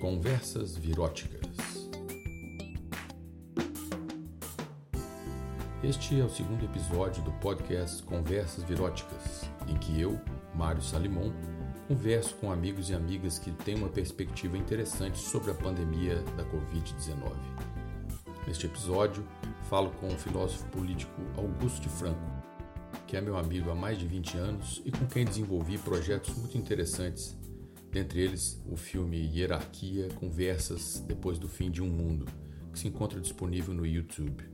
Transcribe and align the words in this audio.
Conversas 0.00 0.78
Viróticas. 0.78 1.46
Este 5.84 6.18
é 6.18 6.24
o 6.24 6.30
segundo 6.30 6.64
episódio 6.64 7.22
do 7.22 7.30
podcast 7.32 8.02
Conversas 8.04 8.64
Viróticas, 8.64 9.42
em 9.68 9.76
que 9.76 10.00
eu, 10.00 10.18
Mário 10.54 10.80
Salimon, 10.80 11.30
converso 11.86 12.34
com 12.36 12.50
amigos 12.50 12.88
e 12.88 12.94
amigas 12.94 13.38
que 13.38 13.50
têm 13.50 13.74
uma 13.74 13.90
perspectiva 13.90 14.56
interessante 14.56 15.18
sobre 15.18 15.50
a 15.50 15.54
pandemia 15.54 16.16
da 16.34 16.44
Covid-19. 16.46 17.34
Neste 18.46 18.64
episódio, 18.64 19.22
falo 19.68 19.90
com 20.00 20.08
o 20.08 20.18
filósofo 20.18 20.64
político 20.68 21.20
Augusto 21.36 21.82
de 21.82 21.90
Franco, 21.90 22.26
que 23.06 23.18
é 23.18 23.20
meu 23.20 23.36
amigo 23.36 23.70
há 23.70 23.74
mais 23.74 23.98
de 23.98 24.06
20 24.06 24.38
anos 24.38 24.80
e 24.82 24.90
com 24.90 25.04
quem 25.04 25.26
desenvolvi 25.26 25.76
projetos 25.76 26.34
muito 26.36 26.56
interessantes 26.56 27.38
dentre 27.90 28.20
eles 28.20 28.60
o 28.66 28.76
filme 28.76 29.18
Hierarquia 29.18 30.08
Conversas 30.14 31.02
Depois 31.06 31.38
do 31.38 31.48
Fim 31.48 31.70
de 31.70 31.82
um 31.82 31.88
Mundo, 31.88 32.26
que 32.72 32.78
se 32.78 32.88
encontra 32.88 33.20
disponível 33.20 33.74
no 33.74 33.84
YouTube. 33.84 34.44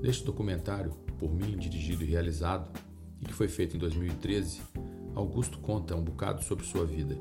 Neste 0.00 0.24
documentário, 0.24 0.92
por 1.18 1.34
mim 1.34 1.56
dirigido 1.56 2.04
e 2.04 2.06
realizado, 2.06 2.70
e 3.20 3.24
que 3.24 3.32
foi 3.32 3.48
feito 3.48 3.76
em 3.76 3.78
2013, 3.80 4.60
Augusto 5.14 5.58
conta 5.58 5.96
um 5.96 6.02
bocado 6.02 6.44
sobre 6.44 6.64
sua 6.64 6.86
vida. 6.86 7.18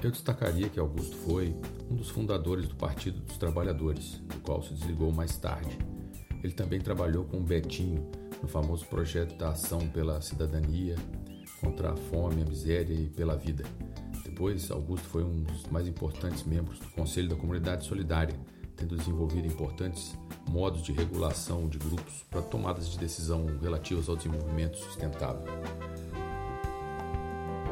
Eu 0.00 0.10
destacaria 0.12 0.68
que 0.68 0.78
Augusto 0.78 1.16
foi 1.16 1.56
um 1.90 1.96
dos 1.96 2.08
fundadores 2.08 2.68
do 2.68 2.76
Partido 2.76 3.18
dos 3.20 3.36
Trabalhadores, 3.36 4.20
do 4.28 4.40
qual 4.40 4.62
se 4.62 4.74
desligou 4.74 5.10
mais 5.10 5.36
tarde. 5.36 5.76
Ele 6.44 6.52
também 6.52 6.80
trabalhou 6.80 7.24
com 7.24 7.42
Betinho 7.42 8.08
no 8.40 8.46
famoso 8.46 8.86
projeto 8.86 9.36
da 9.36 9.50
Ação 9.50 9.88
pela 9.88 10.20
Cidadania, 10.20 10.94
contra 11.60 11.92
a 11.92 11.96
fome, 11.96 12.42
a 12.42 12.44
miséria 12.44 12.94
e 12.94 13.08
pela 13.08 13.36
vida. 13.36 13.64
Depois, 14.24 14.70
Augusto 14.70 15.08
foi 15.08 15.24
um 15.24 15.42
dos 15.42 15.66
mais 15.66 15.86
importantes 15.88 16.44
membros 16.44 16.78
do 16.78 16.88
Conselho 16.88 17.28
da 17.28 17.36
Comunidade 17.36 17.86
Solidária, 17.86 18.34
tendo 18.76 18.96
desenvolvido 18.96 19.46
importantes 19.46 20.16
modos 20.48 20.82
de 20.82 20.92
regulação 20.92 21.68
de 21.68 21.78
grupos 21.78 22.24
para 22.30 22.42
tomadas 22.42 22.88
de 22.88 22.98
decisão 22.98 23.46
relativas 23.62 24.08
ao 24.08 24.16
desenvolvimento 24.16 24.76
sustentável. 24.76 25.44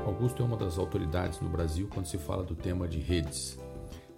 Augusto 0.06 0.42
é 0.42 0.46
uma 0.46 0.56
das 0.56 0.78
autoridades 0.78 1.40
no 1.40 1.48
Brasil 1.48 1.88
quando 1.92 2.06
se 2.06 2.18
fala 2.18 2.42
do 2.42 2.54
tema 2.54 2.86
de 2.86 2.98
redes 2.98 3.58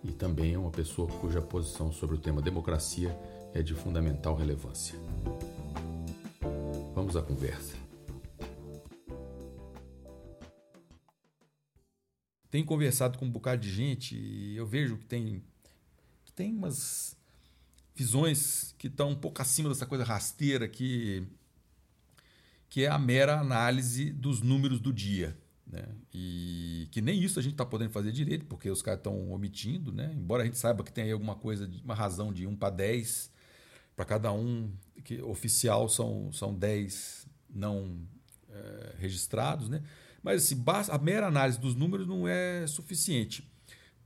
e 0.04 0.12
também 0.12 0.54
é 0.54 0.58
uma 0.58 0.70
pessoa 0.70 1.08
cuja 1.08 1.40
posição 1.40 1.92
sobre 1.92 2.16
o 2.16 2.18
tema 2.18 2.40
democracia 2.40 3.16
é 3.54 3.62
de 3.62 3.74
fundamental 3.74 4.36
relevância. 4.36 4.98
Vamos 6.94 7.16
à 7.16 7.22
conversa. 7.22 7.85
Tenho 12.56 12.64
conversado 12.64 13.18
com 13.18 13.26
um 13.26 13.30
bocado 13.30 13.60
de 13.60 13.70
gente 13.70 14.16
e 14.16 14.56
eu 14.56 14.66
vejo 14.66 14.96
que 14.96 15.04
tem, 15.04 15.42
que 16.24 16.32
tem 16.32 16.54
umas 16.54 17.14
visões 17.94 18.74
que 18.78 18.86
estão 18.86 19.10
um 19.10 19.14
pouco 19.14 19.42
acima 19.42 19.68
dessa 19.68 19.84
coisa 19.84 20.04
rasteira 20.04 20.66
que, 20.66 21.22
que 22.70 22.84
é 22.84 22.88
a 22.88 22.98
mera 22.98 23.38
análise 23.38 24.10
dos 24.10 24.40
números 24.40 24.80
do 24.80 24.90
dia. 24.90 25.36
Né? 25.66 25.84
E 26.14 26.88
que 26.92 27.02
nem 27.02 27.22
isso 27.22 27.38
a 27.38 27.42
gente 27.42 27.52
está 27.52 27.66
podendo 27.66 27.90
fazer 27.90 28.10
direito, 28.10 28.46
porque 28.46 28.70
os 28.70 28.80
caras 28.80 29.00
estão 29.00 29.30
omitindo, 29.30 29.92
né? 29.92 30.14
embora 30.16 30.42
a 30.42 30.46
gente 30.46 30.56
saiba 30.56 30.82
que 30.82 30.90
tem 30.90 31.04
aí 31.04 31.12
alguma 31.12 31.34
coisa, 31.34 31.70
uma 31.84 31.94
razão 31.94 32.32
de 32.32 32.46
1 32.46 32.56
para 32.56 32.70
10 32.70 33.30
para 33.94 34.06
cada 34.06 34.32
um, 34.32 34.72
que 35.04 35.20
oficial 35.20 35.90
são, 35.90 36.32
são 36.32 36.54
10 36.54 37.26
não 37.50 38.00
é, 38.48 38.94
registrados, 38.96 39.68
né? 39.68 39.82
Mas 40.26 40.42
assim, 40.42 40.60
a 40.90 40.98
mera 40.98 41.28
análise 41.28 41.56
dos 41.56 41.76
números 41.76 42.04
não 42.04 42.26
é 42.26 42.66
suficiente, 42.66 43.48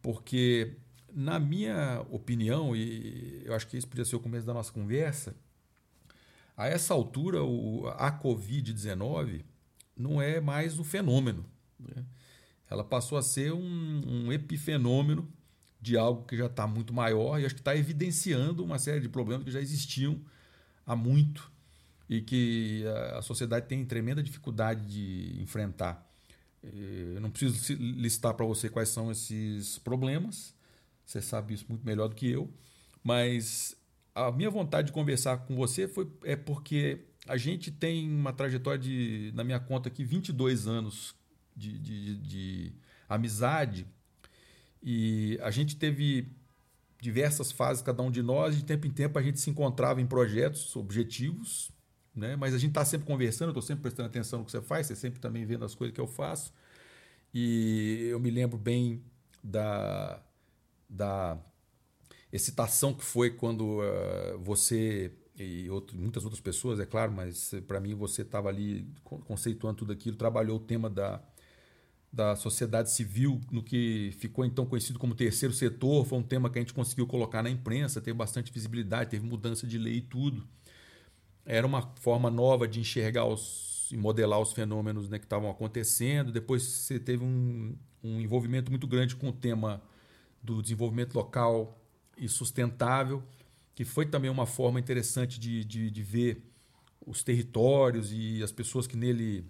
porque, 0.02 0.76
na 1.10 1.40
minha 1.40 2.04
opinião, 2.10 2.76
e 2.76 3.40
eu 3.42 3.54
acho 3.54 3.66
que 3.66 3.78
esse 3.78 3.86
podia 3.86 4.04
ser 4.04 4.16
o 4.16 4.20
começo 4.20 4.44
da 4.46 4.52
nossa 4.52 4.70
conversa, 4.70 5.34
a 6.54 6.66
essa 6.66 6.92
altura 6.92 7.38
a 7.96 8.12
Covid-19 8.12 9.46
não 9.96 10.20
é 10.20 10.42
mais 10.42 10.78
um 10.78 10.84
fenômeno. 10.84 11.46
Né? 11.78 12.04
Ela 12.68 12.84
passou 12.84 13.16
a 13.16 13.22
ser 13.22 13.54
um, 13.54 14.02
um 14.06 14.30
epifenômeno 14.30 15.26
de 15.80 15.96
algo 15.96 16.26
que 16.26 16.36
já 16.36 16.46
está 16.48 16.66
muito 16.66 16.92
maior 16.92 17.40
e 17.40 17.46
acho 17.46 17.54
que 17.54 17.62
está 17.62 17.74
evidenciando 17.74 18.62
uma 18.62 18.78
série 18.78 19.00
de 19.00 19.08
problemas 19.08 19.46
que 19.46 19.50
já 19.50 19.60
existiam 19.62 20.20
há 20.84 20.94
muito 20.94 21.50
e 22.10 22.20
que 22.20 22.84
a 23.16 23.22
sociedade 23.22 23.66
tem 23.66 23.86
tremenda 23.86 24.22
dificuldade 24.22 24.84
de 24.84 25.40
enfrentar. 25.40 26.09
Eu 26.62 27.20
não 27.20 27.30
preciso 27.30 27.74
listar 27.74 28.34
para 28.34 28.44
você 28.44 28.68
quais 28.68 28.90
são 28.90 29.10
esses 29.10 29.78
problemas, 29.78 30.54
você 31.04 31.22
sabe 31.22 31.54
isso 31.54 31.64
muito 31.68 31.84
melhor 31.84 32.08
do 32.08 32.14
que 32.14 32.30
eu, 32.30 32.52
mas 33.02 33.76
a 34.14 34.30
minha 34.30 34.50
vontade 34.50 34.88
de 34.88 34.92
conversar 34.92 35.38
com 35.38 35.56
você 35.56 35.88
foi, 35.88 36.10
é 36.22 36.36
porque 36.36 37.06
a 37.26 37.36
gente 37.36 37.70
tem 37.70 38.08
uma 38.10 38.32
trajetória 38.32 38.78
de, 38.78 39.32
na 39.34 39.42
minha 39.42 39.60
conta 39.60 39.88
aqui, 39.88 40.04
22 40.04 40.66
anos 40.66 41.14
de, 41.56 41.78
de, 41.78 42.16
de 42.16 42.72
amizade. 43.08 43.86
E 44.82 45.38
a 45.42 45.50
gente 45.50 45.76
teve 45.76 46.28
diversas 47.00 47.50
fases, 47.50 47.82
cada 47.82 48.02
um 48.02 48.10
de 48.10 48.22
nós, 48.22 48.56
de 48.56 48.64
tempo 48.64 48.86
em 48.86 48.90
tempo 48.90 49.18
a 49.18 49.22
gente 49.22 49.40
se 49.40 49.48
encontrava 49.50 50.00
em 50.00 50.06
projetos, 50.06 50.74
objetivos, 50.76 51.70
né? 52.14 52.36
mas 52.36 52.54
a 52.54 52.58
gente 52.58 52.70
está 52.70 52.84
sempre 52.84 53.06
conversando, 53.06 53.48
eu 53.48 53.52
estou 53.52 53.62
sempre 53.62 53.82
prestando 53.82 54.08
atenção 54.08 54.40
no 54.40 54.44
que 54.44 54.50
você 54.50 54.60
faz, 54.60 54.86
você 54.86 54.96
sempre 54.96 55.20
também 55.20 55.44
vendo 55.44 55.64
as 55.64 55.74
coisas 55.74 55.94
que 55.94 56.00
eu 56.00 56.06
faço. 56.06 56.52
E 57.32 58.08
eu 58.10 58.18
me 58.18 58.30
lembro 58.30 58.58
bem 58.58 59.02
da, 59.42 60.22
da 60.88 61.38
excitação 62.32 62.92
que 62.92 63.04
foi 63.04 63.30
quando 63.30 63.80
uh, 63.80 64.38
você 64.40 65.12
e 65.36 65.70
outro, 65.70 65.96
muitas 65.96 66.24
outras 66.24 66.40
pessoas, 66.40 66.78
é 66.80 66.84
claro, 66.84 67.12
mas 67.12 67.52
para 67.66 67.80
mim 67.80 67.94
você 67.94 68.22
estava 68.22 68.50
ali 68.50 68.86
conceituando 69.26 69.78
tudo 69.78 69.92
aquilo, 69.92 70.16
trabalhou 70.16 70.58
o 70.58 70.60
tema 70.60 70.90
da 70.90 71.22
da 72.12 72.34
sociedade 72.34 72.90
civil, 72.90 73.40
no 73.52 73.62
que 73.62 74.10
ficou 74.18 74.44
então 74.44 74.66
conhecido 74.66 74.98
como 74.98 75.14
terceiro 75.14 75.54
setor, 75.54 76.04
foi 76.04 76.18
um 76.18 76.22
tema 76.22 76.50
que 76.50 76.58
a 76.58 76.62
gente 76.62 76.74
conseguiu 76.74 77.06
colocar 77.06 77.42
na 77.42 77.50
imprensa, 77.50 78.00
teve 78.00 78.16
bastante 78.16 78.52
visibilidade, 78.52 79.10
teve 79.10 79.24
mudança 79.24 79.66
de 79.66 79.78
lei 79.78 79.98
e 79.98 80.00
tudo. 80.00 80.44
Era 81.52 81.66
uma 81.66 81.82
forma 81.96 82.30
nova 82.30 82.68
de 82.68 82.78
enxergar 82.78 83.24
os, 83.24 83.88
e 83.90 83.96
modelar 83.96 84.38
os 84.38 84.52
fenômenos 84.52 85.08
né, 85.08 85.18
que 85.18 85.24
estavam 85.24 85.50
acontecendo. 85.50 86.30
Depois 86.30 86.62
você 86.62 86.96
teve 86.96 87.24
um, 87.24 87.76
um 88.04 88.20
envolvimento 88.20 88.70
muito 88.70 88.86
grande 88.86 89.16
com 89.16 89.28
o 89.28 89.32
tema 89.32 89.82
do 90.40 90.62
desenvolvimento 90.62 91.12
local 91.14 91.76
e 92.16 92.28
sustentável, 92.28 93.20
que 93.74 93.84
foi 93.84 94.06
também 94.06 94.30
uma 94.30 94.46
forma 94.46 94.78
interessante 94.78 95.40
de, 95.40 95.64
de, 95.64 95.90
de 95.90 96.02
ver 96.04 96.40
os 97.04 97.24
territórios 97.24 98.12
e 98.12 98.40
as 98.44 98.52
pessoas 98.52 98.86
que 98.86 98.96
nele 98.96 99.44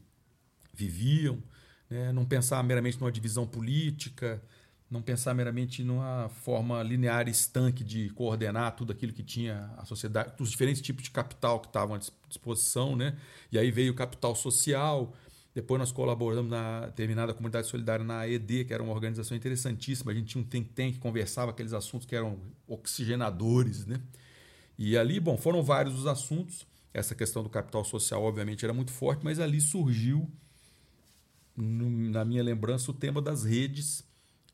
viviam 0.73 1.43
né? 1.91 2.13
não 2.13 2.25
pensar 2.25 2.63
meramente 2.65 2.99
numa 2.99 3.13
divisão 3.13 3.47
política, 3.47 4.43
não 4.91 5.01
pensar 5.01 5.33
meramente 5.35 5.85
numa 5.85 6.29
forma 6.29 6.83
linear 6.83 7.29
e 7.29 7.31
estanque 7.31 7.85
de 7.85 8.11
coordenar 8.11 8.75
tudo 8.75 8.93
aquilo 8.93 9.13
que 9.13 9.23
tinha 9.23 9.73
a 9.79 9.85
sociedade, 9.85 10.33
os 10.41 10.51
diferentes 10.51 10.83
tipos 10.83 11.05
de 11.05 11.11
capital 11.13 11.61
que 11.61 11.69
estavam 11.69 11.95
à 11.95 12.01
disposição, 12.29 12.97
né? 12.97 13.17
E 13.53 13.59
aí 13.59 13.71
veio 13.71 13.93
o 13.93 13.95
capital 13.95 14.35
social. 14.35 15.15
Depois 15.55 15.79
nós 15.79 15.93
colaboramos 15.93 16.51
na 16.51 16.87
determinada 16.87 17.33
comunidade 17.33 17.69
solidária 17.69 18.05
na 18.05 18.27
ED, 18.27 18.65
que 18.65 18.75
era 18.75 18.83
uma 18.83 18.93
organização 18.93 19.37
interessantíssima. 19.37 20.11
A 20.11 20.15
gente 20.15 20.27
tinha 20.27 20.43
um 20.43 20.47
think 20.47 20.71
tank 20.71 20.95
que 20.95 20.99
conversava 20.99 21.53
aqueles 21.53 21.73
assuntos 21.73 22.07
que 22.07 22.17
eram 22.17 22.39
oxigenadores, 22.67 23.87
né? 23.87 24.01
E 24.77 24.97
ali, 24.97 25.21
bom, 25.21 25.37
foram 25.37 25.63
vários 25.63 25.99
os 25.99 26.07
assuntos. 26.07 26.67
Essa 26.93 27.15
questão 27.15 27.45
do 27.45 27.49
capital 27.49 27.85
social, 27.85 28.23
obviamente, 28.25 28.65
era 28.65 28.75
muito 28.75 28.91
forte, 28.91 29.25
mas 29.25 29.39
ali 29.39 29.61
surgiu 29.61 30.29
na 31.57 32.25
minha 32.25 32.43
lembrança, 32.43 32.91
o 32.91 32.95
tema 32.95 33.21
das 33.21 33.45
redes 33.45 34.05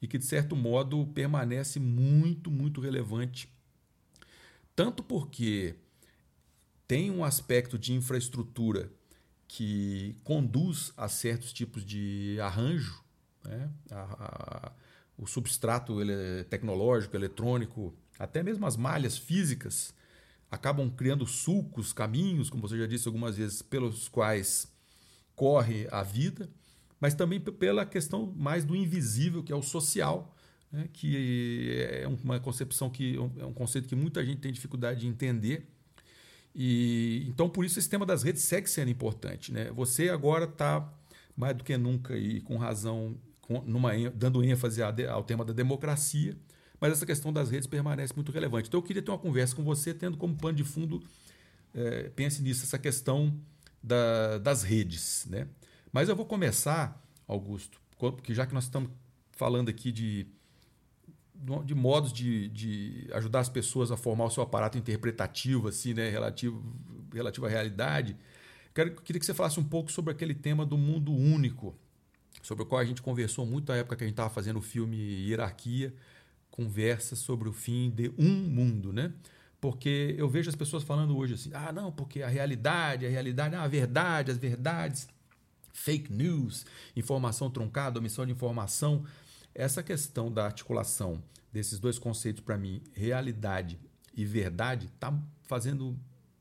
e 0.00 0.06
que, 0.06 0.19
de 0.19 0.25
certo 0.25 0.54
modo, 0.54 1.06
permanece 1.08 1.81
muito, 1.81 2.50
muito 2.50 2.81
relevante. 2.81 3.48
Tanto 4.75 5.02
porque 5.02 5.75
tem 6.87 7.10
um 7.10 7.25
aspecto 7.25 7.78
de 7.78 7.93
infraestrutura 7.93 8.90
que 9.48 10.16
conduz 10.22 10.93
a 10.96 11.08
certos 11.08 11.52
tipos 11.52 11.84
de 11.84 12.38
arranjo, 12.40 13.02
né? 13.44 13.70
a, 13.90 14.00
a, 14.00 14.72
o 15.16 15.26
substrato 15.26 16.00
ele, 16.00 16.44
tecnológico, 16.44 17.16
eletrônico, 17.16 17.94
até 18.19 18.43
mesmo 18.43 18.66
as 18.66 18.76
malhas 18.76 19.16
físicas 19.16 19.94
acabam 20.50 20.90
criando 20.90 21.26
sulcos, 21.26 21.93
caminhos, 21.93 22.50
como 22.50 22.66
você 22.66 22.78
já 22.78 22.87
disse 22.87 23.08
algumas 23.08 23.37
vezes, 23.37 23.62
pelos 23.62 24.08
quais 24.08 24.72
corre 25.34 25.88
a 25.90 26.02
vida 26.02 26.48
mas 27.00 27.14
também 27.14 27.40
pela 27.40 27.84
questão 27.84 28.32
mais 28.37 28.64
do 28.64 28.75
invisível, 28.75 29.43
que 29.43 29.52
é 29.52 29.56
o 29.56 29.62
social, 29.62 30.34
né? 30.70 30.88
que 30.93 31.78
é 31.81 32.06
uma 32.06 32.40
concepção 32.40 32.90
que 32.90 33.16
é 33.38 33.44
um 33.44 33.52
conceito 33.52 33.88
que 33.88 33.96
muita 33.96 34.25
gente 34.25 34.40
tem 34.40 34.52
dificuldade 34.52 35.00
de 35.00 35.06
entender. 35.06 35.66
E 36.54 37.26
então 37.28 37.48
por 37.48 37.64
isso 37.64 37.78
esse 37.78 37.88
tema 37.88 38.06
das 38.06 38.22
redes 38.22 38.43
segue 38.43 38.69
sendo 38.69 38.90
importante, 38.90 39.52
né? 39.52 39.70
Você 39.72 40.08
agora 40.08 40.44
está 40.44 40.90
mais 41.37 41.54
do 41.54 41.62
que 41.62 41.76
nunca 41.76 42.16
e 42.16 42.40
com 42.40 42.56
razão, 42.56 43.14
com, 43.43 43.60
numa, 43.60 43.93
dando 44.10 44.43
ênfase 44.43 44.81
ao 44.82 45.22
tema 45.22 45.44
da 45.44 45.52
democracia, 45.52 46.34
mas 46.81 46.93
essa 46.93 47.04
questão 47.04 47.32
das 47.32 47.50
redes 47.50 47.66
permanece 47.66 48.14
muito 48.14 48.32
relevante. 48.32 48.69
Então 48.69 48.81
eu 48.81 48.82
queria 48.82 49.02
ter 49.02 49.10
uma 49.10 49.19
conversa 49.19 49.54
com 49.54 49.62
você, 49.62 49.93
tendo 49.93 50.16
como 50.16 50.34
pano 50.34 50.56
de 50.56 50.64
fundo, 50.64 51.02
é, 51.75 52.10
pense 52.10 52.43
nisso, 52.43 52.64
essa 52.64 52.78
questão 52.78 53.38
da, 53.82 54.38
das 54.38 54.62
redes. 54.62 55.26
Né? 55.28 55.46
Mas 55.96 56.10
eu 56.10 56.14
vou 56.14 56.26
começar, 56.26 57.02
Augusto, 57.26 57.81
porque 57.96 58.34
já 58.34 58.44
que 58.44 58.52
nós 58.52 58.64
estamos 58.64 58.90
falando 59.31 59.70
aqui 59.70 59.90
de, 59.90 60.26
de 61.64 61.75
modos 61.75 62.12
de, 62.12 62.48
de 62.48 63.08
ajudar 63.14 63.40
as 63.40 63.48
pessoas 63.48 63.90
a 63.90 63.96
formar 63.96 64.26
o 64.26 64.31
seu 64.31 64.43
aparato 64.43 64.76
interpretativo, 64.76 65.69
assim, 65.69 65.94
né, 65.94 66.10
relativo, 66.10 66.62
relativo 67.14 67.46
à 67.46 67.48
realidade, 67.48 68.14
quero, 68.75 68.94
queria 68.96 69.19
que 69.19 69.25
você 69.25 69.32
falasse 69.32 69.58
um 69.58 69.64
pouco 69.64 69.90
sobre 69.90 70.12
aquele 70.12 70.34
tema 70.34 70.66
do 70.66 70.76
mundo 70.76 71.14
único, 71.14 71.75
sobre 72.43 72.64
o 72.64 72.66
qual 72.66 72.82
a 72.82 72.84
gente 72.84 73.00
conversou 73.00 73.46
muito 73.46 73.72
na 73.72 73.78
época 73.78 73.96
que 73.96 74.04
a 74.04 74.06
gente 74.06 74.12
estava 74.12 74.28
fazendo 74.28 74.58
o 74.58 74.62
filme 74.62 74.98
Hierarquia, 74.98 75.94
conversa 76.50 77.16
sobre 77.16 77.48
o 77.48 77.54
fim 77.54 77.88
de 77.88 78.12
um 78.19 78.34
mundo, 78.34 78.93
né? 78.93 79.14
Porque 79.58 80.14
eu 80.19 80.28
vejo 80.28 80.50
as 80.50 80.56
pessoas 80.56 80.82
falando 80.82 81.16
hoje 81.16 81.32
assim, 81.32 81.50
ah, 81.54 81.72
não, 81.72 81.90
porque 81.90 82.20
a 82.20 82.28
realidade, 82.28 83.06
a 83.06 83.08
realidade, 83.08 83.54
ah, 83.54 83.62
a 83.62 83.66
verdade, 83.66 84.31
as 84.31 84.37
verdades 84.37 85.08
fake 85.76 86.11
news, 86.12 86.64
informação 86.96 87.50
truncada, 87.50 87.99
omissão 87.99 88.25
de 88.25 88.32
informação. 88.32 89.05
Essa 89.55 89.82
questão 89.82 90.32
da 90.32 90.44
articulação 90.44 91.23
desses 91.52 91.78
dois 91.78 91.99
conceitos, 91.99 92.43
para 92.43 92.56
mim, 92.56 92.82
realidade 92.94 93.78
e 94.14 94.25
verdade, 94.25 94.87
está 94.87 95.12
fazendo. 95.43 95.96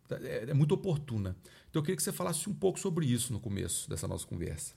É, 0.09 0.49
é, 0.49 0.53
muito 0.53 0.73
oportuna. 0.73 1.35
Então 1.69 1.79
eu 1.79 1.83
queria 1.83 1.95
que 1.95 2.03
você 2.03 2.11
falasse 2.11 2.49
um 2.49 2.53
pouco 2.53 2.79
sobre 2.79 3.05
isso 3.05 3.33
no 3.33 3.39
começo 3.39 3.89
dessa 3.89 4.07
nossa 4.07 4.25
conversa. 4.25 4.73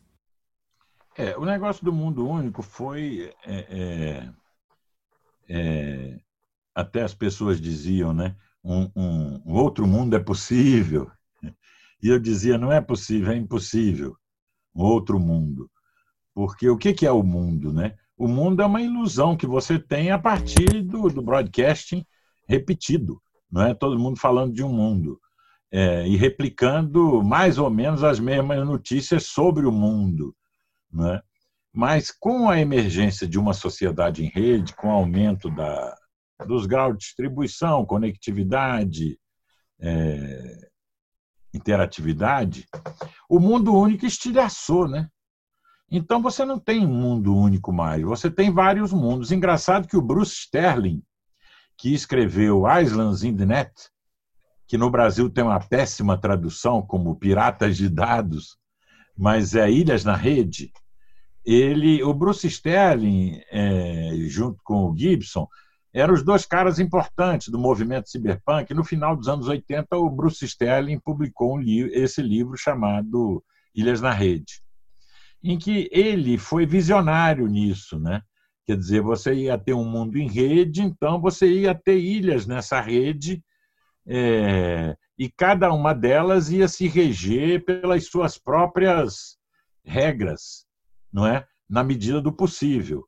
É, 1.16 1.36
o 1.36 1.44
negócio 1.44 1.84
do 1.84 1.92
mundo 1.92 2.26
único 2.26 2.62
foi. 2.62 3.32
É, 3.44 3.58
é, 3.70 4.32
é 5.48 6.20
até 6.74 7.02
as 7.02 7.14
pessoas 7.14 7.60
diziam, 7.60 8.12
né? 8.12 8.36
Um, 8.62 8.90
um, 8.94 9.42
um 9.46 9.54
outro 9.54 9.86
mundo 9.86 10.16
é 10.16 10.20
possível. 10.20 11.10
E 12.00 12.06
eu 12.06 12.20
dizia, 12.20 12.56
não 12.56 12.70
é 12.70 12.80
possível, 12.80 13.32
é 13.32 13.36
impossível 13.36 14.16
outro 14.84 15.18
mundo. 15.18 15.70
Porque 16.34 16.68
o 16.68 16.78
que 16.78 17.04
é 17.04 17.10
o 17.10 17.22
mundo? 17.22 17.72
Né? 17.72 17.96
O 18.16 18.28
mundo 18.28 18.62
é 18.62 18.66
uma 18.66 18.82
ilusão 18.82 19.36
que 19.36 19.46
você 19.46 19.78
tem 19.78 20.10
a 20.10 20.18
partir 20.18 20.82
do, 20.82 21.08
do 21.08 21.22
broadcasting 21.22 22.04
repetido. 22.46 23.20
Não 23.50 23.62
é 23.62 23.74
todo 23.74 23.98
mundo 23.98 24.18
falando 24.18 24.52
de 24.52 24.62
um 24.62 24.72
mundo. 24.72 25.20
É, 25.70 26.06
e 26.06 26.16
replicando 26.16 27.22
mais 27.22 27.58
ou 27.58 27.68
menos 27.68 28.02
as 28.02 28.18
mesmas 28.18 28.66
notícias 28.66 29.26
sobre 29.26 29.66
o 29.66 29.72
mundo. 29.72 30.34
Não 30.90 31.14
é? 31.14 31.22
Mas 31.72 32.10
com 32.10 32.48
a 32.48 32.58
emergência 32.58 33.26
de 33.26 33.38
uma 33.38 33.52
sociedade 33.52 34.24
em 34.24 34.28
rede, 34.28 34.74
com 34.74 34.88
o 34.88 34.92
aumento 34.92 35.50
da, 35.50 35.96
dos 36.46 36.66
graus 36.66 36.94
de 36.94 37.00
distribuição, 37.00 37.84
conectividade, 37.84 39.18
é, 39.80 40.68
interatividade, 41.58 42.66
o 43.28 43.38
mundo 43.38 43.74
único 43.74 44.06
estilhaçou, 44.06 44.88
né? 44.88 45.08
Então 45.90 46.20
você 46.20 46.44
não 46.44 46.58
tem 46.58 46.84
um 46.84 46.94
mundo 46.94 47.34
único 47.34 47.72
mais, 47.72 48.02
você 48.02 48.30
tem 48.30 48.50
vários 48.50 48.92
mundos. 48.92 49.32
Engraçado 49.32 49.88
que 49.88 49.96
o 49.96 50.02
Bruce 50.02 50.32
Sterling, 50.32 51.02
que 51.76 51.94
escreveu 51.94 52.64
Islands 52.80 53.22
in 53.22 53.36
the 53.36 53.46
Net, 53.46 53.72
que 54.66 54.76
no 54.76 54.90
Brasil 54.90 55.30
tem 55.30 55.44
uma 55.44 55.60
péssima 55.60 56.18
tradução 56.18 56.82
como 56.82 57.16
Piratas 57.16 57.76
de 57.76 57.88
Dados, 57.88 58.58
mas 59.16 59.54
é 59.54 59.70
Ilhas 59.70 60.04
na 60.04 60.14
Rede. 60.14 60.70
Ele, 61.44 62.02
o 62.02 62.12
Bruce 62.12 62.46
Sterling, 62.46 63.40
é, 63.50 64.12
junto 64.26 64.60
com 64.62 64.90
o 64.90 64.96
Gibson, 64.96 65.48
eram 65.92 66.14
os 66.14 66.22
dois 66.22 66.44
caras 66.44 66.78
importantes 66.78 67.48
do 67.48 67.58
movimento 67.58 68.10
cyberpunk. 68.10 68.72
No 68.74 68.84
final 68.84 69.16
dos 69.16 69.28
anos 69.28 69.48
80, 69.48 69.96
o 69.96 70.10
Bruce 70.10 70.44
Sterling 70.44 70.98
publicou 71.00 71.54
um 71.54 71.58
livro, 71.58 71.90
esse 71.94 72.20
livro 72.20 72.56
chamado 72.56 73.42
Ilhas 73.74 74.00
na 74.00 74.12
Rede, 74.12 74.62
em 75.42 75.58
que 75.58 75.88
ele 75.90 76.36
foi 76.36 76.66
visionário 76.66 77.46
nisso, 77.46 77.98
né? 77.98 78.22
Quer 78.66 78.76
dizer, 78.76 79.00
você 79.00 79.32
ia 79.32 79.56
ter 79.56 79.72
um 79.72 79.84
mundo 79.84 80.18
em 80.18 80.28
rede, 80.28 80.82
então 80.82 81.20
você 81.20 81.50
ia 81.50 81.74
ter 81.74 81.98
ilhas 81.98 82.46
nessa 82.46 82.80
rede, 82.80 83.42
é, 84.06 84.94
e 85.18 85.30
cada 85.30 85.72
uma 85.72 85.94
delas 85.94 86.50
ia 86.50 86.68
se 86.68 86.86
reger 86.86 87.64
pelas 87.64 88.06
suas 88.06 88.36
próprias 88.36 89.38
regras, 89.84 90.66
não 91.10 91.26
é? 91.26 91.46
Na 91.68 91.82
medida 91.82 92.20
do 92.20 92.32
possível, 92.32 93.06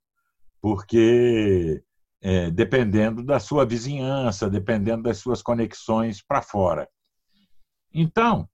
porque 0.63 1.83
é, 2.23 2.51
dependendo 2.51 3.23
da 3.25 3.41
sua 3.41 3.65
vizinhança, 3.65 4.51
dependendo 4.51 5.05
das 5.05 5.19
suas 5.19 5.43
conexões 5.43 6.23
para 6.23 6.43
fora. 6.43 6.89
Então, 7.93 8.49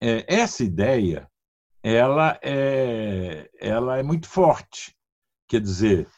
é, 0.00 0.24
essa 0.28 0.62
ideia 0.64 1.28
ela 1.82 2.36
é, 2.42 3.48
ela 3.60 3.96
é 3.96 4.02
muito 4.02 4.28
forte. 4.28 4.92
Quer 5.48 5.60
dizer, 5.60 6.08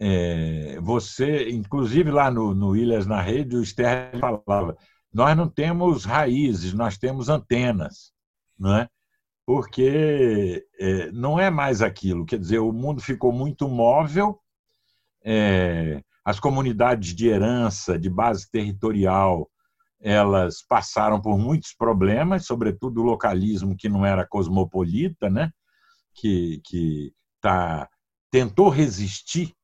é, 0.00 0.80
você, 0.80 1.50
inclusive 1.50 2.10
lá 2.10 2.30
no, 2.30 2.54
no 2.54 2.74
Ilhas 2.74 3.06
na 3.06 3.20
Rede, 3.20 3.56
o 3.56 3.62
Sterling 3.62 4.18
falava: 4.18 4.76
nós 5.12 5.36
não 5.36 5.46
temos 5.46 6.06
raízes, 6.06 6.72
nós 6.72 6.96
temos 6.96 7.28
antenas, 7.28 8.12
não 8.58 8.78
é? 8.78 8.88
Porque 9.44 10.66
é, 10.78 11.10
não 11.12 11.38
é 11.38 11.50
mais 11.50 11.82
aquilo. 11.82 12.24
Quer 12.24 12.38
dizer, 12.38 12.60
o 12.60 12.72
mundo 12.72 13.02
ficou 13.02 13.30
muito 13.30 13.68
móvel, 13.68 14.40
é, 15.22 16.02
as 16.24 16.38
comunidades 16.38 17.14
de 17.14 17.28
herança, 17.28 17.98
de 17.98 18.10
base 18.10 18.50
territorial, 18.50 19.50
elas 20.00 20.62
passaram 20.62 21.20
por 21.20 21.38
muitos 21.38 21.74
problemas, 21.74 22.46
sobretudo 22.46 23.00
o 23.00 23.04
localismo 23.04 23.76
que 23.76 23.88
não 23.88 24.04
era 24.04 24.26
cosmopolita, 24.26 25.28
né? 25.28 25.52
que, 26.14 26.60
que 26.64 27.12
tá, 27.40 27.88
tentou 28.30 28.68
resistir 28.68 29.54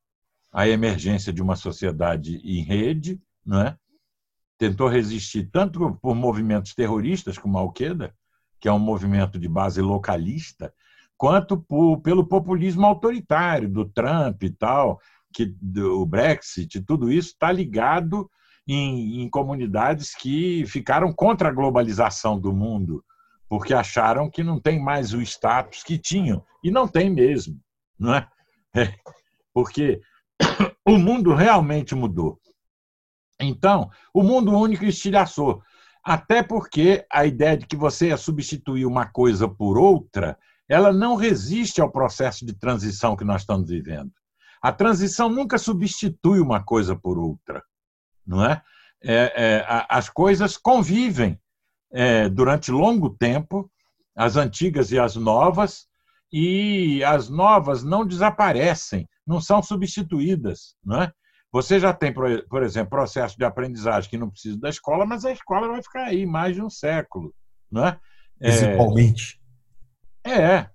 à 0.53 0.69
emergência 0.69 1.33
de 1.33 1.43
uma 1.43 1.57
sociedade 1.57 2.37
em 2.45 2.63
rede, 2.63 3.21
não 3.45 3.61
é? 3.61 3.77
tentou 4.59 4.89
resistir 4.89 5.49
tanto 5.51 5.99
por 6.01 6.15
movimentos 6.15 6.75
terroristas 6.75 7.37
como 7.39 7.59
a 7.59 7.61
Al-Qaeda, 7.61 8.15
que 8.61 8.69
é 8.69 8.73
um 8.73 8.79
movimento 8.79 9.39
de 9.39 9.49
base 9.49 9.81
localista, 9.81 10.73
quanto 11.17 11.59
por, 11.59 12.01
pelo 12.01 12.27
populismo 12.27 12.87
autoritário 12.87 13.69
do 13.69 13.85
Trump 13.85 14.43
e 14.43 14.51
tal, 14.51 15.01
que 15.33 15.55
o 15.81 16.05
Brexit, 16.07 16.81
tudo 16.83 17.11
isso 17.11 17.29
está 17.31 17.53
ligado 17.53 18.31
em, 18.67 19.23
em, 19.23 19.29
comunidades 19.29 20.15
que 20.15 20.65
ficaram 20.67 21.13
contra 21.13 21.49
a 21.49 21.53
globalização 21.53 22.39
do 22.39 22.53
mundo, 22.53 23.05
porque 23.49 23.73
acharam 23.73 24.31
que 24.31 24.43
não 24.43 24.61
tem 24.61 24.83
mais 24.83 25.13
o 25.13 25.21
status 25.21 25.83
que 25.83 25.99
tinham. 25.99 26.45
E 26.65 26.71
não 26.71 26.89
tem 26.89 27.09
mesmo, 27.11 27.61
não 27.99 28.15
é? 28.15 28.29
é 28.75 28.95
porque 29.55 30.01
o 30.87 30.99
mundo 30.99 31.35
realmente 31.35 31.95
mudou. 31.95 32.41
Então, 33.41 33.91
o 34.13 34.23
mundo 34.23 34.57
único 34.57 34.85
estilhaçou. 34.85 35.63
Até 36.03 36.43
porque 36.43 37.05
a 37.13 37.27
ideia 37.27 37.57
de 37.57 37.67
que 37.67 37.77
você 37.77 38.09
ia 38.09 38.17
substituir 38.17 38.87
uma 38.87 39.07
coisa 39.07 39.49
por 39.49 39.77
outra, 39.77 40.39
ela 40.69 40.93
não 40.93 41.17
resiste 41.17 41.81
ao 41.81 41.91
processo 41.91 42.47
de 42.47 42.53
transição 42.53 43.17
que 43.17 43.25
nós 43.25 43.43
estamos 43.43 43.69
vivendo. 43.69 44.13
A 44.67 44.73
transição 44.73 45.29
nunca 45.29 45.59
substitui 45.59 46.41
uma 46.41 46.61
coisa 46.61 46.97
por 46.97 47.19
outra, 47.19 47.63
não 48.27 48.45
é? 48.45 48.61
é, 49.01 49.33
é 49.37 49.87
as 49.89 50.09
coisas 50.09 50.57
convivem 50.57 51.41
é, 51.93 52.29
durante 52.29 52.73
longo 52.73 53.11
tempo, 53.11 53.71
as 54.17 54.35
antigas 54.35 54.91
e 54.91 54.99
as 54.99 55.15
novas, 55.15 55.87
e 56.33 57.01
as 57.05 57.29
novas 57.29 57.85
não 57.85 58.05
desaparecem, 58.05 59.09
não 59.25 59.41
são 59.41 59.63
substituídas, 59.63 60.75
não 60.85 61.01
é? 61.01 61.13
Você 61.53 61.79
já 61.79 61.93
tem, 61.93 62.13
por 62.13 62.65
exemplo, 62.65 62.91
processo 62.91 63.39
de 63.39 63.45
aprendizagem 63.45 64.11
que 64.11 64.19
não 64.19 64.31
precisa 64.31 64.59
da 64.59 64.69
escola, 64.69 65.07
mas 65.07 65.25
a 65.25 65.31
escola 65.31 65.69
vai 65.69 65.81
ficar 65.81 66.07
aí 66.07 66.27
mais 66.27 66.57
de 66.57 66.61
um 66.61 66.69
século, 66.69 67.33
não 67.71 67.87
é? 67.87 68.01
Principalmente. 68.37 69.41
É, 70.25 70.33
é. 70.33 70.71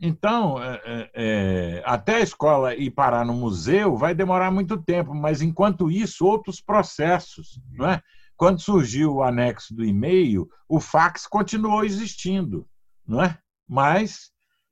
Então, 0.00 0.62
é, 0.62 0.82
é, 0.84 1.10
é, 1.14 1.82
até 1.84 2.16
a 2.16 2.20
escola 2.20 2.74
ir 2.74 2.90
parar 2.90 3.24
no 3.24 3.32
museu 3.32 3.96
vai 3.96 4.14
demorar 4.14 4.50
muito 4.50 4.76
tempo, 4.76 5.14
mas 5.14 5.40
enquanto 5.40 5.90
isso, 5.90 6.26
outros 6.26 6.60
processos. 6.60 7.58
Não 7.72 7.88
é? 7.88 8.02
Quando 8.36 8.60
surgiu 8.60 9.14
o 9.14 9.22
anexo 9.22 9.74
do 9.74 9.84
e-mail, 9.84 10.48
o 10.68 10.78
fax 10.78 11.26
continuou 11.26 11.82
existindo, 11.82 12.68
não 13.06 13.22
é? 13.22 13.38
Mas, 13.66 14.30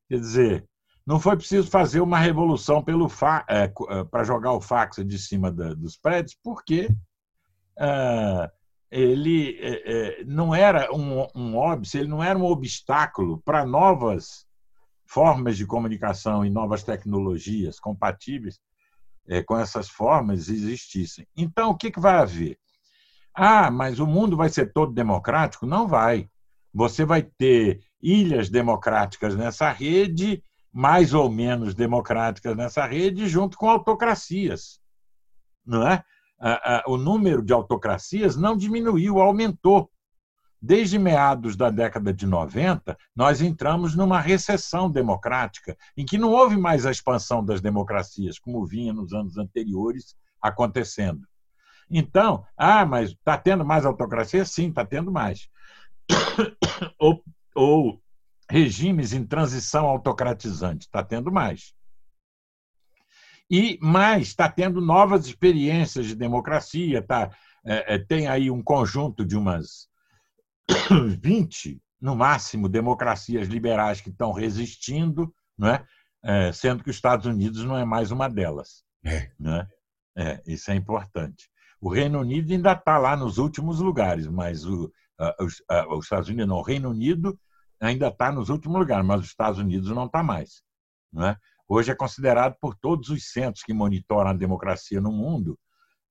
quer 0.09 0.21
dizer, 0.21 0.69
não 1.07 1.19
foi 1.19 1.37
preciso 1.37 1.71
fazer 1.71 2.01
uma 2.01 2.19
revolução 2.19 2.83
pelo 2.83 3.11
é, 3.49 3.65
é, 3.65 4.05
para 4.05 4.25
jogar 4.25 4.53
o 4.53 4.61
fax 4.61 4.97
de 5.07 5.19
cima 5.19 5.51
da, 5.51 5.73
dos 5.73 5.97
prédios, 5.97 6.37
porque 6.45 6.91
é, 7.79 8.51
ele 8.91 10.25
não 10.27 10.55
era 10.55 10.95
um, 10.95 11.27
um 11.35 11.57
óbice, 11.57 11.99
ele 11.99 12.09
não 12.09 12.23
era 12.23 12.39
um 12.39 12.45
obstáculo 12.45 13.41
para 13.43 13.65
novas 13.65 14.47
formas 15.15 15.57
de 15.57 15.65
comunicação 15.65 16.45
e 16.45 16.51
novas 16.51 16.83
tecnologias 16.83 17.79
compatíveis 17.79 18.59
é, 19.29 19.45
com 19.45 19.57
essas 19.57 19.89
formas 19.89 20.49
existissem. 20.49 21.25
Então, 21.37 21.71
o 21.71 21.77
que, 21.77 21.93
que 21.93 22.01
vai 22.01 22.17
haver? 22.17 22.59
Ah, 23.33 23.71
mas 23.71 24.01
o 24.01 24.07
mundo 24.09 24.37
vai 24.37 24.49
ser 24.49 24.73
todo 24.73 24.93
democrático? 24.93 25.67
Não 25.67 25.87
vai. 25.87 26.29
Você 26.73 27.05
vai 27.05 27.23
ter 27.23 27.81
ilhas 28.03 28.51
democráticas 28.51 29.37
nessa 29.37 29.71
rede, 29.71 30.43
mais 30.73 31.15
ou 31.15 31.31
menos 31.31 31.77
democráticas 31.77 32.57
nessa 32.57 32.85
rede, 32.85 33.29
junto 33.29 33.57
com 33.57 33.71
autocracias. 33.71 34.81
Não 35.65 35.87
é? 35.87 36.03
O 36.89 36.97
número 36.97 37.41
de 37.41 37.53
autocracias 37.53 38.37
não 38.37 38.57
diminuiu, 38.57 39.21
aumentou. 39.21 39.89
Desde 40.67 40.99
meados 40.99 41.57
da 41.57 41.69
década 41.69 42.11
de 42.11 42.27
90, 42.27 42.97
nós 43.15 43.43
entramos 43.43 43.95
numa 43.95 44.19
recessão 44.19 44.91
democrática, 44.91 45.77
em 45.95 46.07
que 46.07 46.17
não 46.17 46.31
houve 46.31 46.57
mais 46.57 46.87
a 46.87 46.91
expansão 46.91 47.45
das 47.45 47.61
democracias, 47.61 48.39
como 48.39 48.65
vinha 48.65 48.91
nos 48.91 49.13
anos 49.13 49.37
anteriores 49.37 50.17
acontecendo. 50.41 51.29
Então, 51.91 52.47
ah, 52.57 52.87
mas 52.87 53.11
está 53.11 53.37
tendo 53.37 53.63
mais 53.63 53.85
autocracia? 53.85 54.43
Sim, 54.47 54.71
está 54.71 54.87
tendo 54.87 55.13
mais. 55.13 55.51
ou, 56.99 57.23
ou 57.55 58.01
regimes 58.49 59.13
em 59.13 59.23
transição 59.23 59.85
autocratizante? 59.85 60.87
Está 60.87 61.05
tendo 61.05 61.31
mais. 61.31 61.75
E 63.51 63.79
mais, 63.83 64.29
está 64.29 64.49
tendo 64.49 64.81
novas 64.81 65.27
experiências 65.27 66.07
de 66.07 66.15
democracia, 66.15 67.03
tá, 67.03 67.31
é, 67.67 67.97
é 67.97 67.99
tem 67.99 68.29
aí 68.29 68.51
um 68.51 68.63
conjunto 68.63 69.27
de 69.27 69.37
umas 69.37 69.93
20, 71.23 71.81
no 72.01 72.17
máximo, 72.17 72.69
democracias 72.69 73.49
liberais 73.49 74.01
que 74.01 74.11
estão 74.11 74.33
resistindo, 74.33 75.35
não 75.57 75.69
é? 75.69 75.87
é 76.23 76.53
sendo 76.53 76.83
que 76.83 76.91
os 76.91 76.97
Estados 76.97 77.27
Unidos 77.27 77.65
não 77.65 77.77
é 77.77 77.85
mais 77.85 78.11
uma 78.11 78.29
delas. 78.29 78.85
É. 79.05 79.31
Né? 79.39 79.69
É, 80.17 80.43
isso 80.47 80.71
é 80.71 80.75
importante. 80.75 81.49
O 81.81 81.89
Reino 81.89 82.21
Unido 82.21 82.53
ainda 82.53 82.73
está 82.73 82.99
lá 82.99 83.17
nos 83.17 83.39
últimos 83.39 83.81
lugares, 83.81 84.27
mas 84.27 84.65
o, 84.65 84.91
os, 85.41 85.63
os, 85.91 86.05
Estados 86.05 86.29
Unidos 86.29 86.49
não. 86.49 86.57
O 86.57 86.63
Reino 86.63 86.91
Unido 86.91 87.39
ainda 87.81 88.09
está 88.09 88.33
nos 88.33 88.49
últimos 88.49 88.79
lugares, 88.79 89.05
mas 89.05 89.21
os 89.21 89.27
Estados 89.27 89.59
Unidos 89.59 89.91
não 89.91 90.07
está 90.07 90.23
mais. 90.23 90.63
Não 91.13 91.27
é? 91.27 91.37
Hoje 91.69 91.91
é 91.91 91.95
considerado 91.95 92.57
por 92.61 92.75
todos 92.75 93.09
os 93.09 93.31
centros 93.31 93.63
que 93.65 93.73
monitoram 93.73 94.31
a 94.31 94.35
democracia 94.35 95.01
no 95.01 95.13
mundo 95.13 95.59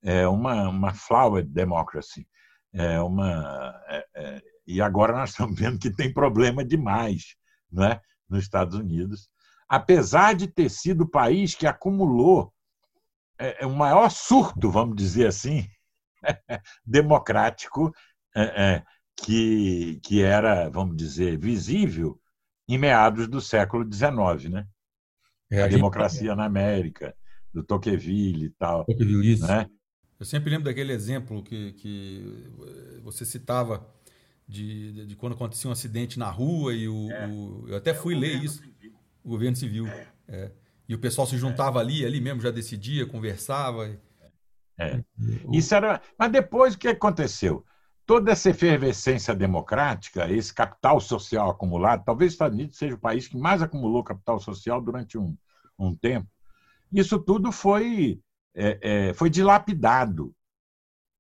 é 0.04 0.28
uma, 0.28 0.68
uma 0.68 0.94
flowered 0.94 1.50
democracy, 1.50 2.28
é 2.74 3.00
uma, 3.00 3.80
é, 3.88 4.06
é, 4.16 4.42
e 4.66 4.82
agora 4.82 5.14
nós 5.14 5.30
estamos 5.30 5.58
vendo 5.58 5.80
que 5.80 5.92
tem 5.92 6.12
problema 6.12 6.66
demais 6.66 7.36
né, 7.72 8.02
nos 8.28 8.44
Estados 8.44 8.78
Unidos, 8.78 9.30
apesar 9.70 10.34
de 10.34 10.48
ter 10.48 10.70
sido 10.70 11.02
o 11.04 11.10
país 11.10 11.56
que 11.56 11.68
acumulou 11.68 12.54
é, 13.38 13.64
é 13.64 13.68
o 13.68 13.76
maior 13.76 14.10
surto, 14.10 14.70
vamos 14.72 14.96
dizer 14.96 15.28
assim, 15.28 15.68
democrático 16.86 17.94
é, 18.36 18.42
é, 18.42 18.84
que, 19.16 20.00
que 20.04 20.22
era, 20.22 20.70
vamos 20.70 20.96
dizer, 20.96 21.38
visível 21.38 22.20
em 22.68 22.78
meados 22.78 23.28
do 23.28 23.42
século 23.42 23.84
XIX, 23.92 24.50
né? 24.50 24.68
A, 25.52 25.66
a 25.66 25.68
democracia 25.68 26.36
na 26.36 26.46
América, 26.46 27.16
do 27.54 27.64
Tocqueville 27.64 28.46
e 28.46 28.50
tal. 28.52 28.86
Tocqueville, 28.86 29.34
isso. 29.34 29.46
Né? 29.46 29.70
Eu 30.24 30.26
sempre 30.26 30.50
lembro 30.50 30.64
daquele 30.64 30.94
exemplo 30.94 31.44
que, 31.44 31.74
que 31.74 32.48
você 33.04 33.26
citava 33.26 33.86
de, 34.48 35.06
de 35.06 35.18
quando 35.18 35.34
acontecia 35.34 35.70
um 35.70 35.74
acidente 35.74 36.18
na 36.18 36.30
rua 36.30 36.74
e 36.74 36.88
o, 36.88 37.12
é. 37.12 37.28
o 37.28 37.66
eu 37.68 37.76
até 37.76 37.92
é 37.92 37.94
fui 37.94 38.16
ler 38.16 38.42
isso, 38.42 38.60
civil. 38.60 38.94
o 39.22 39.30
governo 39.30 39.58
civil. 39.58 39.86
É. 39.86 40.08
é. 40.30 40.52
E 40.88 40.96
o 40.96 40.98
pessoal 40.98 41.28
se 41.28 41.38
juntava 41.38 41.78
ali, 41.82 42.06
ali 42.06 42.22
mesmo, 42.22 42.40
já 42.40 42.52
decidia, 42.52 43.06
conversava. 43.06 44.00
É. 44.78 45.04
Isso 45.52 45.76
era. 45.76 46.02
Mas 46.18 46.32
depois 46.32 46.74
o 46.74 46.78
que 46.78 46.88
aconteceu? 46.88 47.66
Toda 48.06 48.32
essa 48.32 48.50
efervescência 48.50 49.36
democrática, 49.36 50.32
esse 50.32 50.54
capital 50.54 51.02
social 51.02 51.50
acumulado, 51.50 52.06
talvez 52.06 52.30
os 52.30 52.36
Estados 52.36 52.58
Unidos 52.58 52.78
seja 52.78 52.96
o 52.96 53.00
país 53.00 53.28
que 53.28 53.36
mais 53.36 53.62
acumulou 53.62 54.02
capital 54.06 54.40
social 54.40 54.82
durante 54.82 55.18
um, 55.18 55.36
um 55.78 55.94
tempo. 55.94 56.30
Isso 56.94 57.20
tudo 57.20 57.52
foi 57.52 58.22
é, 58.56 58.80
é, 58.82 59.14
foi 59.14 59.30
dilapidado. 59.30 60.34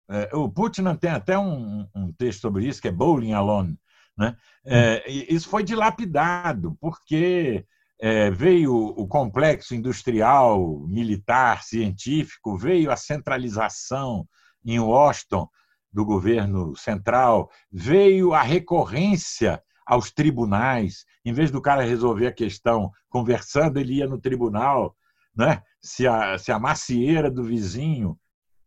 É, 0.09 0.35
o 0.35 0.49
Putin 0.49 0.83
tem 0.95 1.09
até 1.09 1.37
um, 1.37 1.87
um, 1.95 2.11
texto 2.13 2.41
sobre 2.41 2.67
isso, 2.67 2.81
que 2.81 2.87
é 2.87 2.91
Bowling 2.91 3.33
Alone. 3.33 3.77
Né? 4.17 4.35
É, 4.65 5.09
isso 5.09 5.49
foi 5.49 5.63
dilapidado, 5.63 6.77
porque 6.79 7.65
é, 7.99 8.29
veio 8.29 8.75
o 8.75 9.07
complexo 9.07 9.73
industrial, 9.73 10.79
militar, 10.87 11.63
científico, 11.63 12.57
veio 12.57 12.91
a 12.91 12.97
centralização 12.97 14.27
em 14.63 14.79
Washington 14.79 15.47
do 15.91 16.03
governo 16.03 16.75
central, 16.75 17.49
veio 17.71 18.33
a 18.33 18.41
recorrência 18.41 19.61
aos 19.85 20.11
tribunais. 20.11 21.05
Em 21.23 21.33
vez 21.33 21.51
do 21.51 21.61
cara 21.61 21.83
resolver 21.83 22.27
a 22.27 22.33
questão 22.33 22.91
conversando, 23.09 23.77
ele 23.79 23.95
ia 23.95 24.07
no 24.07 24.19
tribunal 24.19 24.95
né? 25.35 25.61
se, 25.83 26.07
a, 26.07 26.37
se 26.37 26.51
a 26.51 26.57
macieira 26.57 27.29
do 27.29 27.43
vizinho 27.43 28.17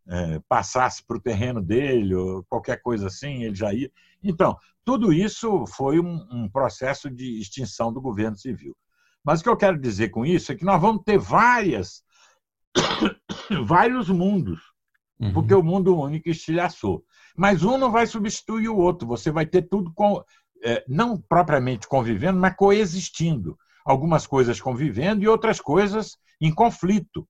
é, 0.09 0.41
passasse 0.49 1.03
para 1.05 1.17
o 1.17 1.21
terreno 1.21 1.63
dele, 1.63 2.15
ou 2.15 2.45
qualquer 2.45 2.81
coisa 2.83 3.07
assim, 3.07 3.43
ele 3.43 3.55
já 3.55 3.73
ia. 3.73 3.91
Então, 4.23 4.57
tudo 4.85 5.13
isso 5.13 5.67
foi 5.67 5.99
um, 5.99 6.27
um, 6.31 6.49
processo 6.49 7.11
de 7.11 7.41
extinção 7.41 7.93
do 7.93 8.01
governo 8.01 8.37
civil. 8.37 8.77
Mas 9.25 9.41
o 9.41 9.43
que 9.43 9.49
eu 9.49 9.57
quero 9.57 9.81
dizer 9.81 10.11
com 10.11 10.25
isso 10.25 10.53
é 10.53 10.55
que 10.55 10.65
nós 10.65 10.81
vamos 10.81 11.03
ter 11.05 11.19
várias, 11.19 12.05
vários 13.67 14.09
mundos, 14.09 14.61
uhum. 15.19 15.33
porque 15.33 15.55
o 15.55 15.63
mundo 15.63 15.99
único 15.99 16.29
estilhaçou. 16.29 17.05
Mas 17.37 17.65
um 17.65 17.77
não 17.77 17.91
vai 17.91 18.07
substituir 18.07 18.69
o 18.69 18.77
outro, 18.77 19.09
você 19.09 19.31
vai 19.31 19.47
ter 19.47 19.63
tudo 19.63 19.93
com, 19.93 20.23
é, 20.63 20.85
não 20.87 21.21
propriamente 21.21 21.89
convivendo, 21.89 22.39
mas 22.39 22.55
coexistindo 22.55 23.59
algumas 23.87 24.27
coisas 24.27 24.61
convivendo 24.61 25.23
e 25.23 25.29
outras 25.29 25.61
coisas 25.61 26.19
em 26.41 26.53
conflito, 26.53 27.27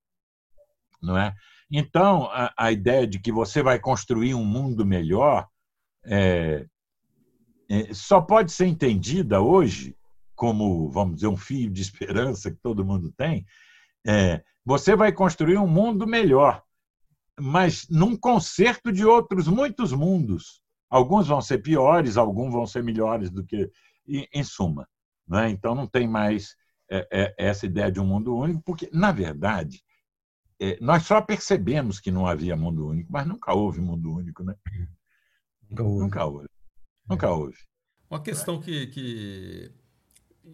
não 1.03 1.17
é? 1.19 1.35
Então, 1.71 2.25
a, 2.33 2.53
a 2.57 2.73
ideia 2.73 3.07
de 3.07 3.21
que 3.21 3.31
você 3.31 3.63
vai 3.63 3.79
construir 3.79 4.35
um 4.35 4.45
mundo 4.45 4.87
melhor 4.87 5.47
é, 6.05 6.67
é, 7.69 7.93
só 7.93 8.21
pode 8.21 8.53
ser 8.53 8.67
entendida 8.67 9.41
hoje 9.41 9.95
como, 10.35 10.89
vamos 10.91 11.17
dizer, 11.17 11.27
um 11.27 11.37
fio 11.37 11.71
de 11.71 11.83
esperança 11.83 12.51
que 12.51 12.59
todo 12.63 12.85
mundo 12.85 13.13
tem. 13.17 13.45
É, 14.07 14.43
você 14.65 14.95
vai 14.97 15.13
construir 15.13 15.59
um 15.59 15.67
mundo 15.67 16.07
melhor, 16.07 16.63
mas 17.39 17.87
num 17.91 18.17
concerto 18.17 18.93
de 18.93 19.05
outros 19.05 19.47
muitos 19.49 19.93
mundos. 19.93 20.63
Alguns 20.89 21.27
vão 21.27 21.41
ser 21.41 21.59
piores, 21.59 22.17
alguns 22.17 22.53
vão 22.53 22.67
ser 22.67 22.83
melhores 22.83 23.31
do 23.31 23.45
que, 23.45 23.71
em, 24.07 24.27
em 24.33 24.45
suma. 24.45 24.87
Né? 25.27 25.51
Então, 25.51 25.75
não 25.75 25.87
tem 25.87 26.07
mais 26.07 26.57
é, 26.91 27.07
é, 27.11 27.35
essa 27.39 27.67
ideia 27.67 27.91
de 27.91 28.01
um 28.01 28.07
mundo 28.07 28.37
único, 28.37 28.63
porque, 28.63 28.89
na 28.93 29.13
verdade, 29.13 29.83
é, 30.61 30.79
nós 30.81 31.05
só 31.05 31.21
percebemos 31.21 32.01
que 32.01 32.11
não 32.11 32.27
havia 32.27 32.57
mundo 32.57 32.87
único, 32.87 33.13
mas 33.13 33.27
nunca 33.27 33.53
houve 33.53 33.81
mundo 33.81 34.15
único. 34.15 34.43
Né? 34.43 34.55
Nunca 35.69 35.83
houve. 35.83 36.01
Nunca 36.01 36.25
houve. 36.25 36.49
Nunca 37.09 37.31
houve. 37.31 37.57
Uma 38.09 38.23
questão 38.23 38.61
que, 38.61 38.87
que 38.89 39.73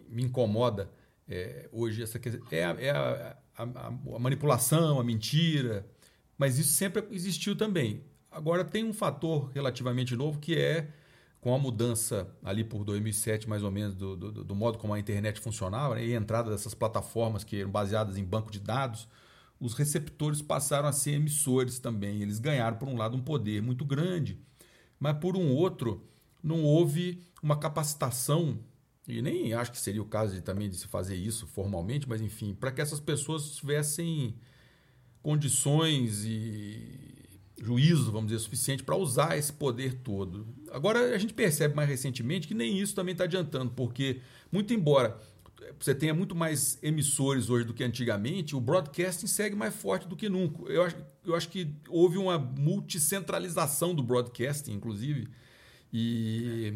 me 0.09 0.23
incomoda 0.23 0.91
é, 1.27 1.69
hoje 1.71 2.01
essa 2.01 2.19
questão, 2.19 2.45
é, 2.51 2.63
a, 2.63 2.69
é 2.79 2.89
a, 2.89 3.37
a, 3.55 3.63
a, 3.63 4.19
manipulação, 4.19 4.99
a 4.99 5.03
mentira, 5.03 5.85
mas 6.37 6.57
isso 6.57 6.73
sempre 6.73 7.05
existiu 7.11 7.55
também. 7.55 8.03
Agora 8.29 8.65
tem 8.65 8.83
um 8.83 8.93
fator 8.93 9.51
relativamente 9.51 10.15
novo 10.15 10.39
que 10.39 10.57
é 10.57 10.89
com 11.43 11.53
a 11.53 11.59
mudança 11.59 12.25
ali 12.41 12.63
por 12.63 12.85
2007, 12.85 13.49
mais 13.49 13.63
ou 13.63 13.69
menos, 13.69 13.93
do, 13.93 14.15
do, 14.15 14.45
do 14.45 14.55
modo 14.55 14.77
como 14.77 14.93
a 14.93 14.99
internet 14.99 15.41
funcionava 15.41 15.95
né, 15.95 16.05
e 16.05 16.15
a 16.15 16.17
entrada 16.17 16.49
dessas 16.49 16.73
plataformas 16.73 17.43
que 17.43 17.59
eram 17.59 17.69
baseadas 17.69 18.17
em 18.17 18.23
banco 18.23 18.49
de 18.49 18.61
dados, 18.61 19.09
os 19.59 19.73
receptores 19.73 20.41
passaram 20.41 20.87
a 20.87 20.93
ser 20.93 21.11
emissores 21.11 21.79
também. 21.79 22.21
Eles 22.21 22.39
ganharam, 22.39 22.77
por 22.77 22.87
um 22.87 22.95
lado, 22.95 23.17
um 23.17 23.21
poder 23.21 23.61
muito 23.61 23.83
grande, 23.83 24.39
mas 24.97 25.17
por 25.17 25.35
um 25.35 25.51
outro, 25.51 26.07
não 26.41 26.63
houve 26.63 27.21
uma 27.41 27.59
capacitação, 27.59 28.57
e 29.05 29.21
nem 29.21 29.53
acho 29.53 29.73
que 29.73 29.79
seria 29.79 30.01
o 30.01 30.05
caso 30.05 30.33
de, 30.33 30.41
também 30.41 30.69
de 30.69 30.77
se 30.77 30.87
fazer 30.87 31.17
isso 31.17 31.45
formalmente, 31.45 32.07
mas 32.07 32.21
enfim, 32.21 32.53
para 32.53 32.71
que 32.71 32.79
essas 32.79 33.01
pessoas 33.01 33.53
tivessem 33.53 34.33
condições 35.21 36.23
e 36.23 37.12
juízo, 37.63 38.11
vamos 38.11 38.29
dizer, 38.31 38.39
suficiente 38.39 38.83
para 38.83 38.95
usar 38.95 39.37
esse 39.37 39.53
poder 39.53 39.93
todo. 39.95 40.45
Agora, 40.71 41.15
a 41.15 41.17
gente 41.17 41.33
percebe 41.33 41.73
mais 41.75 41.87
recentemente 41.87 42.47
que 42.47 42.53
nem 42.53 42.77
isso 42.77 42.93
também 42.93 43.13
está 43.13 43.23
adiantando, 43.23 43.71
porque, 43.71 44.19
muito 44.51 44.73
embora 44.73 45.17
você 45.79 45.95
tenha 45.95 46.13
muito 46.13 46.35
mais 46.35 46.77
emissores 46.83 47.49
hoje 47.49 47.65
do 47.65 47.73
que 47.73 47.83
antigamente, 47.83 48.55
o 48.55 48.59
broadcasting 48.59 49.27
segue 49.27 49.55
mais 49.55 49.73
forte 49.73 50.07
do 50.07 50.15
que 50.15 50.27
nunca. 50.27 50.71
Eu 50.71 50.83
acho, 50.83 50.97
eu 51.25 51.35
acho 51.35 51.47
que 51.49 51.73
houve 51.87 52.17
uma 52.17 52.37
multicentralização 52.37 53.95
do 53.95 54.03
broadcasting, 54.03 54.73
inclusive, 54.73 55.29
e 55.91 56.73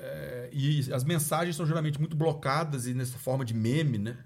É, 0.00 0.48
e 0.52 0.92
as 0.92 1.02
mensagens 1.02 1.56
são 1.56 1.66
geralmente 1.66 1.98
muito 1.98 2.16
blocadas 2.16 2.86
e 2.86 2.94
nessa 2.94 3.18
forma 3.18 3.44
de 3.44 3.52
meme, 3.52 3.98
né? 3.98 4.24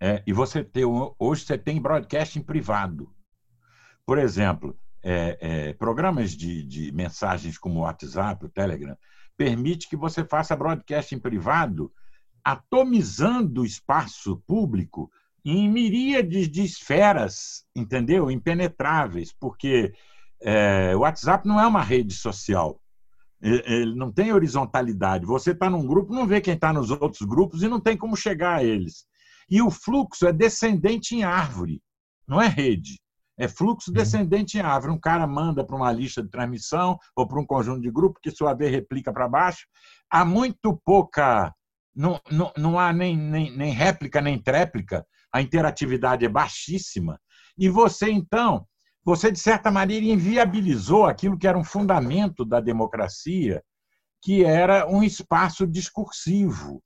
É, 0.00 0.22
e 0.26 0.32
você 0.32 0.64
tem, 0.64 0.84
hoje 1.18 1.44
você 1.44 1.58
tem 1.58 1.80
broadcasting 1.80 2.40
privado. 2.42 3.14
Por 4.06 4.18
exemplo, 4.18 4.74
é, 5.02 5.38
é, 5.40 5.72
programas 5.74 6.32
de, 6.32 6.62
de, 6.62 6.92
mensagens 6.92 7.56
como 7.58 7.80
o 7.80 7.82
WhatsApp, 7.82 8.44
o 8.44 8.48
Telegram, 8.48 8.96
permite 9.36 9.88
que 9.88 9.96
você 9.96 10.24
faça 10.24 10.56
broadcasting 10.56 11.18
privado, 11.18 11.92
atomizando 12.44 13.62
o 13.62 13.66
espaço 13.66 14.42
público 14.46 15.10
em 15.44 15.68
miríades 15.68 16.50
de 16.50 16.62
esferas, 16.62 17.64
entendeu? 17.74 18.30
Impenetráveis, 18.30 19.32
porque 19.32 19.92
é, 20.42 20.94
o 20.94 21.00
WhatsApp 21.00 21.46
não 21.48 21.58
é 21.58 21.66
uma 21.66 21.82
rede 21.82 22.14
social. 22.14 22.80
Ele 23.42 23.94
não 23.94 24.12
tem 24.12 24.34
horizontalidade. 24.34 25.24
Você 25.24 25.52
está 25.52 25.70
num 25.70 25.86
grupo, 25.86 26.12
não 26.12 26.26
vê 26.26 26.42
quem 26.42 26.54
está 26.54 26.74
nos 26.74 26.90
outros 26.90 27.26
grupos 27.26 27.62
e 27.62 27.68
não 27.68 27.80
tem 27.80 27.96
como 27.96 28.14
chegar 28.14 28.58
a 28.58 28.64
eles. 28.64 29.06
E 29.50 29.62
o 29.62 29.70
fluxo 29.70 30.26
é 30.26 30.32
descendente 30.32 31.16
em 31.16 31.24
árvore, 31.24 31.82
não 32.28 32.40
é 32.40 32.46
rede. 32.46 33.00
É 33.40 33.48
fluxo 33.48 33.90
uhum. 33.90 33.94
descendente 33.94 34.58
em 34.58 34.60
árvore. 34.60 34.92
Um 34.92 35.00
cara 35.00 35.26
manda 35.26 35.64
para 35.64 35.74
uma 35.74 35.90
lista 35.90 36.22
de 36.22 36.28
transmissão 36.28 36.98
ou 37.16 37.26
para 37.26 37.40
um 37.40 37.46
conjunto 37.46 37.80
de 37.80 37.90
grupo 37.90 38.20
que, 38.22 38.30
sua 38.30 38.52
vez, 38.52 38.70
replica 38.70 39.10
para 39.10 39.26
baixo. 39.26 39.66
Há 40.10 40.26
muito 40.26 40.78
pouca. 40.84 41.50
Não, 41.96 42.20
não, 42.30 42.52
não 42.54 42.78
há 42.78 42.92
nem, 42.92 43.16
nem, 43.16 43.56
nem 43.56 43.72
réplica 43.72 44.20
nem 44.20 44.38
tréplica. 44.38 45.06
A 45.32 45.40
interatividade 45.40 46.22
é 46.22 46.28
baixíssima. 46.28 47.18
E 47.56 47.66
você, 47.70 48.10
então, 48.10 48.66
você, 49.02 49.32
de 49.32 49.38
certa 49.38 49.70
maneira, 49.70 50.04
inviabilizou 50.04 51.06
aquilo 51.06 51.38
que 51.38 51.48
era 51.48 51.56
um 51.56 51.64
fundamento 51.64 52.44
da 52.44 52.60
democracia, 52.60 53.62
que 54.22 54.44
era 54.44 54.86
um 54.86 55.02
espaço 55.02 55.66
discursivo, 55.66 56.82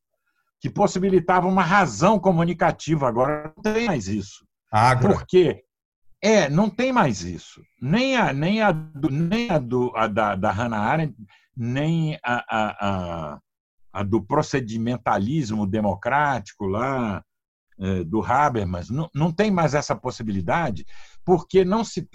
que 0.61 0.71
possibilitava 0.71 1.49
uma 1.49 1.65
razão 1.65 2.17
comunicativa. 2.17 3.09
Agora 3.09 3.53
não 3.57 3.63
tem 3.63 3.87
mais 3.87 4.07
isso. 4.07 4.47
Agora. 4.71 5.15
Porque 5.15 5.65
é, 6.25 6.49
não 6.49 6.71
tem 6.71 6.91
mais 6.91 7.23
isso. 7.23 7.63
Nem 7.79 8.17
a, 8.17 8.33
nem 8.33 8.63
a, 8.63 8.73
do, 8.73 9.11
nem 9.11 9.51
a, 9.51 9.59
do, 9.59 9.93
a 9.95 10.07
da, 10.07 10.35
da 10.35 10.51
Hannah 10.51 10.81
Arendt, 10.81 11.15
nem 11.55 12.19
a, 12.25 12.45
a, 12.49 12.89
a, 13.35 13.41
a 13.93 14.03
do 14.03 14.25
procedimentalismo 14.25 15.67
democrático 15.67 16.67
lá, 16.67 17.23
é, 17.79 18.05
do 18.05 18.23
Habermas, 18.23 18.89
não, 18.89 19.11
não 19.15 19.31
tem 19.31 19.51
mais 19.51 19.75
essa 19.75 19.95
possibilidade, 19.95 20.87
porque 21.25 21.65
não 21.65 21.85
se 21.85 22.09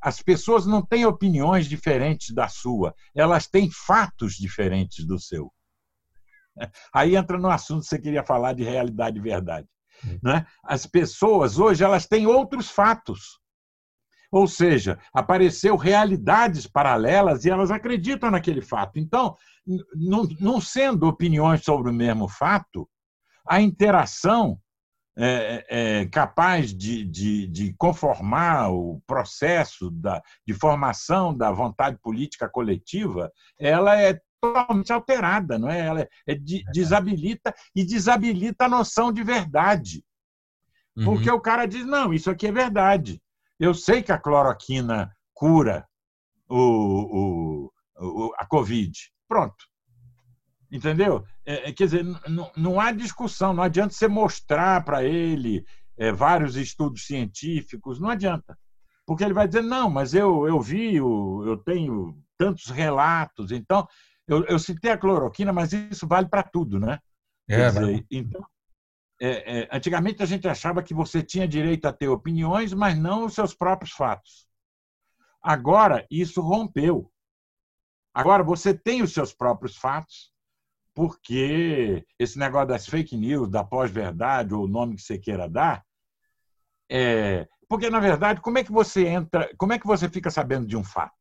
as 0.00 0.22
pessoas 0.22 0.64
não 0.64 0.80
têm 0.80 1.04
opiniões 1.04 1.66
diferentes 1.66 2.32
da 2.32 2.48
sua, 2.48 2.94
elas 3.14 3.48
têm 3.48 3.68
fatos 3.70 4.34
diferentes 4.34 5.04
do 5.04 5.18
seu. 5.18 5.52
Aí 6.94 7.16
entra 7.16 7.36
no 7.36 7.50
assunto 7.50 7.80
que 7.80 7.88
você 7.88 7.98
queria 7.98 8.22
falar 8.22 8.52
de 8.52 8.62
realidade 8.62 9.18
e 9.18 9.22
verdade. 9.22 9.66
Né? 10.22 10.46
As 10.62 10.86
pessoas 10.86 11.58
hoje 11.58 11.82
elas 11.82 12.06
têm 12.06 12.26
outros 12.26 12.70
fatos. 12.70 13.40
Ou 14.30 14.46
seja, 14.46 14.98
apareceu 15.12 15.76
realidades 15.76 16.66
paralelas 16.66 17.44
e 17.44 17.50
elas 17.50 17.70
acreditam 17.70 18.30
naquele 18.30 18.60
fato. 18.60 18.98
Então, 18.98 19.36
não, 19.94 20.24
não 20.40 20.60
sendo 20.60 21.06
opiniões 21.06 21.64
sobre 21.64 21.90
o 21.90 21.94
mesmo 21.94 22.28
fato, 22.28 22.88
a 23.48 23.60
interação 23.60 24.58
é, 25.18 25.66
é, 25.68 26.06
capaz 26.06 26.74
de, 26.74 27.04
de, 27.04 27.46
de, 27.46 27.74
conformar 27.78 28.70
o 28.70 29.00
processo 29.06 29.90
da, 29.90 30.22
de 30.46 30.52
formação 30.52 31.34
da 31.34 31.50
vontade 31.50 31.98
política 32.02 32.48
coletiva, 32.48 33.32
ela 33.58 33.98
é 33.98 34.20
totalmente 34.38 34.92
alterada, 34.92 35.58
não 35.58 35.70
é? 35.70 35.80
Ela 35.80 36.08
é, 36.26 36.34
de, 36.34 36.62
desabilita 36.70 37.54
e 37.74 37.82
desabilita 37.82 38.66
a 38.66 38.68
noção 38.68 39.10
de 39.10 39.22
verdade. 39.22 40.04
Porque 41.04 41.30
uhum. 41.30 41.36
o 41.36 41.40
cara 41.40 41.66
diz, 41.66 41.84
não, 41.84 42.12
isso 42.12 42.30
aqui 42.30 42.46
é 42.46 42.52
verdade. 42.52 43.20
Eu 43.58 43.74
sei 43.74 44.02
que 44.02 44.12
a 44.12 44.18
cloroquina 44.18 45.14
cura 45.34 45.86
o, 46.48 47.70
o, 47.98 48.32
a 48.38 48.46
Covid. 48.46 48.92
Pronto. 49.28 49.56
Entendeu? 50.70 51.24
É, 51.44 51.68
é, 51.68 51.72
quer 51.72 51.84
dizer, 51.84 52.04
não, 52.56 52.80
há 52.80 52.92
discussão, 52.92 53.52
não 53.52 53.62
adianta 53.62 53.94
você 53.94 54.08
mostrar 54.08 54.84
para 54.84 55.04
ele 55.04 55.64
é, 55.96 56.12
vários 56.12 56.56
estudos 56.56 57.06
científicos, 57.06 58.00
não 58.00 58.10
adianta. 58.10 58.58
Porque 59.06 59.22
ele 59.22 59.32
vai 59.32 59.46
dizer, 59.46 59.62
não, 59.62 59.88
mas 59.88 60.12
eu, 60.12 60.46
eu 60.48 60.60
vi, 60.60 60.96
eu 60.96 61.62
tenho 61.64 62.18
tantos 62.36 62.66
relatos, 62.66 63.52
então, 63.52 63.86
eu, 64.26 64.44
eu 64.46 64.58
citei 64.58 64.90
a 64.90 64.98
cloroquina, 64.98 65.52
mas 65.52 65.72
isso 65.72 66.06
vale 66.06 66.28
para 66.28 66.42
tudo, 66.42 66.80
né? 66.80 66.98
É, 67.48 67.68
dizer, 67.68 68.04
então, 68.10 68.44
é, 69.20 69.60
é, 69.60 69.68
antigamente 69.72 70.22
a 70.22 70.26
gente 70.26 70.46
achava 70.46 70.82
que 70.82 70.92
você 70.92 71.22
tinha 71.22 71.48
direito 71.48 71.86
a 71.86 71.92
ter 71.92 72.08
opiniões, 72.08 72.72
mas 72.74 72.96
não 72.98 73.24
os 73.24 73.34
seus 73.34 73.54
próprios 73.54 73.92
fatos. 73.92 74.46
Agora, 75.42 76.06
isso 76.10 76.40
rompeu. 76.40 77.10
Agora 78.12 78.42
você 78.42 78.74
tem 78.74 79.02
os 79.02 79.12
seus 79.12 79.32
próprios 79.32 79.76
fatos, 79.76 80.32
porque 80.94 82.04
esse 82.18 82.38
negócio 82.38 82.68
das 82.68 82.86
fake 82.86 83.16
news, 83.16 83.50
da 83.50 83.62
pós-verdade, 83.62 84.54
ou 84.54 84.64
o 84.64 84.68
nome 84.68 84.96
que 84.96 85.02
você 85.02 85.18
queira 85.18 85.48
dar, 85.48 85.84
é... 86.90 87.46
porque, 87.68 87.90
na 87.90 88.00
verdade, 88.00 88.40
como 88.40 88.58
é 88.58 88.64
que 88.64 88.72
você 88.72 89.06
entra, 89.06 89.50
como 89.56 89.72
é 89.72 89.78
que 89.78 89.86
você 89.86 90.08
fica 90.08 90.30
sabendo 90.30 90.66
de 90.66 90.76
um 90.76 90.84
fato? 90.84 91.14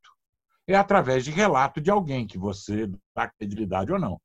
É 0.68 0.76
através 0.76 1.24
de 1.24 1.32
relato 1.32 1.80
de 1.80 1.92
alguém 1.92 2.26
que 2.26 2.38
você 2.38 2.90
dá 3.16 3.28
credibilidade 3.30 3.92
ou 3.92 4.00
não. 4.00 4.20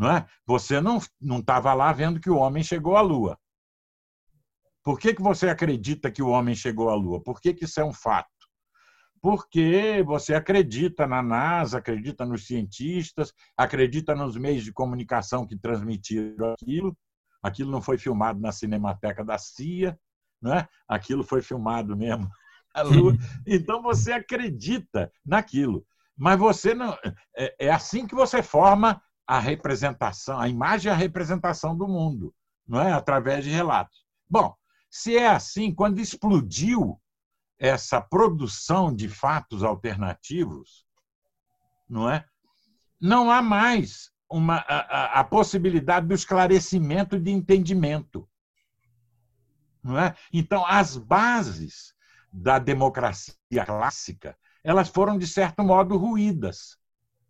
Não 0.00 0.10
é? 0.10 0.26
Você 0.46 0.80
não 0.80 0.98
estava 1.38 1.74
lá 1.74 1.92
vendo 1.92 2.18
que 2.18 2.30
o 2.30 2.36
homem 2.38 2.62
chegou 2.62 2.96
à 2.96 3.02
Lua. 3.02 3.38
Por 4.82 4.98
que, 4.98 5.12
que 5.12 5.20
você 5.20 5.50
acredita 5.50 6.10
que 6.10 6.22
o 6.22 6.30
homem 6.30 6.54
chegou 6.54 6.88
à 6.88 6.94
Lua? 6.94 7.22
Por 7.22 7.38
que, 7.38 7.52
que 7.52 7.66
isso 7.66 7.78
é 7.78 7.84
um 7.84 7.92
fato? 7.92 8.30
porque 9.22 10.02
você 10.06 10.34
acredita 10.34 11.06
na 11.06 11.22
NASA, 11.22 11.76
acredita 11.76 12.24
nos 12.24 12.46
cientistas, 12.46 13.34
acredita 13.54 14.14
nos 14.14 14.34
meios 14.34 14.64
de 14.64 14.72
comunicação 14.72 15.46
que 15.46 15.58
transmitiram 15.58 16.54
aquilo. 16.54 16.96
Aquilo 17.42 17.70
não 17.70 17.82
foi 17.82 17.98
filmado 17.98 18.40
na 18.40 18.50
Cinemateca 18.50 19.22
da 19.22 19.36
CIA, 19.36 19.94
né? 20.40 20.66
aquilo 20.88 21.22
foi 21.22 21.42
filmado 21.42 21.94
mesmo 21.94 22.30
na 22.74 22.80
Lua. 22.80 23.12
Então 23.46 23.82
você 23.82 24.12
acredita 24.12 25.12
naquilo. 25.22 25.84
Mas 26.16 26.38
você 26.38 26.74
não. 26.74 26.96
É, 27.36 27.66
é 27.66 27.70
assim 27.70 28.06
que 28.06 28.14
você 28.14 28.42
forma 28.42 29.02
a 29.30 29.38
representação, 29.38 30.40
a 30.40 30.48
imagem 30.48 30.90
e 30.90 30.92
a 30.92 30.96
representação 30.96 31.76
do 31.76 31.86
mundo, 31.86 32.34
não 32.66 32.80
é? 32.80 32.92
Através 32.92 33.44
de 33.44 33.50
relatos. 33.50 34.04
Bom, 34.28 34.52
se 34.90 35.16
é 35.16 35.28
assim, 35.28 35.72
quando 35.72 36.00
explodiu 36.00 37.00
essa 37.56 38.00
produção 38.00 38.92
de 38.92 39.08
fatos 39.08 39.62
alternativos, 39.62 40.84
não 41.88 42.10
é? 42.10 42.24
Não 43.00 43.30
há 43.30 43.40
mais 43.40 44.10
uma, 44.28 44.64
a, 44.66 45.20
a 45.20 45.22
possibilidade 45.22 46.08
do 46.08 46.14
esclarecimento 46.14 47.16
de 47.16 47.30
entendimento. 47.30 48.28
Não 49.80 49.96
é? 49.96 50.16
Então, 50.32 50.66
as 50.66 50.96
bases 50.96 51.94
da 52.32 52.58
democracia 52.58 53.64
clássica 53.64 54.36
elas 54.64 54.88
foram, 54.88 55.16
de 55.16 55.26
certo 55.28 55.62
modo, 55.62 55.96
ruídas. 55.96 56.76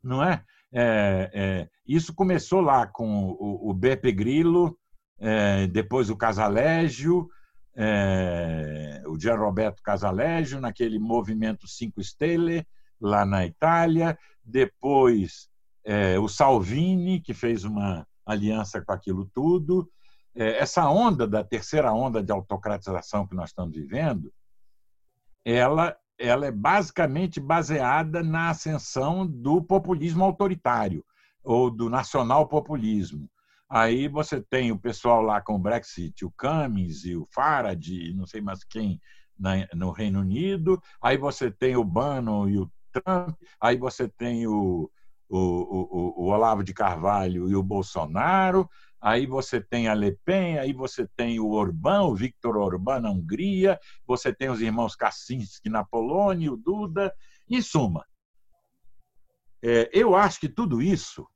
Não 0.03 0.25
é? 0.25 0.43
É, 0.73 1.31
é 1.33 1.69
isso 1.87 2.15
começou 2.15 2.61
lá 2.61 2.87
com 2.87 3.31
o, 3.31 3.71
o 3.71 3.75
Beppe 3.75 4.13
Grillo, 4.13 4.79
é, 5.19 5.67
depois 5.67 6.09
o 6.09 6.17
Casalégio, 6.17 7.29
é, 7.75 9.03
o 9.07 9.19
Gian 9.19 9.37
Roberto 9.37 9.83
Casaleggio, 9.83 10.61
naquele 10.61 10.99
movimento 10.99 11.67
Cinco 11.67 12.03
Stelle, 12.03 12.67
lá 13.01 13.25
na 13.25 13.47
Itália, 13.47 14.19
depois 14.45 15.49
é, 15.85 16.19
o 16.19 16.29
Salvini, 16.29 17.21
que 17.21 17.35
fez 17.35 17.65
uma 17.65 18.07
aliança 18.25 18.81
com 18.81 18.93
aquilo 18.93 19.27
tudo. 19.35 19.91
É, 20.35 20.59
essa 20.59 20.89
onda 20.89 21.27
da 21.27 21.43
terceira 21.43 21.93
onda 21.93 22.23
de 22.23 22.31
autocratização 22.31 23.27
que 23.27 23.35
nós 23.35 23.51
estamos 23.51 23.75
vivendo, 23.75 24.33
ela, 25.45 25.97
ela 26.21 26.47
é 26.47 26.51
basicamente 26.51 27.41
baseada 27.41 28.23
na 28.23 28.51
ascensão 28.51 29.27
do 29.27 29.63
populismo 29.63 30.23
autoritário 30.23 31.05
ou 31.43 31.71
do 31.71 31.89
nacional 31.89 32.47
populismo 32.47 33.29
Aí 33.71 34.09
você 34.09 34.41
tem 34.41 34.73
o 34.73 34.79
pessoal 34.79 35.23
lá 35.23 35.41
com 35.41 35.55
o 35.55 35.59
Brexit, 35.59 36.25
o 36.25 36.33
Cummings 36.33 37.05
e 37.05 37.15
o 37.15 37.25
Farage, 37.31 38.13
não 38.15 38.27
sei 38.27 38.41
mais 38.41 38.65
quem, 38.65 39.01
no 39.73 39.93
Reino 39.93 40.21
Unido. 40.21 40.83
Aí 41.01 41.17
você 41.17 41.53
tem 41.53 41.77
o 41.77 41.85
Bannon 41.85 42.49
e 42.49 42.59
o 42.59 42.69
Trump. 42.93 43.37
Aí 43.61 43.77
você 43.77 44.09
tem 44.09 44.45
o, 44.49 44.91
o, 45.31 45.39
o, 45.39 46.25
o 46.25 46.27
Olavo 46.27 46.65
de 46.65 46.75
Carvalho 46.75 47.49
e 47.49 47.55
o 47.55 47.63
Bolsonaro. 47.63 48.69
Aí 49.01 49.27
você 49.27 49.61
tem 49.61 49.89
a 49.89 49.95
Le 49.95 50.19
Pen, 50.25 50.59
aí 50.59 50.73
você 50.75 51.07
tem 51.17 51.41
o 51.41 51.53
Orbán, 51.53 52.03
o 52.03 52.15
Viktor 52.15 52.57
Orbán 52.57 53.01
na 53.01 53.11
Hungria, 53.11 53.79
você 54.07 54.35
tem 54.35 54.51
os 54.51 54.61
irmãos 54.61 54.95
Kaczynski 54.95 55.71
na 55.71 55.85
Polônia, 55.85 56.53
o 56.53 56.57
Duda. 56.57 57.15
Em 57.49 57.63
suma, 57.63 58.05
é, 59.63 59.89
eu 59.93 60.15
acho 60.15 60.39
que 60.39 60.49
tudo 60.49 60.83
isso 60.83 61.27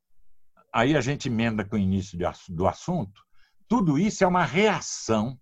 aí 0.73 0.97
a 0.97 1.01
gente 1.01 1.29
emenda 1.29 1.65
com 1.65 1.77
o 1.77 1.79
início 1.79 2.19
do 2.51 2.67
assunto, 2.67 3.23
tudo 3.69 3.99
isso 3.99 4.25
é 4.25 4.27
uma 4.27 4.45
reação 4.45 5.39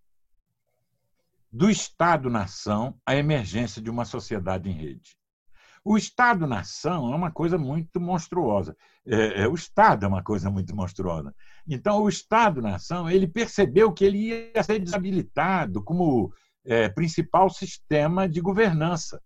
do 1.51 1.69
Estado-nação 1.69 2.99
à 3.05 3.15
emergência 3.17 3.83
de 3.83 3.91
uma 3.91 4.05
sociedade 4.05 4.71
em 4.71 4.73
rede. 4.73 5.17
O 5.85 5.97
Estado-nação 5.97 7.13
é 7.13 7.17
uma 7.17 7.31
coisa 7.33 7.59
muito 7.59 8.01
monstruosa. 8.01 8.77
É, 9.05 9.43
é, 9.43 9.49
o 9.49 9.55
Estado 9.55 10.05
é 10.05 10.09
uma 10.09 10.23
coisa 10.23 10.49
muito 10.49 10.75
monstruosa. 10.77 11.35
Então, 11.67 12.03
o 12.03 12.09
Estado-nação 12.09 13.11
ele 13.11 13.27
percebeu 13.27 13.93
que 13.93 14.05
ele 14.05 14.29
ia 14.55 14.63
ser 14.63 14.79
desabilitado 14.79 15.83
como 15.83 16.33
é, 16.65 16.89
principal 16.89 17.51
sistema 17.51 18.29
de 18.29 18.41
governança. 18.41 19.21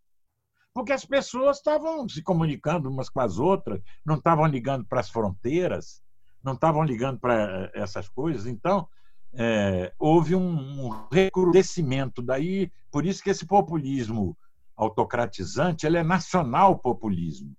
Porque 0.73 0.93
as 0.93 1.05
pessoas 1.05 1.59
estavam 1.59 2.09
se 2.09 2.23
comunicando 2.23 2.91
umas 2.91 3.11
com 3.11 3.21
as 3.21 3.39
outras, 3.39 3.81
não 4.05 4.17
estavam 4.17 4.47
ligando 4.47 4.87
para 4.87 5.01
as 5.01 5.11
fronteiras, 5.11 6.03
não 6.43 6.55
estavam 6.55 6.83
ligando 6.83 7.19
para 7.19 7.71
é, 7.75 7.81
essas 7.83 8.09
coisas. 8.09 8.47
Então, 8.47 8.89
é, 9.35 9.93
houve 9.99 10.35
um, 10.35 10.87
um 10.87 11.07
recrudescimento. 11.13 12.23
Daí, 12.23 12.73
por 12.91 13.05
isso 13.05 13.23
que 13.23 13.29
esse 13.29 13.45
populismo 13.45 14.37
autocratizante 14.77 15.87
ele 15.87 15.97
é 15.97 16.03
nacional 16.03 16.79
populismo. 16.79 17.57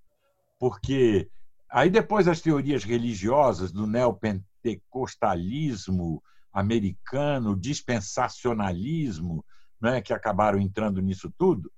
Porque 0.60 1.28
aí 1.70 1.90
depois 1.90 2.28
as 2.28 2.42
teorias 2.42 2.84
religiosas 2.84 3.72
do 3.72 3.88
neopentecostalismo 3.88 6.22
americano, 6.54 7.56
dispensacionalismo, 7.56 9.44
né, 9.80 10.02
que 10.02 10.12
acabaram 10.14 10.60
entrando 10.60 11.02
nisso 11.02 11.34
tudo, 11.38 11.72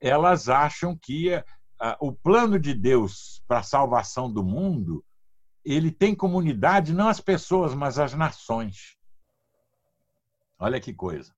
elas 0.00 0.48
acham 0.48 0.96
que 0.96 1.32
ah, 1.80 1.96
o 2.00 2.12
plano 2.12 2.56
de 2.58 2.72
Deus 2.74 3.42
para 3.46 3.60
a 3.60 3.62
salvação 3.62 4.32
do 4.32 4.42
mundo 4.44 5.04
ele 5.64 5.90
tem 5.90 6.14
comunidade 6.14 6.94
não 6.94 7.08
as 7.08 7.20
pessoas, 7.20 7.74
mas 7.74 7.98
as 7.98 8.14
nações. 8.14 8.96
Olha 10.58 10.80
que 10.80 10.94
coisa. 10.94 11.34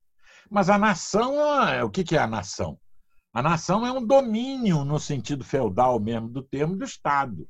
Mas 0.50 0.68
a 0.68 0.76
nação, 0.76 1.36
o 1.84 1.90
que 1.90 2.14
é 2.14 2.18
a 2.18 2.26
nação? 2.26 2.78
A 3.38 3.42
nação 3.42 3.86
é 3.86 3.92
um 3.92 4.04
domínio 4.04 4.84
no 4.84 4.98
sentido 4.98 5.44
feudal 5.44 6.00
mesmo 6.00 6.28
do 6.28 6.42
termo 6.42 6.76
do 6.76 6.84
Estado, 6.84 7.48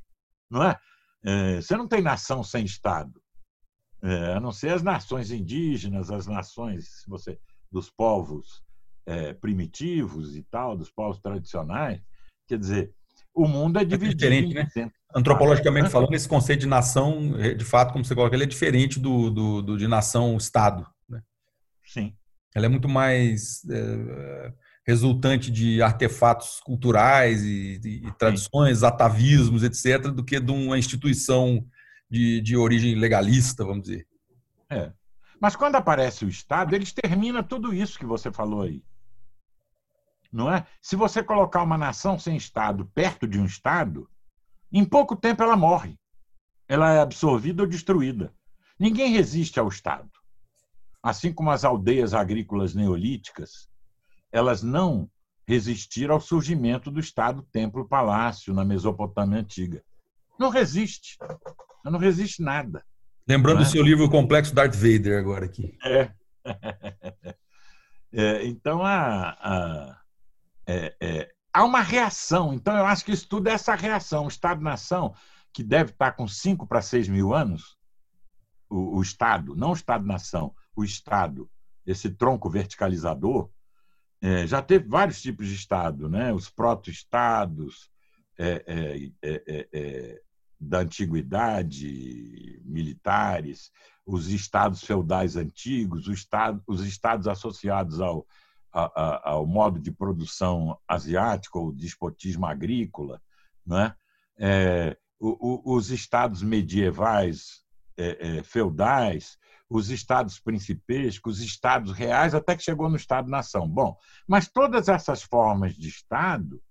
não 0.51 0.63
é? 0.63 0.77
é 1.25 1.63
você 1.63 1.79
não 1.79 1.89
tem 1.89 2.03
nação 2.03 2.45
sem 2.45 2.63
Estado, 2.63 3.19
é, 4.03 4.35
a 4.35 4.41
não 4.41 4.53
ser 4.53 4.69
as 4.75 4.83
nações 4.83 5.31
indígenas, 5.31 6.11
as 6.11 6.27
nações 6.27 7.03
você, 7.09 7.39
dos 7.73 7.89
povos 7.89 8.63
é, 9.07 9.33
primitivos 9.33 10.37
e 10.37 10.43
tal, 10.43 10.77
dos 10.77 10.91
povos 10.91 11.21
tradicionais. 11.21 12.03
Quer 12.47 12.59
dizer, 12.59 12.93
o 13.35 13.49
mundo 13.49 13.79
é, 13.79 13.85
dividido. 13.87 14.27
É 14.27 14.43
diferente, 14.43 14.55
né? 14.55 14.93
Antropologicamente 15.17 15.89
falando, 15.89 16.13
esse 16.13 16.29
conceito 16.29 16.61
de 16.61 16.67
nação, 16.67 17.33
de 17.57 17.65
fato, 17.65 17.95
como 17.95 18.05
você 18.05 18.15
coloca, 18.15 18.37
ele 18.37 18.45
é 18.45 18.47
diferente 18.47 19.01
do, 19.01 19.31
do, 19.31 19.63
do 19.63 19.79
de 19.79 19.89
nação-estado. 19.89 20.87
Sim. 21.83 22.15
Ela 22.55 22.67
é 22.67 22.69
muito 22.69 22.91
mais 22.91 23.65
é, 23.71 24.53
resultante 24.89 25.51
de 25.51 25.83
artefatos 25.83 26.61
culturais 26.61 27.45
e, 27.45 27.79
e 27.85 28.13
tradições, 28.13 28.79
Sim. 28.79 28.87
atavismos, 28.87 29.63
etc., 29.63 30.09
do 30.11 30.25
que 30.25 30.41
de 30.41 30.51
uma 30.51 30.79
instituição 30.79 31.63
de, 32.11 32.41
de 32.41 32.57
origem 32.57 32.95
legalista, 32.95 33.67
vamos 33.67 33.83
dizer. 33.83 34.07
É. 34.71 34.91
Mas 35.39 35.55
quando 35.55 35.77
aparece 35.77 36.25
o 36.25 36.29
Estado, 36.29 36.75
eles 36.75 36.91
termina 36.91 37.43
tudo 37.43 37.75
isso 37.75 37.99
que 37.99 38.07
você 38.07 38.33
falou 38.33 38.63
aí. 38.63 38.83
Não 40.33 40.51
é? 40.51 40.67
Se 40.81 40.97
você 40.97 41.23
colocar 41.23 41.63
uma 41.63 41.77
nação 41.77 42.19
sem 42.19 42.35
Estado 42.35 42.91
perto 42.95 43.27
de 43.27 43.39
um 43.39 43.45
Estado, 43.45 44.09
em 44.73 44.87
pouco 44.87 45.15
tempo 45.15 45.43
ela 45.43 45.57
morre. 45.57 45.99
Ela 46.67 46.95
é 46.95 47.01
absorvida 47.01 47.63
ou 47.63 47.69
destruída. 47.69 48.33
Ninguém 48.81 49.13
resiste 49.13 49.61
ao 49.61 49.69
Estado 49.69 50.11
assim 51.03 51.33
como 51.33 51.51
as 51.51 51.65
aldeias 51.65 52.15
agrícolas 52.15 52.75
neolíticas, 52.75 53.68
elas 54.33 54.63
não 54.63 55.11
resistiram 55.47 56.15
ao 56.15 56.21
surgimento 56.21 56.91
do 56.91 57.01
Estado 57.01 57.43
Templo-Palácio 57.51 58.53
na 58.53 58.65
Mesopotâmia 58.65 59.41
Antiga. 59.41 59.83
Não 60.39 60.51
resiste. 60.51 61.17
Não 61.85 61.99
resiste 61.99 62.43
nada. 62.43 62.85
Lembrando 63.27 63.61
o 63.61 63.63
é? 63.63 63.67
seu 63.67 63.83
livro 63.83 64.11
Complexo 64.11 64.55
Darth 64.55 64.75
Vader 64.75 65.19
agora 65.19 65.47
aqui. 65.47 65.77
É. 65.85 66.13
é 68.13 68.47
então, 68.47 68.83
a, 68.83 69.31
a 69.41 70.01
é, 70.67 70.95
é, 71.01 71.31
há 71.53 71.65
uma 71.65 71.81
reação. 71.81 72.53
Então, 72.53 72.77
eu 72.77 72.85
acho 72.85 73.05
que 73.05 73.13
isso 73.13 73.27
tudo 73.27 73.49
é 73.49 73.53
essa 73.53 73.75
reação. 73.75 74.27
O 74.27 74.29
Estado-nação, 74.29 75.15
que 75.53 75.63
deve 75.63 75.93
estar 75.93 76.13
com 76.13 76.29
5 76.29 76.67
para 76.67 76.83
6 76.83 77.09
mil 77.09 77.35
anos, 77.35 77.79
o, 78.69 78.99
o 78.99 79.03
Estado, 79.03 79.57
não 79.57 79.71
o 79.71 79.75
Estado-nação, 79.75 80.55
o 80.77 80.85
Estado, 80.85 81.51
esse 81.87 82.11
tronco 82.11 82.51
verticalizador, 82.51 83.51
é, 84.21 84.47
já 84.47 84.61
teve 84.61 84.89
vários 84.89 85.23
tipos 85.23 85.47
de 85.47 85.55
Estado, 85.55 86.09
né? 86.09 86.33
os 86.33 86.51
proto-estados 86.51 87.91
é 88.37 88.65
é, 88.67 89.11
é, 89.23 89.43
é, 89.47 89.69
é, 89.73 90.21
da 90.61 90.81
antiguidade, 90.81 92.61
militares, 92.65 93.71
os 94.07 94.29
estados 94.29 94.83
feudais 94.83 95.37
antigos, 95.37 96.09
os 96.09 96.19
estados, 96.19 96.63
os 96.67 96.85
estados 96.85 97.29
associados 97.29 98.01
ao, 98.01 98.27
a, 98.73 99.31
ao 99.31 99.47
modo 99.47 99.79
de 99.79 99.93
produção 99.93 100.79
asiático, 100.87 101.61
o 101.61 101.73
despotismo 101.73 102.47
agrícola, 102.47 103.21
né? 103.67 103.95
O, 105.21 105.71
o, 105.71 105.77
os 105.77 105.91
estados 105.91 106.43
medievais 106.43 107.65
feudais, 108.45 109.37
os 109.69 109.91
estados 109.91 110.41
principescos, 110.41 111.39
os 111.39 111.45
estados 111.45 111.93
reais, 111.93 112.35
até 112.35 112.57
que 112.57 112.63
chegou 112.63 112.89
no 112.89 112.97
Estado-nação. 112.97 113.69
Bom, 113.69 113.97
mas 114.27 114.49
todas 114.49 114.89
essas 114.89 115.23
formas 115.23 115.75
de 115.75 115.89
Estado, 115.89 116.63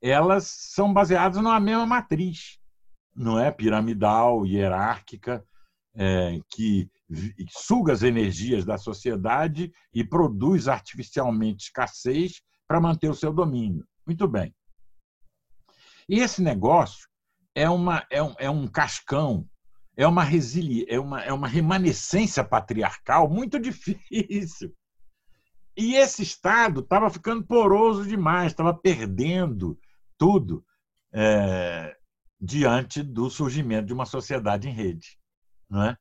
elas 0.00 0.46
são 0.46 0.92
baseadas 0.92 1.38
numa 1.38 1.60
mesma 1.60 1.86
matriz, 1.86 2.58
não 3.14 3.38
é 3.38 3.50
piramidal, 3.50 4.46
hierárquica, 4.46 5.44
é, 5.94 6.40
que 6.50 6.90
suga 7.50 7.92
as 7.92 8.02
energias 8.02 8.64
da 8.64 8.78
sociedade 8.78 9.72
e 9.92 10.02
produz 10.02 10.66
artificialmente 10.68 11.64
escassez 11.64 12.40
para 12.66 12.80
manter 12.80 13.10
o 13.10 13.14
seu 13.14 13.32
domínio. 13.32 13.86
Muito 14.06 14.26
bem. 14.26 14.54
E 16.08 16.20
esse 16.20 16.42
negócio 16.42 17.06
é, 17.54 17.68
uma, 17.68 18.06
é, 18.10 18.22
um, 18.22 18.34
é 18.38 18.50
um 18.50 18.66
cascão 18.66 19.48
é 19.96 20.06
uma 20.06 20.24
resiliência, 20.24 20.94
é 20.94 21.00
uma, 21.00 21.22
é 21.22 21.32
uma 21.32 21.48
remanescência 21.48 22.42
patriarcal 22.42 23.28
muito 23.28 23.58
difícil. 23.60 24.74
E 25.76 25.94
esse 25.96 26.22
Estado 26.22 26.80
estava 26.80 27.08
ficando 27.08 27.44
poroso 27.44 28.06
demais, 28.06 28.52
estava 28.52 28.74
perdendo 28.74 29.78
tudo 30.18 30.64
é, 31.12 31.96
diante 32.40 33.02
do 33.02 33.30
surgimento 33.30 33.86
de 33.86 33.92
uma 33.92 34.04
sociedade 34.04 34.68
em 34.68 34.72
rede. 34.72 35.18
Não 35.68 35.82
é? 35.84 35.96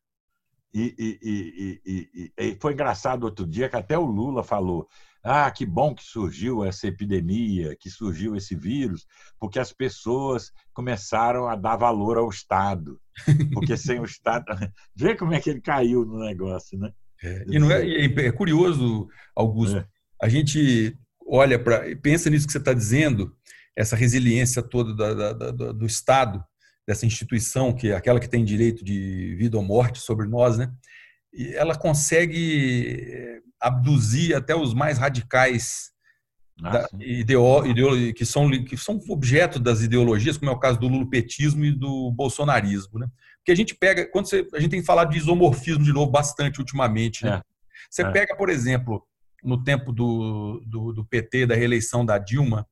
E, 0.74 0.96
e, 0.98 1.82
e, 1.86 2.34
e, 2.38 2.56
foi 2.62 2.74
engraçado 2.74 3.24
outro 3.24 3.46
dia 3.46 3.70
que 3.70 3.76
até 3.76 3.98
o 3.98 4.06
Lula 4.06 4.44
falou: 4.44 4.88
ah, 5.24 5.52
que 5.52 5.66
bom 5.66 5.94
que 5.94 6.04
surgiu 6.04 6.66
essa 6.66 6.88
epidemia, 6.88 7.76
que 7.80 7.90
surgiu 7.90 8.36
esse 8.36 8.56
vírus, 8.56 9.06
porque 9.40 9.60
as 9.60 9.72
pessoas 9.72 10.52
começaram 10.74 11.48
a 11.48 11.56
dar 11.56 11.76
valor 11.78 12.18
ao 12.18 12.30
Estado. 12.30 13.00
Porque 13.54 13.78
sem 13.78 14.00
o 14.00 14.06
Estado. 14.06 14.46
Vê 14.96 15.16
como 15.16 15.34
é 15.34 15.40
que 15.40 15.50
ele 15.50 15.62
caiu 15.62 16.06
no 16.06 16.20
negócio, 16.20 16.78
né? 16.78 16.92
É, 17.24 17.46
e 17.48 17.60
não 17.60 17.72
é, 17.72 17.86
é 17.86 18.32
curioso, 18.32 19.08
Augusto. 19.36 19.78
É. 19.78 19.86
A 20.22 20.28
gente 20.28 20.98
olha 21.28 21.60
para. 21.60 21.96
pensa 21.98 22.30
nisso 22.30 22.48
que 22.48 22.52
você 22.52 22.58
está 22.58 22.74
dizendo, 22.74 23.36
essa 23.76 23.96
resiliência 23.96 24.64
toda 24.64 24.96
da, 24.96 25.34
da, 25.34 25.52
da, 25.52 25.72
do 25.72 25.86
Estado, 25.86 26.44
dessa 26.88 27.06
instituição, 27.06 27.74
que 27.74 27.90
é 27.90 27.96
aquela 27.96 28.20
que 28.20 28.30
tem 28.30 28.44
direito 28.44 28.84
de 28.84 29.36
vida 29.36 29.56
ou 29.56 29.64
morte 29.64 30.00
sobre 30.00 30.28
nós, 30.28 30.58
né? 30.58 30.72
E 31.32 31.54
ela 31.54 31.78
consegue 31.78 33.40
abduzir 33.62 34.36
até 34.36 34.56
os 34.56 34.74
mais 34.74 34.98
radicais 34.98 35.92
ah, 36.64 36.70
da, 36.70 36.90
ideo, 37.00 37.66
ideo, 37.66 38.14
que, 38.14 38.26
são, 38.26 38.50
que 38.64 38.76
são 38.76 39.00
objeto 39.10 39.60
das 39.60 39.82
ideologias, 39.82 40.38
como 40.38 40.52
é 40.52 40.54
o 40.54 40.60
caso 40.60 40.80
do 40.80 40.88
lulopetismo 40.88 41.64
e 41.66 41.72
do 41.72 42.12
bolsonarismo. 42.12 43.00
Né? 43.00 43.08
Porque 43.38 43.52
a 43.52 43.56
gente 43.56 43.76
pega, 43.76 44.06
quando 44.06 44.28
você, 44.28 44.48
a 44.54 44.60
gente 44.60 44.72
tem 44.72 44.84
falado 44.84 45.12
de 45.12 45.18
isomorfismo 45.18 45.84
de 45.84 45.94
novo 45.94 46.12
bastante 46.12 46.60
ultimamente. 46.60 47.26
Né? 47.26 47.36
É. 47.36 47.42
Você 47.90 48.04
é. 48.04 48.12
pega, 48.12 48.36
por 48.36 48.50
exemplo, 48.50 49.06
no 49.44 49.64
tempo 49.64 49.92
do, 49.92 50.62
do, 50.66 50.94
do, 50.94 51.06
PT, 51.06 51.48
da 51.48 51.56
reeleição 51.56 52.06
da 52.06 52.18
Dilma, 52.18 52.68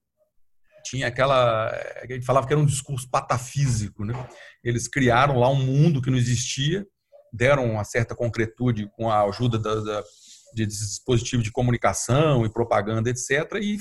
tinha 0.83 1.07
aquela. 1.07 1.69
A 2.01 2.05
gente 2.07 2.25
falava 2.25 2.47
que 2.47 2.53
era 2.53 2.61
um 2.61 2.65
discurso 2.65 3.09
patafísico. 3.09 4.05
Né? 4.05 4.13
Eles 4.63 4.87
criaram 4.87 5.39
lá 5.39 5.49
um 5.49 5.63
mundo 5.63 6.01
que 6.01 6.09
não 6.09 6.17
existia, 6.17 6.85
deram 7.33 7.65
uma 7.71 7.83
certa 7.83 8.15
concretude 8.15 8.87
com 8.95 9.09
a 9.09 9.23
ajuda 9.23 9.57
da, 9.57 9.75
da 9.75 10.03
de 10.53 10.65
dispositivos 10.65 11.43
de 11.43 11.51
comunicação 11.51 12.45
e 12.45 12.51
propaganda, 12.51 13.09
etc. 13.09 13.55
E 13.61 13.77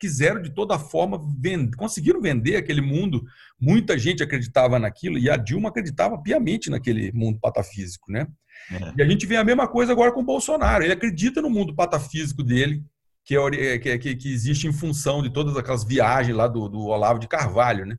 quiseram 0.00 0.42
de 0.42 0.50
toda 0.50 0.78
forma 0.78 1.20
vender, 1.40 1.76
conseguiram 1.76 2.20
vender 2.20 2.56
aquele 2.56 2.80
mundo. 2.80 3.22
Muita 3.60 3.96
gente 3.96 4.22
acreditava 4.22 4.78
naquilo 4.78 5.16
e 5.16 5.30
a 5.30 5.36
Dilma 5.36 5.68
acreditava 5.68 6.20
piamente 6.20 6.68
naquele 6.68 7.12
mundo 7.12 7.38
patafísico, 7.40 8.10
né? 8.10 8.26
É. 8.70 8.94
E 8.98 9.02
a 9.02 9.08
gente 9.08 9.26
vê 9.26 9.36
a 9.36 9.44
mesma 9.44 9.68
coisa 9.68 9.92
agora 9.92 10.12
com 10.12 10.20
o 10.20 10.24
Bolsonaro. 10.24 10.82
Ele 10.82 10.92
acredita 10.92 11.40
no 11.40 11.48
mundo 11.48 11.74
patafísico 11.74 12.42
dele, 12.42 12.82
que, 13.24 13.36
é, 13.36 13.78
que, 13.78 13.88
é, 13.90 13.98
que, 13.98 14.16
que 14.16 14.32
existe 14.32 14.66
em 14.66 14.72
função 14.72 15.22
de 15.22 15.32
todas 15.32 15.56
aquelas 15.56 15.84
viagens 15.84 16.36
lá 16.36 16.48
do, 16.48 16.68
do 16.68 16.80
Olavo 16.86 17.20
de 17.20 17.28
Carvalho, 17.28 17.86
né? 17.86 17.96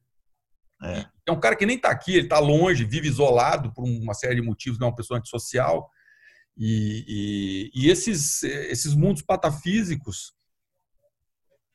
É. 0.84 1.06
é 1.29 1.32
um 1.32 1.39
cara 1.39 1.56
que 1.56 1.65
nem 1.65 1.77
está 1.77 1.89
aqui, 1.89 2.13
ele 2.15 2.23
está 2.23 2.39
longe, 2.39 2.84
vive 2.84 3.08
isolado 3.08 3.73
por 3.73 3.86
uma 3.86 4.13
série 4.13 4.36
de 4.36 4.41
motivos, 4.41 4.77
não 4.77 4.88
é 4.88 4.89
uma 4.89 4.95
pessoa 4.95 5.17
antissocial. 5.17 5.89
E, 6.57 7.71
e, 7.75 7.83
e 7.83 7.89
esses, 7.89 8.43
esses 8.43 8.93
mundos 8.93 9.21
patafísicos, 9.21 10.33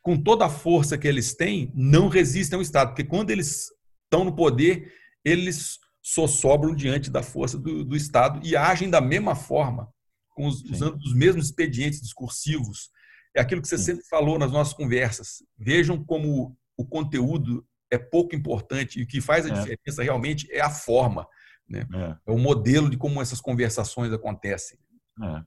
com 0.01 0.17
toda 0.17 0.47
a 0.47 0.51
força 0.51 0.97
que 0.97 1.09
eles 1.09 1.35
têm, 1.35 1.73
não 1.75 2.09
resistem 2.09 2.57
ao 2.57 2.63
Estado, 2.63 2.91
porque 2.91 3.05
quando 3.05 3.31
eles 3.31 3.67
estão 4.05 4.25
no 4.25 4.35
poder, 4.35 4.93
eles 5.25 5.79
só 6.03 6.27
sobram 6.27 6.75
diante 6.75 7.11
da 7.11 7.23
força 7.23 7.59
do, 7.59 7.85
do 7.85 7.97
Estado 7.97 8.41
e 8.47 8.57
agem 8.57 8.89
da 8.89 9.01
mesma 9.01 9.35
forma, 9.35 9.93
os, 10.39 10.63
usando 10.63 10.97
os 10.97 11.15
mesmos 11.15 11.47
expedientes 11.47 12.01
discursivos. 12.01 12.91
É 13.37 13.41
aquilo 13.41 13.61
que 13.61 13.69
você 13.69 13.77
Sim. 13.77 13.85
sempre 13.85 14.05
falou 14.09 14.39
nas 14.39 14.51
nossas 14.51 14.73
conversas. 14.73 15.43
Vejam 15.59 16.03
como 16.03 16.57
o 16.77 16.87
conteúdo 16.87 17.67
é 17.91 17.99
pouco 17.99 18.35
importante 18.35 18.99
e 18.99 19.03
o 19.03 19.07
que 19.07 19.21
faz 19.21 19.45
a 19.45 19.49
é. 19.51 19.53
diferença 19.53 20.03
realmente 20.03 20.51
é 20.51 20.61
a 20.61 20.71
forma. 20.71 21.27
Né? 21.69 21.87
É. 21.93 22.31
é. 22.31 22.33
o 22.33 22.39
modelo 22.39 22.89
de 22.89 22.97
como 22.97 23.21
essas 23.21 23.41
conversações 23.41 24.13
acontecem. 24.13 24.79
É. 25.23 25.45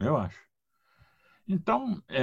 Eu 0.00 0.16
acho. 0.16 0.38
Então, 1.46 2.02
é, 2.08 2.22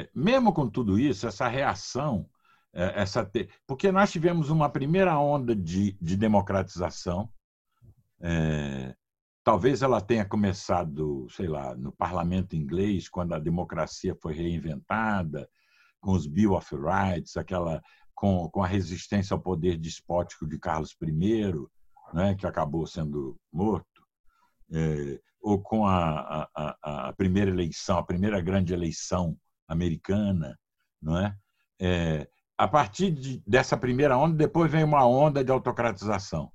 é, 0.00 0.10
mesmo 0.14 0.52
com 0.52 0.68
tudo 0.68 0.98
isso, 0.98 1.26
essa 1.26 1.48
reação, 1.48 2.28
é, 2.72 3.00
essa 3.00 3.24
te... 3.24 3.48
porque 3.66 3.90
nós 3.90 4.12
tivemos 4.12 4.50
uma 4.50 4.68
primeira 4.68 5.18
onda 5.18 5.56
de, 5.56 5.96
de 6.00 6.16
democratização, 6.16 7.32
é, 8.20 8.94
talvez 9.42 9.80
ela 9.82 10.00
tenha 10.00 10.24
começado, 10.24 11.26
sei 11.30 11.48
lá, 11.48 11.74
no 11.74 11.90
parlamento 11.90 12.54
inglês, 12.54 13.08
quando 13.08 13.32
a 13.32 13.38
democracia 13.38 14.14
foi 14.20 14.34
reinventada, 14.34 15.48
com 16.00 16.12
os 16.12 16.26
Bill 16.26 16.52
of 16.52 16.74
Rights, 16.76 17.36
aquela 17.36 17.82
com, 18.14 18.48
com 18.50 18.62
a 18.62 18.66
resistência 18.66 19.34
ao 19.34 19.40
poder 19.40 19.76
despótico 19.78 20.46
de 20.46 20.58
Carlos 20.58 20.96
I, 21.02 21.52
né, 22.12 22.34
que 22.34 22.46
acabou 22.46 22.86
sendo 22.86 23.36
morto, 23.52 23.86
é, 24.72 25.20
ou 25.40 25.60
com 25.60 25.86
a, 25.86 26.48
a, 26.54 27.08
a, 27.08 27.12
primeira 27.12 27.50
eleição, 27.50 27.98
a 27.98 28.02
primeira 28.02 28.40
grande 28.40 28.74
eleição 28.74 29.36
americana, 29.68 30.58
não 31.00 31.18
é? 31.18 31.36
é 31.80 32.28
a 32.58 32.66
partir 32.66 33.10
de, 33.10 33.42
dessa 33.46 33.76
primeira 33.76 34.16
onda, 34.16 34.34
depois 34.34 34.70
vem 34.70 34.82
uma 34.82 35.06
onda 35.06 35.44
de 35.44 35.52
autocratização. 35.52 36.50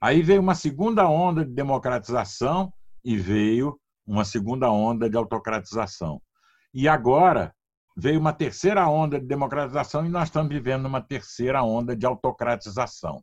Aí 0.00 0.22
veio 0.22 0.40
uma 0.40 0.54
segunda 0.54 1.08
onda 1.08 1.44
de 1.44 1.52
democratização 1.52 2.72
e 3.04 3.16
veio 3.16 3.78
uma 4.06 4.24
segunda 4.24 4.70
onda 4.70 5.08
de 5.08 5.16
autocratização. 5.16 6.20
E 6.72 6.88
agora 6.88 7.54
veio 7.96 8.18
uma 8.18 8.32
terceira 8.32 8.88
onda 8.88 9.20
de 9.20 9.26
democratização 9.26 10.04
e 10.04 10.08
nós 10.08 10.24
estamos 10.24 10.52
vivendo 10.52 10.86
uma 10.86 11.00
terceira 11.00 11.62
onda 11.62 11.96
de 11.96 12.04
autocratização. 12.06 13.22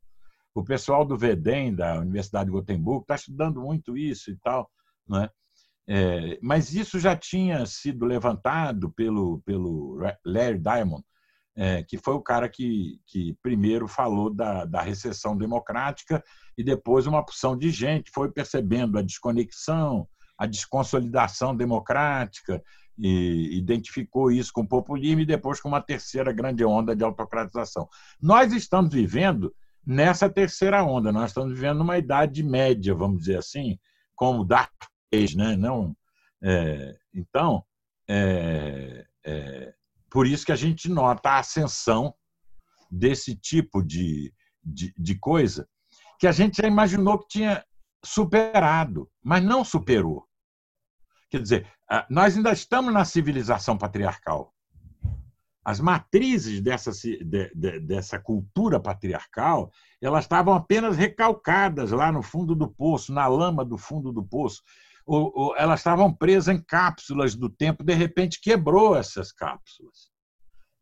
O 0.54 0.64
pessoal 0.64 1.06
do 1.06 1.18
VEDEM, 1.18 1.76
da 1.76 2.00
Universidade 2.00 2.46
de 2.46 2.52
Gotemburgo, 2.52 3.02
está 3.02 3.16
estudando 3.16 3.62
muito 3.62 3.98
isso 3.98 4.32
e 4.32 4.38
tal, 4.38 4.70
não 5.08 5.24
é? 5.24 5.30
É, 5.88 6.40
mas 6.42 6.74
isso 6.74 7.00
já 7.00 7.16
tinha 7.16 7.66
sido 7.66 8.06
levantado 8.06 8.92
pelo, 8.92 9.42
pelo 9.42 9.98
Larry 10.26 10.60
Diamond, 10.60 11.04
é, 11.56 11.84
que 11.84 11.98
foi 11.98 12.14
o 12.14 12.22
cara 12.22 12.48
que, 12.48 13.00
que 13.06 13.36
primeiro 13.42 13.88
falou 13.88 14.34
da, 14.34 14.64
da 14.66 14.82
recessão 14.82 15.36
democrática 15.36 16.24
e 16.58 16.64
depois 16.64 17.08
uma 17.08 17.26
porção 17.26 17.58
de 17.58 17.70
gente 17.70 18.12
foi 18.14 18.32
percebendo 18.32 18.98
a 18.98 19.02
desconexão, 19.02 20.08
a 20.38 20.46
desconsolidação 20.46 21.56
democrática 21.56 22.64
e 22.98 23.58
identificou 23.58 24.32
isso 24.32 24.52
com 24.54 24.62
o 24.62 24.68
populismo 24.68 25.22
e 25.22 25.26
depois 25.26 25.60
com 25.60 25.68
uma 25.68 25.82
terceira 25.82 26.32
grande 26.32 26.64
onda 26.64 26.96
de 26.96 27.04
autocratização. 27.04 27.90
Nós 28.22 28.54
estamos 28.54 28.94
vivendo 28.94 29.54
nessa 29.86 30.30
terceira 30.30 30.84
onda, 30.84 31.12
nós 31.12 31.32
estamos 31.32 31.54
vivendo 31.54 31.82
uma 31.82 31.98
idade 31.98 32.44
média, 32.44 32.94
vamos 32.94 33.20
dizer 33.20 33.38
assim, 33.38 33.78
como 34.16 34.46
Dark 34.46 34.74
Age, 35.14 35.36
né? 35.36 35.56
Não, 35.56 35.96
é, 36.44 36.98
então, 37.14 37.64
é, 38.08 39.06
é, 39.26 39.74
por 40.10 40.28
isso 40.28 40.46
que 40.46 40.52
a 40.52 40.56
gente 40.56 40.90
nota 40.90 41.30
a 41.30 41.40
ascensão 41.40 42.14
desse 42.90 43.36
tipo 43.36 43.82
de, 43.82 44.34
de, 44.64 44.94
de 44.98 45.16
coisa 45.18 45.68
que 46.20 46.28
a 46.28 46.32
gente 46.32 46.62
já 46.62 46.68
imaginou 46.68 47.18
que 47.18 47.28
tinha 47.30 47.66
superado, 48.06 49.10
mas 49.24 49.44
não 49.44 49.64
superou. 49.64 50.28
Quer 51.32 51.42
dizer, 51.42 51.68
nós 52.10 52.36
ainda 52.36 52.52
estamos 52.52 52.94
na 52.94 53.06
civilização 53.06 53.78
patriarcal. 53.78 54.54
As 55.64 55.80
matrizes 55.80 56.60
dessa, 56.60 56.92
de, 56.92 57.52
de, 57.54 57.80
dessa 57.82 58.20
cultura 58.20 58.80
patriarcal 58.80 59.72
elas 60.02 60.26
estavam 60.26 60.56
apenas 60.56 60.98
recalcadas 60.98 61.92
lá 61.92 62.12
no 62.12 62.24
fundo 62.24 62.56
do 62.56 62.68
poço, 62.68 63.14
na 63.14 63.28
lama 63.28 63.64
do 63.64 63.78
fundo 63.78 64.12
do 64.12 64.24
poço. 64.24 64.64
Ou, 65.06 65.32
ou, 65.36 65.56
elas 65.56 65.80
estavam 65.80 66.12
presas 66.12 66.56
em 66.56 66.62
cápsulas 66.62 67.36
do 67.36 67.50
tempo, 67.50 67.84
de 67.84 67.94
repente 67.94 68.42
quebrou 68.42 68.96
essas 68.96 69.32
cápsulas. 69.32 70.10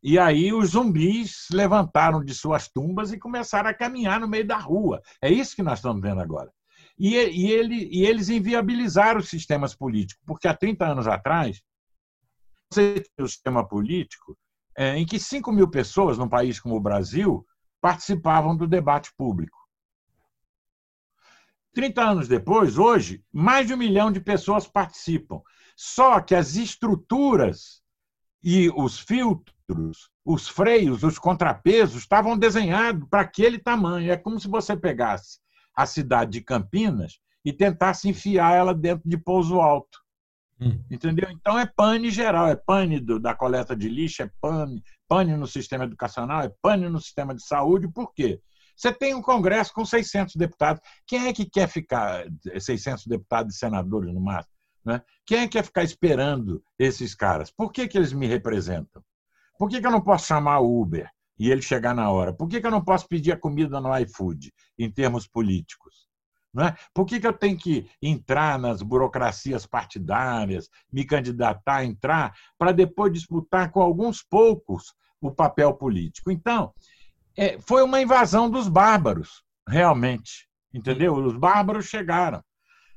E 0.02 0.18
aí 0.18 0.54
os 0.54 0.70
zumbis 0.70 1.48
levantaram 1.52 2.24
de 2.24 2.34
suas 2.34 2.70
tumbas 2.70 3.12
e 3.12 3.20
começaram 3.20 3.70
a 3.70 3.74
caminhar 3.74 4.22
no 4.22 4.30
meio 4.30 4.48
da 4.48 4.58
rua. 4.58 5.02
É 5.22 5.30
isso 5.30 5.56
que 5.56 5.64
nós 5.64 5.80
estamos 5.80 6.02
vendo 6.02 6.22
agora. 6.22 6.50
E, 6.98 7.16
e, 7.16 7.52
ele, 7.52 7.90
e 7.92 8.06
eles 8.06 8.30
inviabilizaram 8.30 9.20
os 9.20 9.30
sistemas 9.30 9.76
políticos, 9.76 10.24
porque 10.26 10.48
há 10.48 10.56
30 10.56 10.86
anos 10.86 11.08
atrás, 11.08 11.62
você 12.72 12.96
tinha 12.96 13.26
um 13.26 13.28
sistema 13.28 13.68
político 13.68 14.38
é, 14.80 14.98
em 14.98 15.06
que 15.06 15.20
5 15.20 15.52
mil 15.52 15.70
pessoas, 15.70 16.18
num 16.18 16.30
país 16.30 16.58
como 16.58 16.78
o 16.78 16.80
Brasil, 16.80 17.46
participavam 17.82 18.56
do 18.56 18.66
debate 18.66 19.12
público. 19.18 19.60
30 21.74 22.02
anos 22.02 22.28
depois, 22.30 22.78
hoje, 22.78 23.22
mais 23.30 23.68
de 23.68 23.74
um 23.74 23.78
milhão 23.78 24.10
de 24.10 24.22
pessoas 24.22 24.66
participam. 24.66 25.42
Só 25.76 26.22
que 26.22 26.34
as 26.34 26.56
estruturas 26.56 27.82
e 28.42 28.70
os 28.70 28.98
filtros, 28.98 30.10
os 30.24 30.48
freios, 30.48 31.04
os 31.04 31.20
contrapesos 31.20 32.04
estavam 32.04 32.38
desenhados 32.38 33.06
para 33.10 33.20
aquele 33.20 33.60
tamanho. 33.60 34.10
É 34.10 34.16
como 34.16 34.40
se 34.40 34.48
você 34.48 34.78
pegasse 34.78 35.40
a 35.76 35.86
cidade 35.86 36.32
de 36.32 36.42
Campinas 36.42 37.20
e 37.44 37.52
tentasse 37.52 38.08
enfiar 38.08 38.56
ela 38.56 38.74
dentro 38.74 39.10
de 39.10 39.18
Pouso 39.18 39.60
Alto. 39.60 40.00
Hum. 40.60 40.84
Entendeu? 40.92 41.30
Então 41.30 41.58
é 41.58 41.66
pane 41.66 42.10
geral, 42.10 42.48
é 42.48 42.56
pane 42.56 43.00
do, 43.00 43.20
da 43.20 43.34
coleta 43.34 43.76
de 43.76 43.88
lixo, 43.88 44.24
é 44.24 44.32
pane, 44.42 44.84
pane 45.08 45.36
no 45.38 45.48
sistema 45.48 45.86
educacional, 45.86 46.42
é 46.42 46.52
pane 46.62 46.90
no 46.90 47.00
sistema 47.00 47.34
de 47.34 47.46
saúde. 47.46 47.88
Por 47.88 48.14
quê? 48.14 48.42
Você 48.76 48.94
tem 48.94 49.14
um 49.14 49.22
Congresso 49.22 49.74
com 49.74 49.86
600 49.86 50.36
deputados. 50.36 50.82
Quem 51.06 51.28
é 51.28 51.34
que 51.34 51.46
quer 51.46 51.68
ficar 51.68 52.26
600 52.60 53.08
deputados 53.08 53.56
e 53.56 53.58
senadores 53.58 54.14
no 54.14 54.22
máximo? 54.22 54.54
Né? 54.86 55.02
Quem 55.26 55.40
é 55.40 55.42
que 55.44 55.58
quer 55.58 55.64
ficar 55.64 55.84
esperando 55.84 56.64
esses 56.78 57.14
caras? 57.14 57.52
Por 57.52 57.72
que, 57.72 57.88
que 57.88 57.98
eles 57.98 58.14
me 58.14 58.28
representam? 58.28 59.04
Por 59.58 59.70
que, 59.70 59.82
que 59.82 59.88
eu 59.88 59.92
não 59.92 60.02
posso 60.02 60.28
chamar 60.28 60.60
o 60.60 60.82
Uber? 60.82 61.10
e 61.40 61.50
ele 61.50 61.62
chegar 61.62 61.96
na 61.96 62.12
hora? 62.12 62.34
Por 62.34 62.48
que, 62.50 62.60
que 62.60 62.68
eu 62.68 62.72
não 62.72 62.84
posso 62.84 63.08
pedir 63.08 63.32
a 63.32 63.40
comida 63.40 63.80
no 63.80 63.98
iFood, 64.00 64.52
em 64.78 64.92
termos 64.92 65.26
políticos? 65.26 66.09
É? 66.58 66.76
Por 66.94 67.06
que, 67.06 67.20
que 67.20 67.28
eu 67.28 67.34
tenho 67.34 67.56
que 67.56 67.88
entrar 68.02 68.58
nas 68.58 68.82
burocracias 68.82 69.68
partidárias, 69.68 70.68
me 70.92 71.06
candidatar, 71.06 71.86
entrar, 71.86 72.34
para 72.58 72.72
depois 72.72 73.14
disputar 73.14 73.72
com 73.72 73.82
alguns 73.82 74.24
poucos 74.24 74.96
o 75.22 75.30
papel 75.30 75.74
político? 75.76 76.32
Então, 76.32 76.74
é, 77.38 77.60
foi 77.60 77.84
uma 77.84 78.02
invasão 78.02 78.50
dos 78.50 78.68
bárbaros, 78.68 79.44
realmente. 79.68 80.50
Entendeu? 80.74 81.14
Os 81.16 81.38
bárbaros 81.38 81.86
chegaram. 81.86 82.44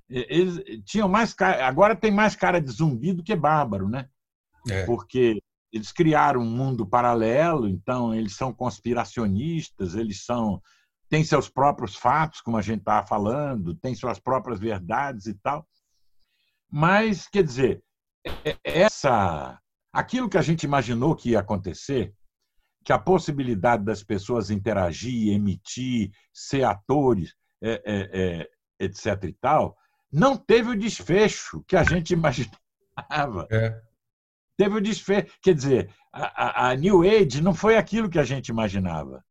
Eles 0.08 0.62
tinham 0.84 1.08
mais 1.08 1.32
cara, 1.32 1.66
agora 1.66 1.96
tem 1.96 2.10
mais 2.10 2.36
cara 2.36 2.60
de 2.60 2.70
zumbi 2.70 3.12
do 3.12 3.22
que 3.22 3.34
bárbaro, 3.34 3.88
né? 3.88 4.08
É. 4.68 4.84
Porque 4.84 5.42
eles 5.72 5.90
criaram 5.90 6.42
um 6.42 6.50
mundo 6.50 6.86
paralelo, 6.86 7.66
então 7.66 8.14
eles 8.14 8.36
são 8.36 8.52
conspiracionistas, 8.52 9.94
eles 9.94 10.24
são 10.24 10.60
têm 11.12 11.22
seus 11.22 11.46
próprios 11.46 11.94
fatos, 11.94 12.40
como 12.40 12.56
a 12.56 12.62
gente 12.62 12.78
estava 12.78 13.06
falando, 13.06 13.74
têm 13.74 13.94
suas 13.94 14.18
próprias 14.18 14.58
verdades 14.58 15.26
e 15.26 15.34
tal. 15.34 15.68
Mas, 16.70 17.28
quer 17.28 17.44
dizer, 17.44 17.84
é, 18.24 18.56
essa 18.64 19.60
aquilo 19.92 20.26
que 20.26 20.38
a 20.38 20.42
gente 20.42 20.62
imaginou 20.62 21.14
que 21.14 21.32
ia 21.32 21.40
acontecer, 21.40 22.14
que 22.82 22.94
a 22.94 22.98
possibilidade 22.98 23.84
das 23.84 24.02
pessoas 24.02 24.48
interagir, 24.48 25.34
emitir, 25.34 26.10
ser 26.32 26.64
atores, 26.64 27.34
é, 27.62 27.82
é, 27.84 28.40
é, 28.40 28.50
etc. 28.80 29.24
e 29.24 29.34
tal, 29.34 29.76
não 30.10 30.34
teve 30.34 30.70
o 30.70 30.78
desfecho 30.78 31.62
que 31.68 31.76
a 31.76 31.84
gente 31.84 32.14
imaginava. 32.14 33.46
É 33.50 33.82
teve 34.56 34.76
o 34.76 34.80
desfecho. 34.80 35.32
Quer 35.42 35.54
dizer, 35.54 35.94
a, 36.12 36.68
a, 36.68 36.76
New 36.76 37.02
Age 37.02 37.42
não 37.42 37.54
foi 37.54 37.76
aquilo 37.76 38.08
que 38.08 38.18
a 38.18 38.24
gente 38.24 38.48
imaginava. 38.48 39.24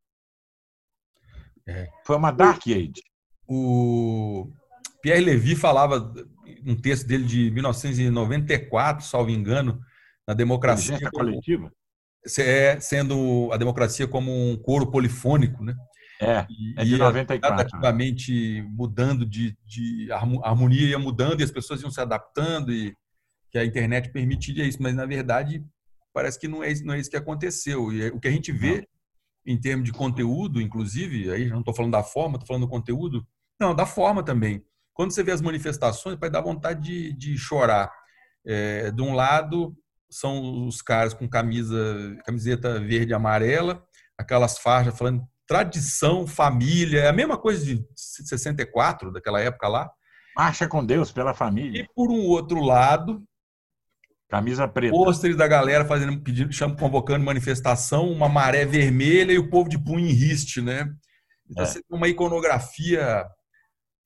É. 1.72 1.88
Foi 2.04 2.16
uma 2.16 2.30
Dark 2.30 2.62
Age. 2.66 3.02
O 3.46 4.50
Pierre 5.02 5.20
Levy 5.20 5.56
falava, 5.56 6.12
um 6.66 6.74
texto 6.74 7.06
dele 7.06 7.24
de 7.24 7.50
1994, 7.50 9.04
salvo 9.04 9.30
engano, 9.30 9.80
na 10.26 10.34
democracia. 10.34 10.98
Como, 11.10 11.24
coletiva? 11.24 11.72
É, 12.38 12.78
sendo 12.78 13.50
a 13.52 13.56
democracia 13.56 14.06
como 14.06 14.30
um 14.30 14.56
coro 14.56 14.90
polifônico, 14.90 15.64
né? 15.64 15.74
É, 16.20 16.46
é 16.78 16.84
de 16.84 16.96
94. 16.96 17.40
Gradativamente 17.40 18.62
mudando 18.70 19.26
de, 19.26 19.56
de 19.66 20.08
harmonia 20.12 20.90
ia 20.90 20.98
mudando 20.98 21.40
e 21.40 21.42
as 21.42 21.50
pessoas 21.50 21.82
iam 21.82 21.90
se 21.90 22.00
adaptando 22.00 22.72
e 22.72 22.94
que 23.50 23.58
a 23.58 23.64
internet 23.64 24.10
permitiria 24.12 24.64
isso, 24.64 24.80
mas 24.80 24.94
na 24.94 25.04
verdade 25.04 25.64
parece 26.14 26.38
que 26.38 26.46
não 26.46 26.62
é, 26.62 26.72
não 26.84 26.94
é 26.94 27.00
isso 27.00 27.10
que 27.10 27.16
aconteceu. 27.16 27.92
E 27.92 28.04
é, 28.04 28.06
o 28.08 28.20
que 28.20 28.28
a 28.28 28.30
gente 28.30 28.52
vê 28.52 28.76
não. 28.76 28.84
Em 29.46 29.58
termos 29.58 29.84
de 29.84 29.92
conteúdo, 29.92 30.60
inclusive, 30.60 31.30
aí 31.30 31.48
não 31.48 31.60
estou 31.60 31.74
falando 31.74 31.92
da 31.92 32.02
forma, 32.02 32.36
estou 32.36 32.46
falando 32.46 32.62
do 32.62 32.70
conteúdo, 32.70 33.26
não, 33.60 33.74
da 33.74 33.86
forma 33.86 34.22
também. 34.22 34.64
Quando 34.94 35.12
você 35.12 35.22
vê 35.22 35.32
as 35.32 35.40
manifestações, 35.40 36.18
vai 36.18 36.30
dar 36.30 36.40
vontade 36.40 36.82
de, 36.82 37.12
de 37.12 37.38
chorar. 37.38 37.90
É, 38.44 38.90
de 38.90 39.00
um 39.00 39.14
lado, 39.14 39.76
são 40.10 40.66
os 40.66 40.82
caras 40.82 41.14
com 41.14 41.28
camisa, 41.28 42.16
camiseta 42.24 42.78
verde 42.80 43.12
e 43.12 43.14
amarela, 43.14 43.82
aquelas 44.18 44.58
faixas 44.58 44.96
falando 44.96 45.26
tradição, 45.46 46.26
família, 46.26 47.00
é 47.00 47.08
a 47.08 47.12
mesma 47.12 47.36
coisa 47.36 47.64
de 47.64 47.84
64, 47.94 49.12
daquela 49.12 49.40
época 49.40 49.68
lá. 49.68 49.90
Marcha 50.36 50.66
com 50.66 50.84
Deus 50.84 51.12
pela 51.12 51.34
família. 51.34 51.82
E 51.82 51.88
por 51.94 52.10
um 52.10 52.26
outro 52.26 52.60
lado, 52.60 53.22
camisa 54.32 54.66
preta. 54.66 54.96
Pôsteres 54.96 55.36
da 55.36 55.46
galera 55.46 55.84
fazendo 55.84 56.18
pedido, 56.18 56.50
chamam, 56.50 56.74
convocando 56.74 57.22
manifestação, 57.22 58.10
uma 58.10 58.30
maré 58.30 58.64
vermelha 58.64 59.30
e 59.30 59.38
o 59.38 59.50
povo 59.50 59.68
de 59.68 59.78
punho 59.78 60.06
em 60.06 60.12
riste, 60.12 60.62
né? 60.62 60.90
Então, 61.50 61.62
é. 61.62 61.66
você 61.66 61.82
tem 61.82 61.98
uma 61.98 62.08
iconografia 62.08 63.26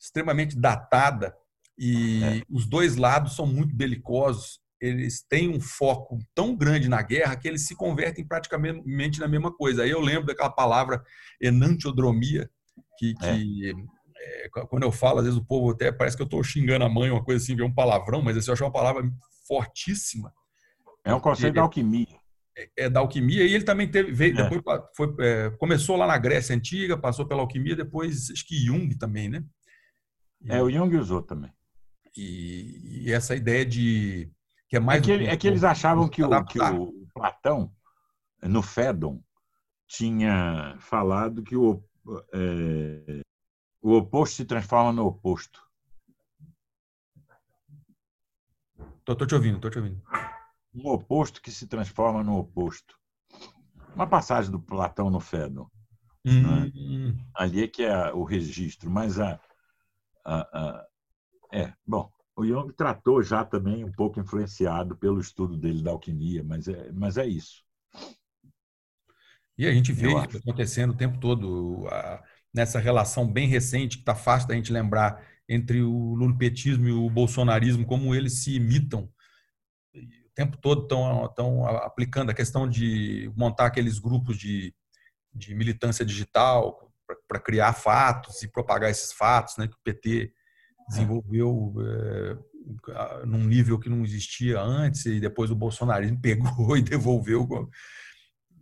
extremamente 0.01 0.59
datada 0.59 1.33
e 1.79 2.25
é. 2.25 2.43
os 2.51 2.67
dois 2.67 2.97
lados 2.97 3.37
são 3.37 3.47
muito 3.47 3.75
belicosos 3.75 4.59
eles 4.79 5.25
têm 5.27 5.49
um 5.49 5.59
foco 5.59 6.19
tão 6.35 6.55
grande 6.55 6.87
na 6.87 7.01
guerra 7.01 7.35
que 7.35 7.49
eles 7.49 7.67
se 7.67 7.75
convertem 7.75 8.27
praticamente 8.27 9.19
na 9.19 9.27
mesma 9.27 9.51
coisa. 9.51 9.83
Aí 9.83 9.91
eu 9.91 10.01
lembro 10.01 10.27
daquela 10.27 10.51
palavra 10.51 11.03
enantiodromia, 11.41 12.51
que, 12.99 13.15
que 13.15 13.71
é. 13.71 13.97
É, 14.19 14.49
quando 14.69 14.83
eu 14.83 14.93
falo, 14.93 15.19
às 15.19 15.25
vezes 15.25 15.39
o 15.39 15.45
povo 15.45 15.71
até 15.71 15.91
parece 15.91 16.15
que 16.15 16.23
eu 16.23 16.27
estou 16.27 16.43
xingando 16.45 16.85
a 16.85 16.91
mãe, 16.91 17.11
uma 17.11 17.25
coisa 17.25 17.43
assim, 17.43 17.57
vê 17.57 17.63
um 17.63 17.73
palavrão, 17.73 18.21
mas 18.21 18.37
assim, 18.37 18.51
eu 18.51 18.55
acho 18.55 18.65
uma 18.65 18.73
palavra 18.73 19.11
fortíssima. 19.47 20.33
É 21.05 21.15
um 21.15 21.21
conceito 21.21 21.55
da 21.55 21.63
alquimia. 21.63 22.19
É, 22.59 22.71
é, 22.77 22.91
da 22.91 23.01
alquimia, 23.01 23.45
e 23.45 23.55
ele 23.55 23.65
também 23.65 23.91
teve, 23.91 24.13
veio, 24.13 24.39
é. 24.39 24.49
depois 24.49 24.81
foi, 24.97 25.15
é, 25.21 25.51
começou 25.59 25.95
lá 25.95 26.07
na 26.07 26.17
Grécia 26.17 26.57
Antiga, 26.57 26.97
passou 26.97 27.27
pela 27.27 27.43
alquimia, 27.43 27.77
depois 27.77 28.31
acho 28.31 28.47
que 28.47 28.57
Jung 28.57 28.97
também, 28.97 29.29
né? 29.29 29.45
E, 30.41 30.51
é, 30.51 30.63
o 30.63 30.71
Jung 30.71 30.97
usou 30.97 31.23
também. 31.23 31.53
E, 32.17 33.05
e 33.05 33.13
essa 33.13 33.37
ideia 33.37 33.65
de 33.65 34.33
que 34.69 34.77
é, 34.77 34.81
mais 34.81 35.01
é, 35.01 35.05
que, 35.05 35.27
é 35.27 35.37
que 35.37 35.47
eles 35.47 35.65
achavam 35.65 36.09
que 36.09 36.23
o, 36.23 36.45
que 36.45 36.59
o 36.59 37.07
Platão, 37.15 37.71
no 38.43 38.63
Fédon, 38.63 39.23
tinha 39.87 40.77
falado 40.81 41.43
que 41.43 41.57
o, 41.57 41.83
é, 42.33 43.21
o 43.81 43.93
oposto 43.93 44.37
se 44.37 44.45
transforma 44.45 44.93
no 44.93 45.07
oposto. 45.07 45.66
Tô, 49.07 49.17
tô 49.17 49.25
te 49.25 49.35
ouvindo, 49.35 49.59
tô 49.59 49.71
te 49.71 49.79
ouvindo. 49.79 50.03
Um 50.75 50.89
oposto 50.89 51.41
que 51.41 51.51
se 51.51 51.67
transforma 51.67 52.23
no 52.23 52.37
oposto. 52.37 52.95
Uma 53.95 54.07
passagem 54.07 54.51
do 54.51 54.61
Platão 54.61 55.09
no 55.09 55.21
Fédon. 55.21 55.67
Né? 56.23 56.33
Hum. 56.75 57.13
Né? 57.15 57.25
Ali 57.35 57.63
é 57.63 57.69
que 57.69 57.83
é 57.83 58.13
o 58.13 58.25
registro, 58.25 58.91
mas 58.91 59.19
a, 59.19 59.41
a, 60.23 60.41
a 60.53 60.87
é 61.51 61.73
bom 61.87 62.13
o 62.37 62.47
Jung 62.47 62.71
tratou 62.75 63.23
já 63.23 63.45
também 63.45 63.83
um 63.83 63.91
pouco 63.91 64.21
influenciado 64.21 64.95
pelo 64.95 65.19
estudo 65.19 65.57
dele 65.57 65.83
da 65.83 65.91
alquimia, 65.91 66.45
mas 66.45 66.69
é, 66.69 66.93
mas 66.93 67.17
é 67.17 67.27
isso. 67.27 67.65
E 69.57 69.67
a 69.67 69.73
gente 69.73 69.91
vê 69.91 70.09
isso 70.09 70.37
acontecendo 70.37 70.91
o 70.91 70.97
tempo 70.97 71.19
todo, 71.19 71.89
a, 71.89 72.23
nessa 72.53 72.79
relação 72.79 73.27
bem 73.27 73.49
recente, 73.49 73.97
que 73.97 74.03
está 74.03 74.15
fácil 74.15 74.49
da 74.49 74.55
gente 74.55 74.71
lembrar, 74.71 75.27
entre 75.49 75.81
o 75.83 76.15
lulipetismo 76.15 76.89
e 76.89 76.93
o 76.93 77.09
bolsonarismo, 77.09 77.87
como 77.87 78.15
eles 78.15 78.43
se 78.43 78.57
imitam. 78.57 79.09
O 79.95 80.35
tempo 80.35 80.57
todo 80.59 80.83
estão 81.27 81.67
aplicando 81.67 82.31
a 82.31 82.35
questão 82.35 82.69
de 82.69 83.31
montar 83.37 83.67
aqueles 83.67 83.99
grupos 83.99 84.37
de, 84.37 84.75
de 85.35 85.55
militância 85.55 86.05
digital 86.05 86.93
para 87.29 87.41
criar 87.41 87.73
fatos 87.73 88.43
e 88.43 88.49
propagar 88.49 88.91
esses 88.91 89.13
fatos, 89.13 89.57
né, 89.57 89.69
que 89.69 89.75
o 89.75 89.81
PT 89.85 90.33
desenvolveu 90.89 91.75
é, 91.81 93.27
num 93.27 93.45
nível 93.45 93.79
que 93.79 93.89
não 93.89 94.05
existia 94.05 94.61
antes 94.61 95.07
e 95.07 95.21
depois 95.21 95.51
o 95.51 95.57
bolsonarismo 95.57 96.19
pegou 96.21 96.77
e 96.77 96.83
devolveu 96.83 97.47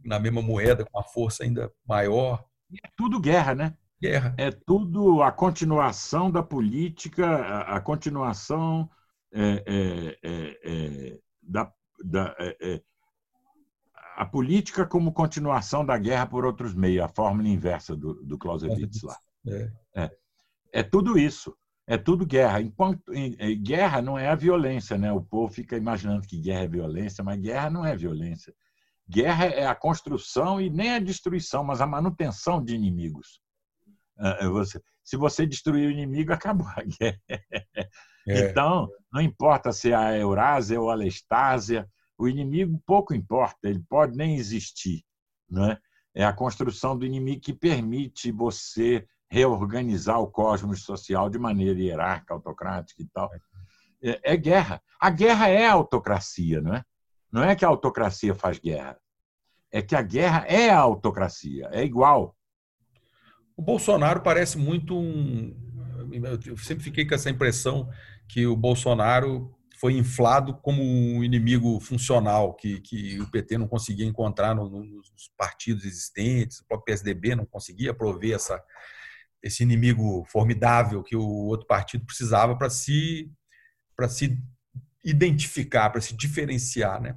na 0.04 0.18
mesma 0.18 0.42
moeda 0.42 0.84
com 0.84 0.98
uma 0.98 1.04
força 1.04 1.44
ainda 1.44 1.72
maior. 1.86 2.44
É 2.84 2.88
tudo 2.96 3.20
guerra, 3.20 3.54
né? 3.54 3.76
Guerra. 4.04 4.34
É 4.36 4.50
tudo 4.50 5.22
a 5.22 5.32
continuação 5.32 6.30
da 6.30 6.42
política, 6.42 7.26
a, 7.26 7.76
a 7.76 7.80
continuação 7.80 8.90
é, 9.32 9.64
é, 9.66 10.18
é, 10.22 10.58
é 10.62 11.18
da, 11.42 11.72
da 12.04 12.34
é, 12.38 12.82
a 14.16 14.26
política 14.26 14.84
como 14.84 15.10
continuação 15.10 15.86
da 15.86 15.96
guerra 15.96 16.26
por 16.26 16.44
outros 16.44 16.74
meios, 16.74 17.02
a 17.02 17.08
fórmula 17.08 17.48
inversa 17.48 17.96
do, 17.96 18.22
do 18.22 18.36
Clausewitz 18.36 19.02
lá. 19.02 19.16
É. 19.46 20.82
tudo 20.82 21.18
isso. 21.18 21.56
É 21.86 21.96
tudo 21.96 22.26
guerra. 22.26 22.60
Enquanto 22.60 23.02
guerra 23.62 24.02
não 24.02 24.18
é 24.18 24.28
a 24.28 24.34
violência, 24.34 24.98
né? 24.98 25.12
O 25.12 25.22
povo 25.22 25.52
fica 25.52 25.78
imaginando 25.78 26.26
que 26.26 26.38
guerra 26.38 26.64
é 26.64 26.68
violência, 26.68 27.24
mas 27.24 27.40
guerra 27.40 27.70
não 27.70 27.86
é 27.86 27.96
violência. 27.96 28.54
Guerra 29.08 29.46
é 29.46 29.66
a 29.66 29.74
construção 29.74 30.60
e 30.60 30.68
nem 30.68 30.92
a 30.92 30.98
destruição, 30.98 31.64
mas 31.64 31.80
a 31.80 31.86
manutenção 31.86 32.62
de 32.62 32.74
inimigos. 32.74 33.42
Você, 34.52 34.80
se 35.02 35.16
você 35.16 35.46
destruir 35.46 35.88
o 35.88 35.90
inimigo, 35.90 36.32
acabou 36.32 36.66
a 36.68 36.82
guerra. 36.82 37.20
É. 38.26 38.50
Então, 38.50 38.88
não 39.12 39.20
importa 39.20 39.72
se 39.72 39.90
é 39.90 39.94
a 39.94 40.16
Eurásia 40.16 40.80
ou 40.80 40.90
a 40.90 40.94
Lestásia, 40.94 41.88
o 42.18 42.28
inimigo 42.28 42.80
pouco 42.86 43.14
importa, 43.14 43.68
ele 43.68 43.82
pode 43.88 44.16
nem 44.16 44.36
existir. 44.36 45.04
Né? 45.50 45.76
É 46.14 46.24
a 46.24 46.32
construção 46.32 46.96
do 46.96 47.04
inimigo 47.04 47.40
que 47.40 47.52
permite 47.52 48.30
você 48.30 49.06
reorganizar 49.30 50.20
o 50.20 50.30
cosmos 50.30 50.84
social 50.84 51.28
de 51.28 51.38
maneira 51.38 51.78
hierárquica, 51.78 52.34
autocrática 52.34 53.02
e 53.02 53.06
tal. 53.06 53.30
É, 54.02 54.32
é 54.32 54.36
guerra. 54.36 54.80
A 55.00 55.10
guerra 55.10 55.48
é 55.48 55.66
a 55.66 55.72
autocracia, 55.72 56.60
não 56.60 56.74
é? 56.74 56.84
Não 57.32 57.42
é 57.42 57.56
que 57.56 57.64
a 57.64 57.68
autocracia 57.68 58.34
faz 58.34 58.58
guerra. 58.58 58.96
É 59.72 59.82
que 59.82 59.96
a 59.96 60.02
guerra 60.02 60.46
é 60.46 60.70
a 60.70 60.78
autocracia, 60.78 61.68
é 61.72 61.82
igual. 61.82 62.36
O 63.56 63.62
Bolsonaro 63.62 64.20
parece 64.20 64.58
muito 64.58 64.98
um. 64.98 65.54
Eu 66.44 66.56
sempre 66.56 66.84
fiquei 66.84 67.06
com 67.06 67.14
essa 67.14 67.30
impressão 67.30 67.88
que 68.28 68.46
o 68.46 68.56
Bolsonaro 68.56 69.54
foi 69.78 69.94
inflado 69.94 70.54
como 70.58 70.82
um 70.82 71.22
inimigo 71.22 71.80
funcional 71.80 72.54
que, 72.54 72.80
que 72.80 73.20
o 73.20 73.30
PT 73.30 73.58
não 73.58 73.68
conseguia 73.68 74.06
encontrar 74.06 74.54
no, 74.54 74.68
no, 74.68 74.84
nos 74.84 75.30
partidos 75.36 75.84
existentes, 75.84 76.60
o 76.60 76.66
próprio 76.66 76.86
PSDB 76.86 77.34
não 77.34 77.44
conseguia 77.44 77.92
prover 77.92 78.34
essa, 78.34 78.62
esse 79.42 79.62
inimigo 79.62 80.24
formidável 80.24 81.02
que 81.02 81.16
o 81.16 81.26
outro 81.26 81.66
partido 81.66 82.06
precisava 82.06 82.56
para 82.56 82.70
se 82.70 83.30
para 83.96 84.08
se 84.08 84.36
identificar, 85.04 85.90
para 85.90 86.00
se 86.00 86.16
diferenciar, 86.16 87.00
né? 87.00 87.16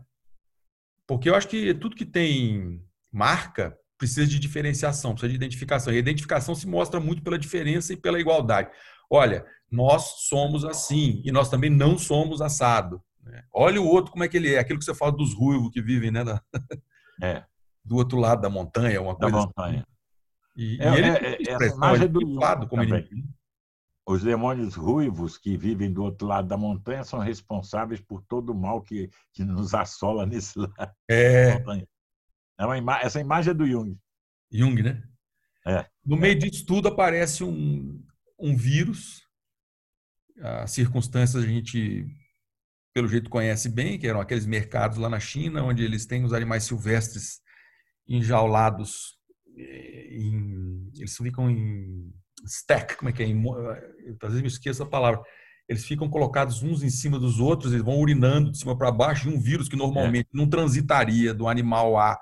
Porque 1.08 1.30
eu 1.30 1.36
acho 1.36 1.47
que 1.47 1.73
tudo 1.73 1.95
que 1.95 2.06
tem 2.06 2.86
marca 3.12 3.75
precisa 3.98 4.25
de 4.27 4.39
diferenciação, 4.39 5.12
precisa 5.12 5.29
de 5.29 5.35
identificação. 5.35 5.93
E 5.93 5.98
a 5.98 6.00
identificação 6.00 6.54
se 6.56 6.67
mostra 6.67 7.00
muito 7.00 7.21
pela 7.21 7.37
diferença 7.37 7.93
e 7.93 7.98
pela 7.98 8.19
igualdade. 8.19 8.69
Olha, 9.10 9.45
nós 9.71 10.27
somos 10.27 10.63
assim 10.63 11.21
e 11.25 11.31
nós 11.31 11.50
também 11.50 11.69
não 11.69 11.98
somos 11.98 12.41
assado. 12.41 13.02
Né? 13.23 13.43
Olha 13.54 13.81
o 13.81 13.87
outro 13.87 14.12
como 14.12 14.23
é 14.23 14.27
que 14.27 14.37
ele 14.37 14.54
é, 14.54 14.60
aquilo 14.60 14.79
que 14.79 14.85
você 14.85 14.93
fala 14.93 15.12
dos 15.12 15.33
ruivos 15.33 15.69
que 15.71 15.81
vivem, 15.81 16.12
né? 16.12 16.23
É. 17.19 17.43
Do 17.83 17.95
outro 17.95 18.19
lado 18.19 18.41
da 18.41 18.50
montanha, 18.50 19.02
uma 19.02 19.13
da 19.13 19.31
coisa. 19.31 19.37
Da 19.37 19.45
montanha. 19.48 19.79
Assim. 19.79 19.98
E, 20.56 20.77
é, 20.79 20.89
e 20.89 20.98
ele 20.98 21.08
é, 21.08 21.33
é, 21.33 21.52
essa 21.52 21.75
imagem 21.75 22.06
é 22.06 22.08
do 22.08 22.67
como 22.67 22.83
inimigo. 22.83 23.27
Os 24.08 24.23
demônios 24.23 24.75
ruivos 24.75 25.35
que 25.35 25.58
vivem 25.58 25.91
do 25.91 26.04
outro 26.04 26.27
lado 26.27 26.48
da 26.48 26.56
montanha 26.56 27.04
são 27.04 27.17
responsáveis 27.19 28.00
por 28.00 28.21
todo 28.21 28.52
o 28.52 28.56
mal 28.56 28.81
que, 28.81 29.10
que 29.33 29.43
nos 29.43 29.73
assola 29.73 30.27
nesse 30.27 30.60
lado 30.60 30.93
é. 31.10 31.54
da 31.54 31.60
montanha. 31.60 31.87
É 32.60 32.65
uma 32.65 32.77
ima 32.77 32.99
essa 32.99 33.19
imagem 33.19 33.51
é 33.51 33.53
do 33.53 33.67
Jung. 33.67 33.97
Jung, 34.51 34.81
né? 34.81 35.03
É. 35.65 35.85
No 36.05 36.15
meio 36.15 36.37
disso 36.37 36.65
tudo 36.65 36.87
aparece 36.87 37.43
um, 37.43 38.03
um 38.39 38.55
vírus. 38.55 39.21
As 40.41 40.71
circunstâncias 40.71 41.43
a 41.43 41.47
gente 41.47 42.05
pelo 42.93 43.08
jeito 43.08 43.29
conhece 43.29 43.69
bem, 43.69 43.99
que 43.99 44.08
eram 44.08 44.19
aqueles 44.19 44.47
mercados 44.47 44.97
lá 44.97 45.08
na 45.08 45.19
China, 45.19 45.63
onde 45.63 45.83
eles 45.83 46.08
têm 46.08 46.23
os 46.23 46.33
animais 46.33 46.63
silvestres 46.63 47.41
enjaulados, 48.08 49.19
eh, 49.55 50.17
em, 50.17 50.89
eles 50.97 51.15
ficam 51.15 51.47
em 51.47 52.12
stack, 52.43 52.97
como 52.97 53.10
é 53.10 53.13
que 53.13 53.21
é? 53.21 53.27
Em, 53.27 53.43
às 54.19 54.29
vezes 54.29 54.41
me 54.41 54.47
esqueço 54.47 54.81
a 54.81 54.89
palavra. 54.89 55.21
Eles 55.69 55.85
ficam 55.85 56.10
colocados 56.10 56.63
uns 56.63 56.81
em 56.81 56.89
cima 56.89 57.19
dos 57.19 57.39
outros, 57.39 57.71
eles 57.71 57.85
vão 57.85 57.99
urinando 57.99 58.51
de 58.51 58.58
cima 58.58 58.75
para 58.75 58.91
baixo, 58.91 59.29
e 59.29 59.33
um 59.33 59.39
vírus 59.39 59.69
que 59.69 59.75
normalmente 59.75 60.29
é. 60.33 60.37
não 60.37 60.49
transitaria 60.49 61.35
do 61.35 61.47
animal 61.47 61.99
A 61.99 62.17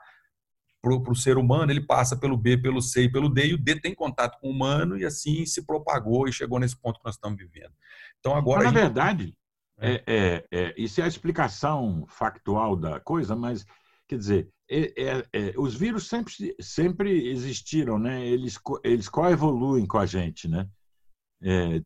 para 1.02 1.12
o 1.12 1.16
ser 1.16 1.38
humano, 1.38 1.72
ele 1.72 1.82
passa 1.82 2.16
pelo 2.16 2.38
B, 2.38 2.58
pelo 2.58 2.82
C 2.82 3.04
e 3.04 3.12
pelo 3.12 3.30
D, 3.30 3.48
e 3.48 3.54
o 3.54 3.58
D 3.58 3.80
tem 3.80 3.94
contato 3.94 4.40
com 4.40 4.48
o 4.48 4.52
humano, 4.52 4.98
e 4.98 5.06
assim 5.06 5.46
se 5.46 5.66
propagou 5.66 6.28
e 6.28 6.34
chegou 6.34 6.60
nesse 6.60 6.80
ponto 6.80 7.00
que 7.00 7.06
nós 7.06 7.16
estamos 7.16 7.38
vivendo. 7.38 7.74
Então, 8.20 8.36
agora. 8.36 8.64
Mas, 8.64 8.74
na 8.74 8.80
gente... 8.80 8.88
verdade, 8.88 9.38
é. 9.80 9.94
é. 9.94 10.02
É, 10.08 10.46
é, 10.52 10.74
isso 10.78 11.02
é 11.02 11.04
a 11.04 11.08
explicação 11.08 12.06
factual 12.08 12.76
da 12.76 13.00
coisa, 13.00 13.36
mas, 13.36 13.66
quer 14.08 14.18
dizer, 14.18 14.50
é, 14.70 14.94
é, 15.02 15.26
é, 15.34 15.54
os 15.58 15.76
vírus 15.76 16.08
sempre, 16.08 16.56
sempre 16.60 17.30
existiram, 17.30 18.00
né? 18.00 18.26
eles, 18.26 18.60
eles 18.84 19.10
coevoluem 19.10 19.86
com 19.86 19.98
a 19.98 20.06
gente. 20.06 20.48
Né? 20.48 20.68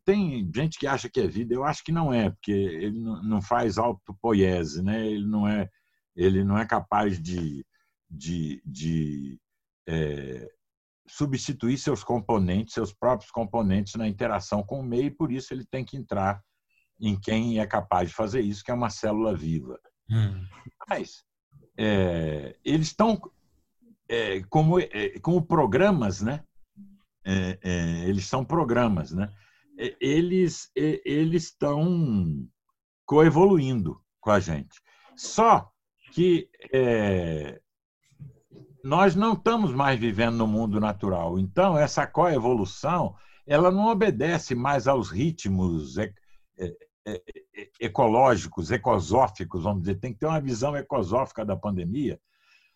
tem 0.06 0.50
gente 0.54 0.78
que 0.78 0.86
acha 0.86 1.08
que 1.10 1.20
é 1.20 1.26
vida, 1.26 1.52
eu 1.52 1.64
acho 1.64 1.84
que 1.84 1.92
não 1.92 2.14
é, 2.14 2.30
porque 2.30 2.52
ele 2.52 2.98
não 2.98 3.42
faz 3.42 3.76
autopoiese, 3.76 4.82
né? 4.82 5.06
ele, 5.06 5.26
não 5.26 5.46
é, 5.46 5.68
ele 6.16 6.42
não 6.42 6.56
é 6.56 6.64
capaz 6.64 7.20
de 7.20 7.62
de, 8.10 8.62
de 8.64 9.38
é, 9.88 10.50
substituir 11.06 11.78
seus 11.78 12.02
componentes, 12.02 12.74
seus 12.74 12.92
próprios 12.92 13.30
componentes 13.30 13.94
na 13.94 14.08
interação 14.08 14.62
com 14.62 14.80
o 14.80 14.84
meio, 14.84 15.06
e 15.06 15.10
por 15.10 15.30
isso 15.30 15.52
ele 15.52 15.64
tem 15.64 15.84
que 15.84 15.96
entrar 15.96 16.42
em 17.00 17.18
quem 17.18 17.60
é 17.60 17.66
capaz 17.66 18.08
de 18.08 18.14
fazer 18.14 18.40
isso, 18.40 18.64
que 18.64 18.70
é 18.70 18.74
uma 18.74 18.90
célula 18.90 19.34
viva. 19.34 19.78
Hum. 20.10 20.44
Mas 20.88 21.24
é, 21.78 22.56
eles 22.64 22.88
estão 22.88 23.20
é, 24.08 24.42
como, 24.50 24.78
é, 24.78 25.18
como 25.20 25.40
programas, 25.40 26.20
né? 26.20 26.44
É, 27.24 27.58
é, 27.62 28.08
eles 28.08 28.26
são 28.26 28.44
programas, 28.44 29.12
né? 29.12 29.32
Eles 29.98 30.70
eles 30.74 31.44
estão 31.44 32.46
coevoluindo 33.06 34.02
com 34.20 34.30
a 34.30 34.40
gente. 34.40 34.78
Só 35.16 35.70
que 36.12 36.50
é, 36.72 37.60
nós 38.82 39.14
não 39.14 39.34
estamos 39.34 39.72
mais 39.72 39.98
vivendo 39.98 40.36
no 40.36 40.46
mundo 40.46 40.80
natural. 40.80 41.38
Então, 41.38 41.76
essa 41.76 42.06
coevolução 42.06 43.14
ela 43.46 43.70
não 43.70 43.88
obedece 43.88 44.54
mais 44.54 44.86
aos 44.86 45.10
ritmos 45.10 45.96
ecológicos, 47.80 48.70
ecosóficos, 48.70 49.64
vamos 49.64 49.82
dizer. 49.82 49.96
Tem 49.96 50.12
que 50.12 50.20
ter 50.20 50.26
uma 50.26 50.40
visão 50.40 50.76
ecosófica 50.76 51.44
da 51.44 51.56
pandemia. 51.56 52.20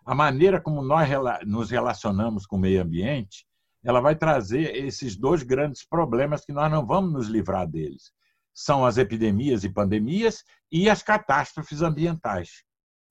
A 0.05 0.15
maneira 0.15 0.61
como 0.61 0.83
nós 0.83 1.09
nos 1.47 1.71
relacionamos 1.71 2.45
com 2.45 2.57
o 2.57 2.59
meio 2.59 2.83
ambiente, 2.83 3.47
ela 3.85 4.01
vai 4.01 4.17
trazer 4.17 4.75
esses 4.77 5.17
dois 5.17 5.43
grandes 5.43 5.87
problemas 5.87 6.45
que 6.45 6.53
nós 6.53 6.71
não 6.71 6.85
vamos 6.85 7.13
nos 7.13 7.27
livrar 7.29 7.69
deles. 7.69 8.13
São 8.53 8.85
as 8.85 8.99
epidemias 8.99 9.63
e 9.63 9.69
pandemias 9.69 10.43
e 10.73 10.89
as 10.89 11.03
catástrofes 11.03 11.83
ambientais. 11.83 12.65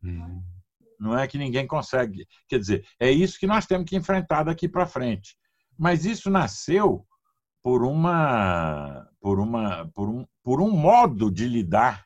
Hum. 0.04 0.44
Não 1.04 1.18
é 1.18 1.28
que 1.28 1.38
ninguém 1.38 1.68
consegue. 1.68 2.26
Quer 2.48 2.60
dizer, 2.60 2.88
é 2.98 3.12
isso 3.12 3.38
que 3.38 3.46
nós 3.46 3.66
temos 3.66 3.90
que 3.90 3.96
enfrentar 3.96 4.44
daqui 4.44 4.70
para 4.70 4.88
frente. 4.88 5.36
Mas 5.78 6.06
isso 6.06 6.30
nasceu 6.30 7.06
por 7.64 7.84
uma 7.84 9.10
por 9.22 9.40
uma 9.40 9.90
por 9.94 10.10
um, 10.10 10.28
por 10.44 10.62
um 10.62 10.70
modo 10.70 11.32
de 11.32 11.48
lidar 11.48 12.06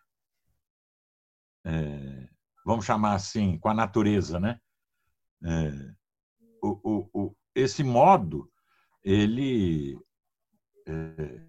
é, 1.66 2.30
vamos 2.64 2.86
chamar 2.86 3.16
assim 3.16 3.58
com 3.58 3.68
a 3.68 3.74
natureza 3.74 4.40
né 4.40 4.62
é, 5.44 5.94
o, 6.62 6.80
o, 6.84 7.10
o, 7.14 7.36
esse 7.56 7.84
modo 7.84 8.50
ele 9.04 10.00
é, 10.88 11.48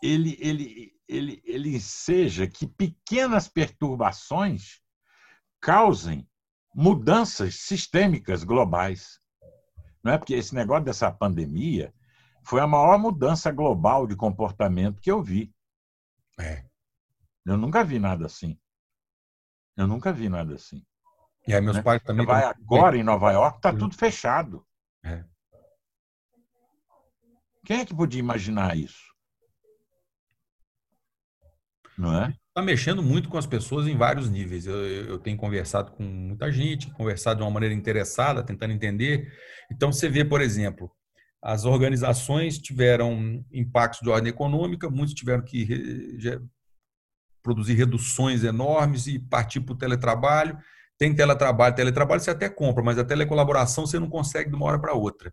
ele 0.00 0.36
ele 0.40 0.98
ele 1.08 1.42
ele 1.44 1.80
seja 1.80 2.46
que 2.46 2.66
pequenas 2.66 3.48
perturbações 3.48 4.80
causem 5.60 6.28
mudanças 6.74 7.56
sistêmicas 7.56 8.44
globais. 8.44 9.20
Não 10.02 10.12
é 10.12 10.18
porque 10.18 10.34
esse 10.34 10.54
negócio 10.54 10.84
dessa 10.84 11.10
pandemia 11.10 11.92
foi 12.44 12.60
a 12.60 12.66
maior 12.66 12.98
mudança 12.98 13.50
global 13.50 14.06
de 14.06 14.16
comportamento 14.16 15.00
que 15.00 15.10
eu 15.10 15.22
vi. 15.22 15.52
É. 16.38 16.64
Eu 17.44 17.56
nunca 17.56 17.84
vi 17.84 17.98
nada 17.98 18.26
assim. 18.26 18.58
Eu 19.76 19.86
nunca 19.86 20.12
vi 20.12 20.28
nada 20.28 20.54
assim. 20.54 20.84
E 21.46 21.54
aí 21.54 21.60
meus 21.60 21.76
né? 21.76 21.82
pais 21.82 22.02
também. 22.02 22.26
Você 22.26 22.32
vai 22.32 22.44
agora 22.44 22.96
em 22.96 23.02
Nova 23.02 23.32
York, 23.32 23.58
está 23.58 23.72
tudo 23.72 23.94
fechado. 23.96 24.66
É. 25.04 25.24
Quem 27.64 27.80
é 27.80 27.84
que 27.84 27.94
podia 27.94 28.20
imaginar 28.20 28.76
isso? 28.76 29.14
Não 31.96 32.22
é? 32.22 32.38
Está 32.58 32.62
mexendo 32.62 33.02
muito 33.02 33.28
com 33.28 33.38
as 33.38 33.46
pessoas 33.46 33.86
em 33.86 33.96
vários 33.96 34.28
níveis. 34.28 34.66
Eu, 34.66 34.76
eu, 34.76 35.18
tenho 35.18 35.36
conversado 35.36 35.92
com 35.92 36.02
muita 36.02 36.50
gente, 36.50 36.90
conversado 36.90 37.38
de 37.38 37.44
uma 37.44 37.50
maneira 37.50 37.74
interessada, 37.74 38.42
tentando 38.42 38.72
entender. 38.72 39.32
Então, 39.70 39.92
você 39.92 40.08
vê, 40.08 40.24
por 40.24 40.40
exemplo, 40.40 40.90
as 41.42 41.64
organizações 41.64 42.58
tiveram 42.58 43.44
impactos 43.52 44.00
de 44.00 44.10
ordem 44.10 44.30
econômica, 44.30 44.90
muitos 44.90 45.14
tiveram 45.14 45.42
que 45.44 45.64
re, 45.64 46.40
produzir 47.42 47.74
reduções 47.74 48.42
enormes 48.42 49.06
e 49.06 49.18
partir 49.18 49.60
para 49.60 49.74
o 49.74 49.78
teletrabalho. 49.78 50.58
Tem 50.98 51.14
teletrabalho, 51.14 51.74
teletrabalho 51.76 52.20
você 52.20 52.30
até 52.30 52.48
compra, 52.48 52.82
mas 52.82 52.98
a 52.98 53.04
telecolaboração 53.04 53.86
você 53.86 54.00
não 54.00 54.10
consegue 54.10 54.50
de 54.50 54.56
uma 54.56 54.66
hora 54.66 54.80
para 54.80 54.94
outra. 54.94 55.32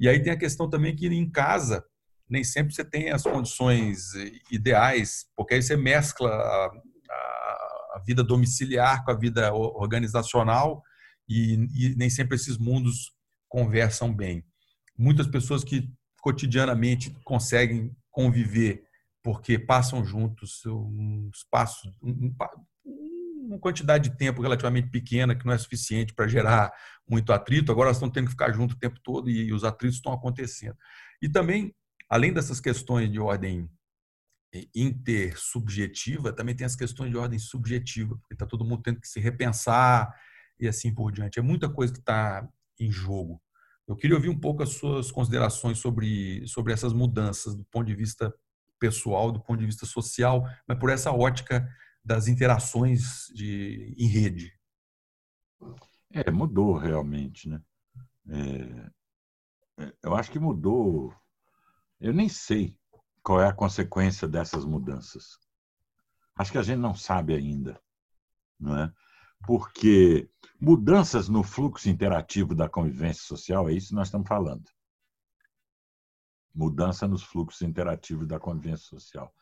E 0.00 0.08
aí 0.08 0.20
tem 0.22 0.32
a 0.32 0.38
questão 0.38 0.68
também 0.68 0.96
que 0.96 1.06
em 1.06 1.30
casa 1.30 1.84
nem 2.28 2.42
sempre 2.42 2.74
você 2.74 2.84
tem 2.84 3.10
as 3.10 3.22
condições 3.22 4.14
eh, 4.14 4.32
ideais, 4.50 5.26
porque 5.36 5.54
aí 5.54 5.62
você 5.62 5.76
mescla 5.76 6.30
a, 6.30 6.66
a, 7.10 7.96
a 7.96 8.02
vida 8.04 8.24
domiciliar 8.24 9.04
com 9.04 9.10
a 9.10 9.18
vida 9.18 9.52
organizacional 9.52 10.82
e, 11.28 11.54
e, 11.74 11.94
nem 11.96 12.10
sempre 12.10 12.36
esses 12.36 12.58
mundos 12.58 13.12
conversam 13.48 14.12
bem. 14.12 14.44
Muitas 14.96 15.26
pessoas 15.26 15.64
que 15.64 15.90
cotidianamente 16.20 17.14
conseguem 17.24 17.94
conviver 18.10 18.84
porque 19.22 19.58
passam 19.58 20.04
juntos 20.04 20.64
um 20.66 21.30
espaço, 21.34 21.90
uma 22.82 23.58
quantidade 23.58 24.10
de 24.10 24.16
tempo 24.16 24.42
relativamente 24.42 24.90
pequena 24.90 25.34
que 25.34 25.46
não 25.46 25.52
é 25.52 25.58
suficiente 25.58 26.14
para 26.14 26.28
gerar 26.28 26.72
muito 27.08 27.32
atrito. 27.32 27.72
Agora 27.72 27.88
elas 27.88 27.96
estão 27.96 28.10
tendo 28.10 28.26
que 28.26 28.32
ficar 28.32 28.52
junto 28.52 28.74
o 28.74 28.78
tempo 28.78 28.98
todo 29.02 29.30
e 29.30 29.52
os 29.52 29.64
atritos 29.64 29.96
estão 29.96 30.12
acontecendo. 30.12 30.76
E 31.22 31.28
também 31.28 31.74
além 32.14 32.32
dessas 32.32 32.60
questões 32.60 33.10
de 33.10 33.18
ordem 33.18 33.68
eh, 34.54 34.68
intersubjetiva, 34.72 36.32
também 36.32 36.54
tem 36.54 36.64
as 36.64 36.76
questões 36.76 37.10
de 37.10 37.16
ordem 37.16 37.40
subjetiva, 37.40 38.16
porque 38.16 38.34
está 38.34 38.46
todo 38.46 38.64
mundo 38.64 38.82
tendo 38.82 39.00
que 39.00 39.08
se 39.08 39.18
repensar 39.18 40.14
e 40.60 40.68
assim 40.68 40.94
por 40.94 41.10
diante. 41.10 41.40
É 41.40 41.42
muita 41.42 41.68
coisa 41.68 41.92
que 41.92 41.98
está 41.98 42.48
em 42.78 42.88
jogo. 42.88 43.42
Eu 43.84 43.96
queria 43.96 44.14
ouvir 44.14 44.28
um 44.28 44.38
pouco 44.38 44.62
as 44.62 44.68
suas 44.68 45.10
considerações 45.10 45.78
sobre, 45.78 46.46
sobre 46.46 46.72
essas 46.72 46.92
mudanças 46.92 47.56
do 47.56 47.64
ponto 47.64 47.86
de 47.86 47.96
vista 47.96 48.32
pessoal, 48.78 49.32
do 49.32 49.42
ponto 49.42 49.58
de 49.58 49.66
vista 49.66 49.84
social, 49.84 50.44
mas 50.68 50.78
por 50.78 50.90
essa 50.90 51.10
ótica 51.10 51.68
das 52.04 52.28
interações 52.28 53.26
de, 53.34 53.92
em 53.98 54.06
rede. 54.06 54.56
É, 56.12 56.30
mudou 56.30 56.76
realmente, 56.76 57.48
né? 57.48 57.60
É, 58.28 59.84
é 59.84 59.92
eu 60.04 60.14
acho 60.14 60.30
que 60.30 60.38
mudou 60.38 61.12
eu 62.00 62.12
nem 62.12 62.28
sei 62.28 62.78
qual 63.22 63.40
é 63.40 63.48
a 63.48 63.54
consequência 63.54 64.28
dessas 64.28 64.64
mudanças. 64.64 65.38
Acho 66.36 66.52
que 66.52 66.58
a 66.58 66.62
gente 66.62 66.78
não 66.78 66.94
sabe 66.94 67.34
ainda, 67.34 67.80
não 68.58 68.76
é? 68.76 68.92
Porque 69.46 70.28
mudanças 70.60 71.28
no 71.28 71.42
fluxo 71.42 71.88
interativo 71.88 72.54
da 72.54 72.68
convivência 72.68 73.22
social, 73.22 73.68
é 73.68 73.72
isso 73.72 73.88
que 73.88 73.94
nós 73.94 74.08
estamos 74.08 74.28
falando. 74.28 74.64
Mudança 76.54 77.08
nos 77.08 77.22
fluxos 77.22 77.62
interativos 77.62 78.26
da 78.26 78.38
convivência 78.38 78.86
social. 78.86 79.34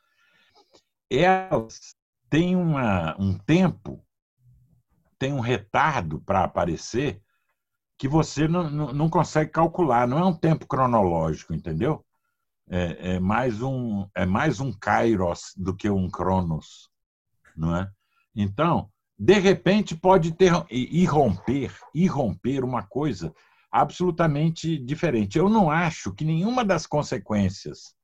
Elas 1.10 1.94
têm 2.30 2.56
uma, 2.56 3.20
um 3.20 3.36
tempo, 3.36 4.04
tem 5.18 5.32
um 5.32 5.40
retardo 5.40 6.20
para 6.20 6.44
aparecer 6.44 7.22
que 7.98 8.08
você 8.08 8.48
não, 8.48 8.70
não, 8.70 8.92
não 8.92 9.10
consegue 9.10 9.50
calcular, 9.50 10.08
não 10.08 10.18
é 10.18 10.24
um 10.24 10.36
tempo 10.36 10.66
cronológico, 10.66 11.54
entendeu? 11.54 12.04
É, 12.74 13.16
é, 13.16 13.20
mais 13.20 13.60
um 13.60 14.08
é 14.16 14.24
mais 14.24 14.58
um 14.58 14.72
kairos 14.72 15.52
do 15.54 15.76
que 15.76 15.90
um 15.90 16.08
cronos, 16.08 16.88
não 17.54 17.76
é? 17.76 17.90
Então, 18.34 18.90
de 19.18 19.38
repente 19.38 19.94
pode 19.94 20.32
ter 20.32 20.52
irromper, 20.70 21.70
irromper 21.94 22.64
uma 22.64 22.82
coisa 22.82 23.34
absolutamente 23.70 24.78
diferente. 24.78 25.36
Eu 25.36 25.50
não 25.50 25.70
acho 25.70 26.14
que 26.14 26.24
nenhuma 26.24 26.64
das 26.64 26.86
consequências 26.86 27.94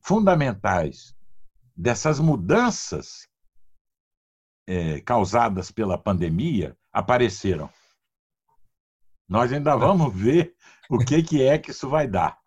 fundamentais 0.00 1.12
dessas 1.76 2.20
mudanças 2.20 3.28
é, 4.64 5.00
causadas 5.00 5.72
pela 5.72 5.98
pandemia 5.98 6.76
apareceram. 6.92 7.68
Nós 9.28 9.52
ainda 9.52 9.74
vamos 9.76 10.14
ver 10.14 10.54
o 10.88 10.98
que, 10.98 11.20
que 11.20 11.42
é 11.42 11.58
que 11.58 11.72
isso 11.72 11.88
vai 11.88 12.06
dar. 12.06 12.39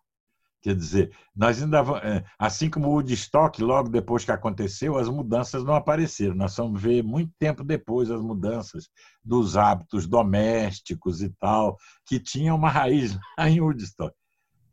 Quer 0.63 0.75
dizer, 0.75 1.13
nós 1.35 1.61
ainda 1.61 1.79
é, 2.01 2.23
assim 2.39 2.69
como 2.69 2.87
o 2.87 2.93
Woodstock, 2.93 3.61
logo 3.61 3.89
depois 3.89 4.23
que 4.23 4.31
aconteceu, 4.31 4.97
as 4.97 5.09
mudanças 5.09 5.61
não 5.61 5.75
apareceram. 5.75 6.33
Nós 6.33 6.55
vamos 6.55 6.81
ver 6.81 7.03
muito 7.03 7.33
tempo 7.37 7.65
depois 7.65 8.09
as 8.09 8.21
mudanças 8.21 8.87
dos 9.21 9.57
hábitos 9.57 10.07
domésticos 10.07 11.21
e 11.21 11.29
tal, 11.31 11.77
que 12.05 12.17
tinham 12.17 12.55
uma 12.55 12.69
raiz 12.69 13.19
em 13.39 13.59
Woodstock. 13.59 14.15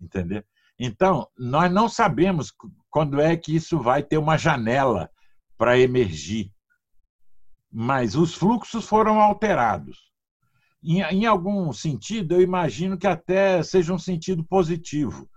Entendeu? 0.00 0.44
Então, 0.78 1.26
nós 1.36 1.70
não 1.72 1.88
sabemos 1.88 2.52
quando 2.88 3.20
é 3.20 3.36
que 3.36 3.56
isso 3.56 3.80
vai 3.80 4.00
ter 4.00 4.16
uma 4.16 4.38
janela 4.38 5.10
para 5.58 5.76
emergir. 5.76 6.52
Mas 7.68 8.14
os 8.14 8.32
fluxos 8.32 8.84
foram 8.86 9.20
alterados. 9.20 9.98
Em, 10.80 11.02
em 11.02 11.26
algum 11.26 11.72
sentido, 11.72 12.36
eu 12.36 12.40
imagino 12.40 12.96
que 12.96 13.08
até 13.08 13.60
seja 13.64 13.92
um 13.92 13.98
sentido 13.98 14.44
positivo. 14.44 15.28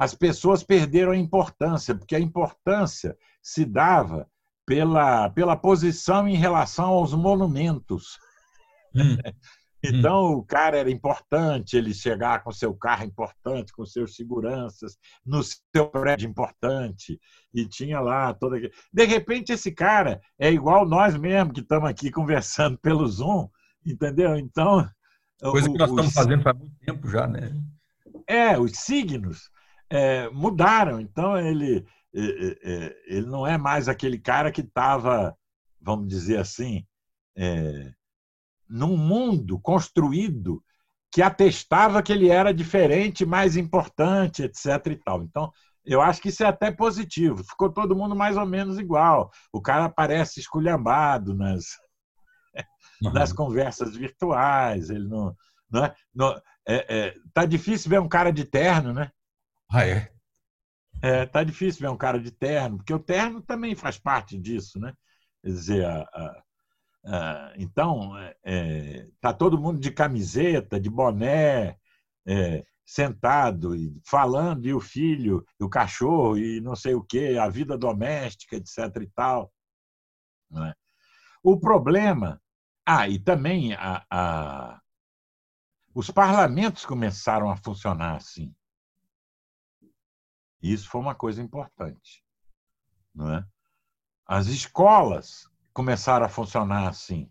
As 0.00 0.14
pessoas 0.14 0.62
perderam 0.62 1.12
a 1.12 1.16
importância, 1.16 1.94
porque 1.94 2.16
a 2.16 2.20
importância 2.20 3.14
se 3.42 3.66
dava 3.66 4.26
pela, 4.64 5.28
pela 5.28 5.54
posição 5.54 6.26
em 6.26 6.36
relação 6.36 6.86
aos 6.86 7.12
monumentos. 7.12 8.18
Hum. 8.94 9.16
Então, 9.82 10.26
hum. 10.26 10.32
o 10.34 10.44
cara 10.44 10.76
era 10.76 10.90
importante, 10.90 11.74
ele 11.74 11.94
chegar 11.94 12.44
com 12.44 12.52
seu 12.52 12.74
carro 12.74 13.02
importante, 13.02 13.72
com 13.72 13.86
seus 13.86 14.14
seguranças, 14.14 14.98
no 15.24 15.42
seu 15.42 15.88
prédio 15.88 16.28
importante, 16.28 17.18
e 17.54 17.64
tinha 17.64 17.98
lá 17.98 18.34
toda. 18.34 18.60
De 18.92 19.04
repente, 19.06 19.54
esse 19.54 19.72
cara 19.72 20.20
é 20.38 20.52
igual 20.52 20.86
nós 20.86 21.16
mesmo, 21.16 21.54
que 21.54 21.60
estamos 21.60 21.88
aqui 21.88 22.10
conversando 22.10 22.76
pelo 22.84 23.08
Zoom, 23.08 23.48
entendeu? 23.82 24.36
Então. 24.36 24.86
Coisa 25.40 25.70
o, 25.70 25.72
que 25.72 25.78
nós 25.78 25.88
estamos 25.88 26.12
fazendo 26.12 26.42
faz 26.42 26.58
muito 26.58 26.76
tempo 26.84 27.08
já, 27.08 27.26
né? 27.26 27.50
É, 28.26 28.58
os 28.58 28.72
signos 28.72 29.48
é, 29.90 30.28
mudaram. 30.30 31.00
Então, 31.00 31.36
ele, 31.36 31.84
é, 32.14 32.20
é, 32.20 32.58
é 32.62 32.96
ele 33.06 33.26
não 33.26 33.46
é 33.46 33.58
mais 33.58 33.88
aquele 33.88 34.18
cara 34.18 34.50
que 34.52 34.60
estava, 34.60 35.36
vamos 35.80 36.08
dizer 36.08 36.38
assim, 36.38 36.86
é, 37.36 37.92
num 38.68 38.96
mundo 38.96 39.58
construído 39.58 40.62
que 41.12 41.20
atestava 41.20 42.02
que 42.02 42.12
ele 42.12 42.28
era 42.28 42.54
diferente, 42.54 43.26
mais 43.26 43.56
importante, 43.56 44.44
etc. 44.44 44.66
e 44.86 44.96
tal. 44.96 45.22
Então, 45.24 45.50
eu 45.84 46.00
acho 46.00 46.20
que 46.22 46.28
isso 46.28 46.44
é 46.44 46.46
até 46.46 46.70
positivo. 46.70 47.42
Ficou 47.42 47.70
todo 47.70 47.96
mundo 47.96 48.14
mais 48.14 48.36
ou 48.36 48.46
menos 48.46 48.78
igual. 48.78 49.30
O 49.52 49.60
cara 49.60 49.88
parece 49.88 50.38
esculhambado 50.38 51.34
nas, 51.34 51.64
uhum. 53.02 53.12
nas 53.12 53.32
conversas 53.32 53.96
virtuais. 53.96 54.88
Ele 54.88 55.08
não, 55.08 55.34
não, 55.68 55.84
é, 55.84 55.94
não 56.14 56.40
é, 56.68 56.98
é, 57.08 57.14
tá 57.34 57.44
difícil 57.44 57.90
ver 57.90 58.00
um 58.00 58.08
cara 58.08 58.30
de 58.30 58.44
terno, 58.44 58.92
né? 58.92 59.10
Ah, 59.72 59.86
é? 59.86 60.12
É, 61.02 61.26
tá 61.26 61.42
difícil 61.44 61.82
ver 61.82 61.88
um 61.88 61.96
cara 61.96 62.20
de 62.20 62.30
terno, 62.30 62.78
porque 62.78 62.92
o 62.92 62.98
terno 62.98 63.40
também 63.42 63.74
faz 63.74 63.98
parte 63.98 64.38
disso, 64.38 64.78
né? 64.78 64.92
Quer 65.42 65.48
dizer, 65.48 65.86
a, 65.86 66.02
a 66.02 66.42
ah, 67.04 67.52
então, 67.56 68.18
está 68.18 68.36
é, 68.44 69.08
tá 69.20 69.32
todo 69.32 69.58
mundo 69.58 69.80
de 69.80 69.90
camiseta, 69.90 70.78
de 70.80 70.90
boné, 70.90 71.76
é, 72.26 72.64
sentado, 72.84 73.72
falando, 74.04 74.66
e 74.66 74.74
o 74.74 74.80
filho, 74.80 75.44
e 75.58 75.64
o 75.64 75.68
cachorro, 75.68 76.36
e 76.38 76.60
não 76.60 76.76
sei 76.76 76.94
o 76.94 77.02
quê, 77.02 77.38
a 77.40 77.48
vida 77.48 77.78
doméstica, 77.78 78.56
etc. 78.56 78.78
e 79.02 79.06
tal. 79.08 79.52
É? 80.56 80.74
O 81.42 81.58
problema. 81.58 82.40
Ah, 82.86 83.08
e 83.08 83.18
também 83.18 83.74
a, 83.74 84.04
a, 84.10 84.80
os 85.94 86.10
parlamentos 86.10 86.84
começaram 86.84 87.50
a 87.50 87.56
funcionar 87.56 88.16
assim. 88.16 88.54
Isso 90.62 90.88
foi 90.88 91.00
uma 91.00 91.14
coisa 91.14 91.42
importante. 91.42 92.22
Não 93.14 93.32
é? 93.32 93.44
As 94.26 94.46
escolas 94.46 95.48
começaram 95.72 96.26
a 96.26 96.28
funcionar 96.28 96.88
assim. 96.88 97.30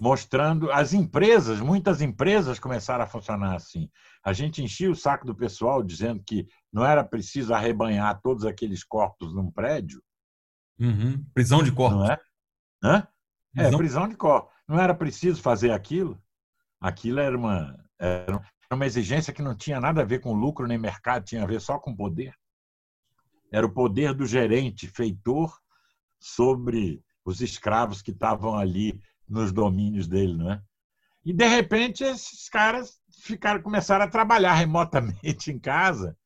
Mostrando 0.00 0.70
as 0.70 0.92
empresas, 0.92 1.60
muitas 1.60 2.00
empresas 2.00 2.60
começaram 2.60 3.02
a 3.02 3.08
funcionar 3.08 3.56
assim. 3.56 3.90
A 4.24 4.32
gente 4.32 4.62
enchia 4.62 4.90
o 4.90 4.94
saco 4.94 5.26
do 5.26 5.34
pessoal 5.34 5.82
dizendo 5.82 6.22
que 6.24 6.46
não 6.72 6.84
era 6.84 7.02
preciso 7.02 7.52
arrebanhar 7.52 8.20
todos 8.22 8.44
aqueles 8.44 8.84
corpos 8.84 9.34
num 9.34 9.50
prédio. 9.50 10.00
Uhum. 10.78 11.24
Prisão 11.34 11.62
de 11.62 11.72
corpos. 11.72 11.98
Não 11.98 12.12
é? 12.12 12.20
Hã? 12.82 13.08
É, 13.56 13.62
prisão? 13.62 13.72
É, 13.72 13.76
prisão 13.76 14.08
de 14.08 14.16
corpos. 14.16 14.54
Não 14.68 14.78
era 14.78 14.94
preciso 14.94 15.42
fazer 15.42 15.72
aquilo. 15.72 16.22
Aquilo 16.80 17.18
era 17.18 17.36
uma, 17.36 17.84
era 17.98 18.40
uma 18.74 18.86
exigência 18.86 19.32
que 19.32 19.42
não 19.42 19.56
tinha 19.56 19.80
nada 19.80 20.02
a 20.02 20.04
ver 20.04 20.20
com 20.20 20.32
lucro 20.32 20.66
nem 20.66 20.78
mercado, 20.78 21.24
tinha 21.24 21.42
a 21.42 21.46
ver 21.46 21.60
só 21.60 21.78
com 21.78 21.94
poder. 21.94 22.34
Era 23.52 23.66
o 23.66 23.72
poder 23.72 24.14
do 24.14 24.24
gerente, 24.24 24.86
feitor, 24.86 25.58
sobre 26.18 27.02
os 27.24 27.40
escravos 27.40 28.00
que 28.00 28.12
estavam 28.12 28.56
ali 28.56 29.00
nos 29.28 29.52
domínios 29.52 30.06
dele, 30.06 30.36
não 30.36 30.52
é? 30.52 30.62
E 31.24 31.32
de 31.32 31.46
repente 31.46 32.04
esses 32.04 32.48
caras 32.48 33.00
ficaram 33.22 33.60
começaram 33.62 34.04
a 34.04 34.08
trabalhar 34.08 34.54
remotamente 34.54 35.50
em 35.50 35.58
casa, 35.58 36.16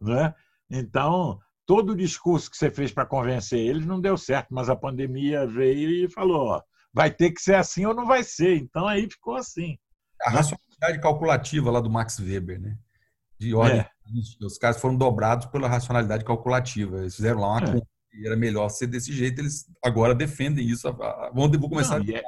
não 0.00 0.18
é? 0.18 0.34
Então 0.70 1.40
todo 1.66 1.90
o 1.90 1.96
discurso 1.96 2.50
que 2.50 2.56
você 2.56 2.70
fez 2.70 2.92
para 2.92 3.06
convencer 3.06 3.58
eles 3.58 3.84
não 3.84 4.00
deu 4.00 4.16
certo, 4.16 4.48
mas 4.54 4.70
a 4.70 4.76
pandemia 4.76 5.46
veio 5.46 5.90
e 5.90 6.10
falou, 6.10 6.46
ó, 6.46 6.62
vai 6.92 7.10
ter 7.10 7.32
que 7.32 7.42
ser 7.42 7.54
assim 7.54 7.84
ou 7.84 7.94
não 7.94 8.06
vai 8.06 8.22
ser. 8.22 8.56
Então 8.56 8.86
aí 8.86 9.08
ficou 9.10 9.34
assim. 9.34 9.78
A 10.28 10.30
racionalidade 10.30 11.00
calculativa 11.00 11.70
lá 11.70 11.80
do 11.80 11.90
Max 11.90 12.18
Weber, 12.18 12.60
né? 12.60 12.76
De 13.38 13.54
ordem, 13.54 13.80
é. 13.80 13.90
os 14.44 14.58
caras 14.58 14.80
foram 14.80 14.96
dobrados 14.96 15.46
pela 15.46 15.68
racionalidade 15.68 16.24
calculativa. 16.24 16.98
Eles 16.98 17.16
fizeram 17.16 17.40
lá 17.40 17.48
uma 17.48 17.62
é. 17.62 17.72
conta 17.72 17.86
e 18.14 18.26
era 18.26 18.36
melhor 18.36 18.68
ser 18.68 18.86
desse 18.86 19.12
jeito, 19.12 19.40
eles 19.40 19.66
agora 19.84 20.14
defendem 20.14 20.66
isso. 20.66 20.90
Vão, 21.32 21.50
vou 21.50 21.68
começar 21.68 21.98
Não, 21.98 22.14
a 22.14 22.18
é 22.18 22.22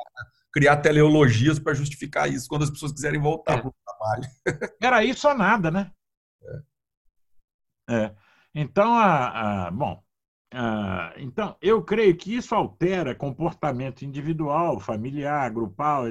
criar 0.53 0.77
teleologias 0.79 1.59
para 1.59 1.75
justificar 1.75 2.31
isso 2.31 2.49
quando 2.49 2.63
as 2.63 2.71
pessoas 2.71 2.93
quiserem 2.93 3.21
voltar 3.21 3.59
é. 3.59 3.61
para 3.61 3.69
o 3.69 3.75
trabalho. 3.85 4.23
Era 4.83 5.05
isso 5.05 5.29
ou 5.29 5.35
nada, 5.35 5.71
né? 5.71 5.91
É. 7.89 7.95
é. 7.95 8.15
Então, 8.55 8.95
a, 8.95 9.67
a 9.67 9.71
bom, 9.71 10.03
a, 10.53 11.13
então, 11.17 11.57
eu 11.61 11.83
creio 11.85 12.17
que 12.17 12.35
isso 12.35 12.55
altera 12.55 13.15
comportamento 13.15 14.03
individual, 14.03 14.81
familiar, 14.81 15.51
grupal, 15.51 16.05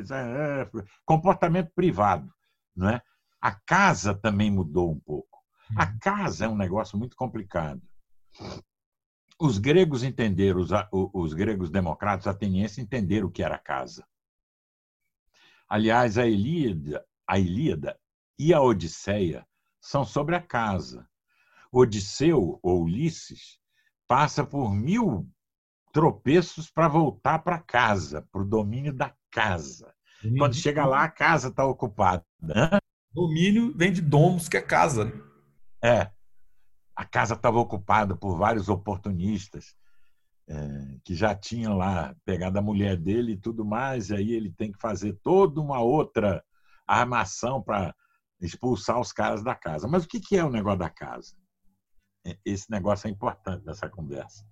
comportamento 1.06 1.72
privado. 1.76 2.32
Não 2.76 2.90
é? 2.90 3.02
A 3.42 3.52
casa 3.52 4.14
também 4.14 4.50
mudou 4.52 4.92
um 4.92 5.00
pouco. 5.00 5.40
A 5.76 5.86
uhum. 5.86 6.00
casa 6.00 6.46
é 6.46 6.50
um 6.50 6.56
negócio 6.56 6.98
muito 6.98 7.16
complicado 7.16 7.82
os 9.40 9.58
gregos 9.58 10.04
entenderam, 10.04 10.60
os, 10.60 10.70
os 10.92 11.34
gregos 11.34 11.70
democratas 11.70 12.28
atenienses 12.28 12.78
entenderam 12.78 13.28
o 13.28 13.32
que 13.32 13.42
era 13.42 13.58
casa. 13.58 14.06
Aliás, 15.68 16.18
a 16.18 16.28
Ilíada, 16.28 17.06
a 17.26 17.40
Ilíada 17.40 17.98
e 18.38 18.54
a 18.54 18.62
Odisseia 18.62 19.48
são 19.80 20.04
sobre 20.04 20.36
a 20.36 20.42
casa. 20.42 21.08
Odisseu, 21.72 22.60
ou 22.62 22.84
Ulisses, 22.84 23.60
passa 24.10 24.44
por 24.44 24.74
mil 24.74 25.26
tropeços 25.94 26.70
para 26.70 26.90
voltar 26.90 27.40
para 27.40 27.60
casa, 27.60 28.28
para 28.30 28.42
o 28.42 28.46
domínio 28.46 28.92
da 28.92 29.14
casa. 29.32 29.94
Quando 30.38 30.54
chega 30.54 30.86
lá, 30.86 31.06
a 31.06 31.10
casa 31.10 31.48
está 31.48 31.66
ocupada. 31.66 32.26
Domínio 33.14 33.74
vem 33.78 33.94
de 33.94 34.02
domos, 34.02 34.50
que 34.50 34.58
é 34.58 34.62
casa. 34.62 35.06
Né? 35.06 35.14
É 35.82 36.12
a 37.00 37.06
casa 37.06 37.34
estava 37.34 37.58
ocupada 37.58 38.14
por 38.14 38.36
vários 38.36 38.68
oportunistas 38.68 39.74
é, 40.50 40.98
que 41.06 41.16
já 41.16 41.34
tinham 41.34 41.78
lá 41.78 42.14
pegado 42.26 42.60
a 42.60 42.62
mulher 42.62 42.98
dele 42.98 43.32
e 43.32 43.38
tudo 43.38 43.64
mais, 43.64 44.10
e 44.10 44.16
aí 44.16 44.34
ele 44.34 44.52
tem 44.52 44.70
que 44.70 44.82
fazer 44.82 45.14
toda 45.24 45.62
uma 45.62 45.80
outra 45.80 46.44
armação 46.86 47.64
para 47.64 47.96
expulsar 48.42 49.00
os 49.00 49.14
caras 49.14 49.42
da 49.42 49.56
casa. 49.56 49.88
Mas 49.88 50.04
o 50.04 50.10
que 50.10 50.36
é 50.36 50.44
o 50.44 50.50
negócio 50.50 50.80
da 50.80 50.90
casa? 50.90 51.38
É, 52.26 52.38
esse 52.46 52.70
negócio 52.70 53.08
é 53.08 53.12
importante 53.12 53.66
nessa 53.66 53.90
conversa. 53.90 54.46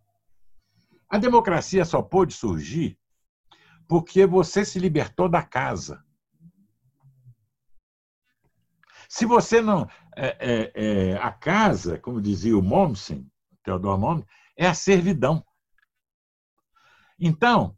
A 1.09 1.17
democracia 1.17 1.85
só 1.85 2.01
pôde 2.01 2.33
surgir 2.33 2.97
porque 3.87 4.25
você 4.25 4.65
se 4.65 4.79
libertou 4.79 5.29
da 5.29 5.41
casa. 5.41 6.03
Se 9.09 9.25
você 9.25 9.61
não. 9.61 9.87
É, 10.15 10.37
é, 10.39 10.71
é, 10.73 11.17
a 11.17 11.31
casa, 11.31 11.97
como 11.99 12.21
dizia 12.21 12.57
o 12.57 12.61
Mommsen, 12.61 13.29
Theodor 13.63 13.97
Mommsen, 13.97 14.27
é 14.57 14.67
a 14.67 14.73
servidão. 14.73 15.45
Então, 17.19 17.77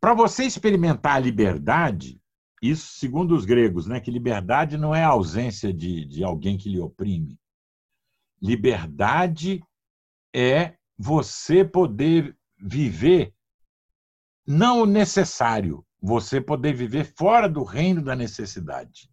para 0.00 0.14
você 0.14 0.44
experimentar 0.44 1.16
a 1.16 1.18
liberdade, 1.18 2.20
isso 2.62 2.98
segundo 2.98 3.34
os 3.34 3.44
gregos, 3.44 3.86
né, 3.86 4.00
que 4.00 4.10
liberdade 4.10 4.76
não 4.76 4.94
é 4.94 5.04
a 5.04 5.08
ausência 5.08 5.72
de, 5.72 6.04
de 6.06 6.24
alguém 6.24 6.56
que 6.56 6.68
lhe 6.68 6.80
oprime. 6.80 7.38
Liberdade 8.44 9.64
é 10.36 10.74
você 10.98 11.64
poder 11.64 12.36
viver 12.58 13.34
não 14.46 14.82
o 14.82 14.86
necessário, 14.86 15.82
você 15.98 16.42
poder 16.42 16.74
viver 16.74 17.14
fora 17.16 17.48
do 17.48 17.62
reino 17.62 18.04
da 18.04 18.14
necessidade. 18.14 19.10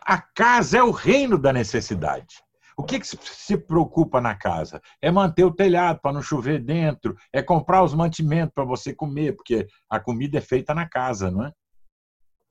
A 0.00 0.18
casa 0.18 0.78
é 0.78 0.82
o 0.82 0.90
reino 0.90 1.36
da 1.36 1.52
necessidade. 1.52 2.36
O 2.74 2.82
que, 2.82 2.98
que 2.98 3.06
se 3.06 3.58
preocupa 3.58 4.18
na 4.18 4.34
casa? 4.34 4.80
É 5.02 5.10
manter 5.10 5.44
o 5.44 5.54
telhado 5.54 6.00
para 6.00 6.14
não 6.14 6.22
chover 6.22 6.64
dentro, 6.64 7.14
é 7.30 7.42
comprar 7.42 7.82
os 7.82 7.92
mantimentos 7.92 8.54
para 8.54 8.64
você 8.64 8.94
comer, 8.94 9.36
porque 9.36 9.66
a 9.90 10.00
comida 10.00 10.38
é 10.38 10.40
feita 10.40 10.74
na 10.74 10.88
casa, 10.88 11.30
não 11.30 11.44
é? 11.44 11.52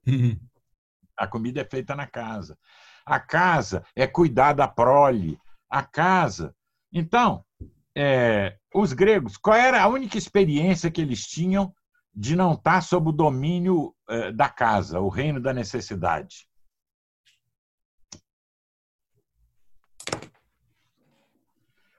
Uhum. 0.07 0.39
A 1.17 1.25
comida 1.25 1.61
é 1.61 1.65
feita 1.65 1.95
na 1.95 2.05
casa. 2.05 2.55
A 3.05 3.19
casa 3.19 3.85
é 3.95 4.07
cuidar 4.07 4.53
da 4.53 4.67
prole. 4.67 5.39
A 5.69 5.83
casa. 5.83 6.55
Então, 6.91 7.45
é, 7.95 8.57
os 8.73 8.93
gregos, 8.93 9.37
qual 9.37 9.55
era 9.55 9.81
a 9.81 9.87
única 9.87 10.17
experiência 10.17 10.89
que 10.89 11.01
eles 11.01 11.25
tinham 11.25 11.73
de 12.13 12.35
não 12.35 12.53
estar 12.53 12.81
sob 12.81 13.09
o 13.09 13.13
domínio 13.13 13.95
é, 14.09 14.31
da 14.31 14.49
casa, 14.49 14.99
o 14.99 15.09
reino 15.09 15.41
da 15.41 15.53
necessidade? 15.53 16.47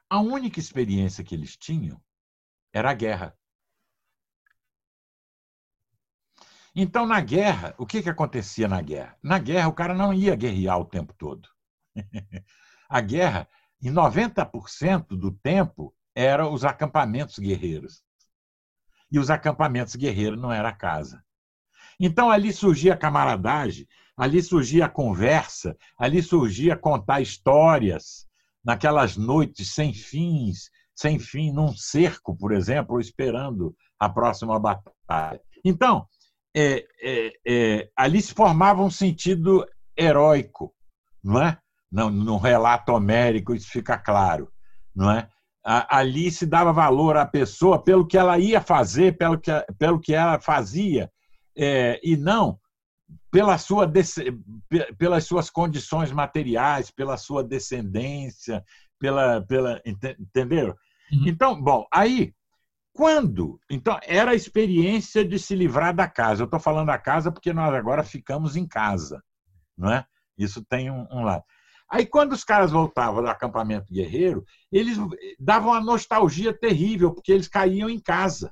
A 0.09 0.20
única 0.20 0.61
experiência 0.61 1.24
que 1.24 1.34
eles 1.34 1.57
tinham 1.57 2.00
era 2.72 2.90
a 2.90 2.94
guerra. 2.94 3.36
Então, 6.78 7.06
na 7.06 7.22
guerra, 7.22 7.74
o 7.78 7.86
que, 7.86 8.02
que 8.02 8.10
acontecia 8.10 8.68
na 8.68 8.82
guerra? 8.82 9.16
Na 9.22 9.38
guerra, 9.38 9.66
o 9.66 9.72
cara 9.72 9.94
não 9.94 10.12
ia 10.12 10.36
guerrear 10.36 10.78
o 10.78 10.84
tempo 10.84 11.14
todo. 11.16 11.48
a 12.86 13.00
guerra, 13.00 13.48
em 13.82 13.90
90% 13.90 15.16
do 15.16 15.32
tempo, 15.32 15.94
eram 16.14 16.52
os 16.52 16.66
acampamentos 16.66 17.38
guerreiros. 17.38 18.02
E 19.10 19.18
os 19.18 19.30
acampamentos 19.30 19.96
guerreiros 19.96 20.38
não 20.38 20.52
era 20.52 20.68
a 20.68 20.74
casa. 20.74 21.24
Então, 21.98 22.30
ali 22.30 22.52
surgia 22.52 22.92
a 22.92 22.98
camaradagem, 22.98 23.88
ali 24.14 24.42
surgia 24.42 24.84
a 24.84 24.90
conversa, 24.90 25.74
ali 25.98 26.22
surgia 26.22 26.76
contar 26.76 27.22
histórias, 27.22 28.26
naquelas 28.62 29.16
noites 29.16 29.72
sem 29.72 29.94
fins, 29.94 30.70
sem 30.94 31.18
fim, 31.18 31.52
num 31.52 31.74
cerco, 31.74 32.36
por 32.36 32.52
exemplo, 32.52 33.00
esperando 33.00 33.74
a 33.98 34.10
próxima 34.10 34.58
batalha. 34.60 35.40
Então, 35.64 36.06
é, 36.57 36.86
é, 37.02 37.32
é, 37.46 37.90
ali 37.94 38.22
se 38.22 38.32
formava 38.32 38.82
um 38.82 38.90
sentido 38.90 39.66
heróico, 39.96 40.74
não 41.22 41.42
é? 41.42 41.59
No, 41.92 42.11
no 42.11 42.36
relato 42.36 42.92
homérico 42.92 43.54
isso 43.54 43.68
fica 43.70 43.98
claro, 43.98 44.50
não 44.94 45.11
é? 45.11 45.28
ali 45.68 46.30
se 46.30 46.46
dava 46.46 46.72
valor 46.72 47.16
à 47.16 47.26
pessoa 47.26 47.82
pelo 47.82 48.07
que 48.07 48.16
ela 48.16 48.38
ia 48.38 48.61
fazer, 48.61 49.18
pelo 49.18 49.36
que, 49.36 49.50
pelo 49.76 49.98
que 49.98 50.14
ela 50.14 50.38
fazia, 50.40 51.11
é, 51.59 52.00
e 52.04 52.16
não 52.16 52.61
pela 53.30 53.59
sua, 53.59 53.90
pelas 54.98 55.24
suas 55.24 55.50
condições 55.50 56.11
materiais, 56.11 56.90
pela 56.90 57.16
sua 57.16 57.44
descendência, 57.44 58.64
pela, 58.98 59.42
pela 59.42 59.80
entendeu? 59.84 60.74
Uhum. 61.12 61.24
Então, 61.26 61.61
bom, 61.61 61.86
aí 61.92 62.32
quando? 62.97 63.61
Então, 63.70 64.01
era 64.03 64.30
a 64.30 64.34
experiência 64.34 65.22
de 65.22 65.38
se 65.38 65.55
livrar 65.55 65.94
da 65.94 66.09
casa. 66.09 66.42
Eu 66.42 66.47
estou 66.47 66.59
falando 66.59 66.86
da 66.86 66.99
casa 66.99 67.30
porque 67.30 67.53
nós 67.53 67.72
agora 67.74 68.03
ficamos 68.03 68.57
em 68.57 68.66
casa, 68.66 69.22
não 69.76 69.92
é? 69.92 70.05
Isso 70.38 70.64
tem 70.64 70.90
um, 70.90 71.07
um, 71.11 71.22
lado. 71.22 71.44
Aí, 71.90 72.07
quando 72.07 72.32
os 72.32 72.42
caras 72.42 72.72
voltavam 72.72 73.22
do 73.22 73.28
acampamento 73.28 73.92
guerreiro, 73.92 74.44
eles 74.72 74.97
davam 75.38 75.72
uma 75.72 75.80
nostalgia 75.80 76.53
terrível, 76.59 77.12
porque 77.12 77.30
eles 77.30 77.47
caíam 77.47 77.90
em 77.90 78.01
casa. 78.01 78.51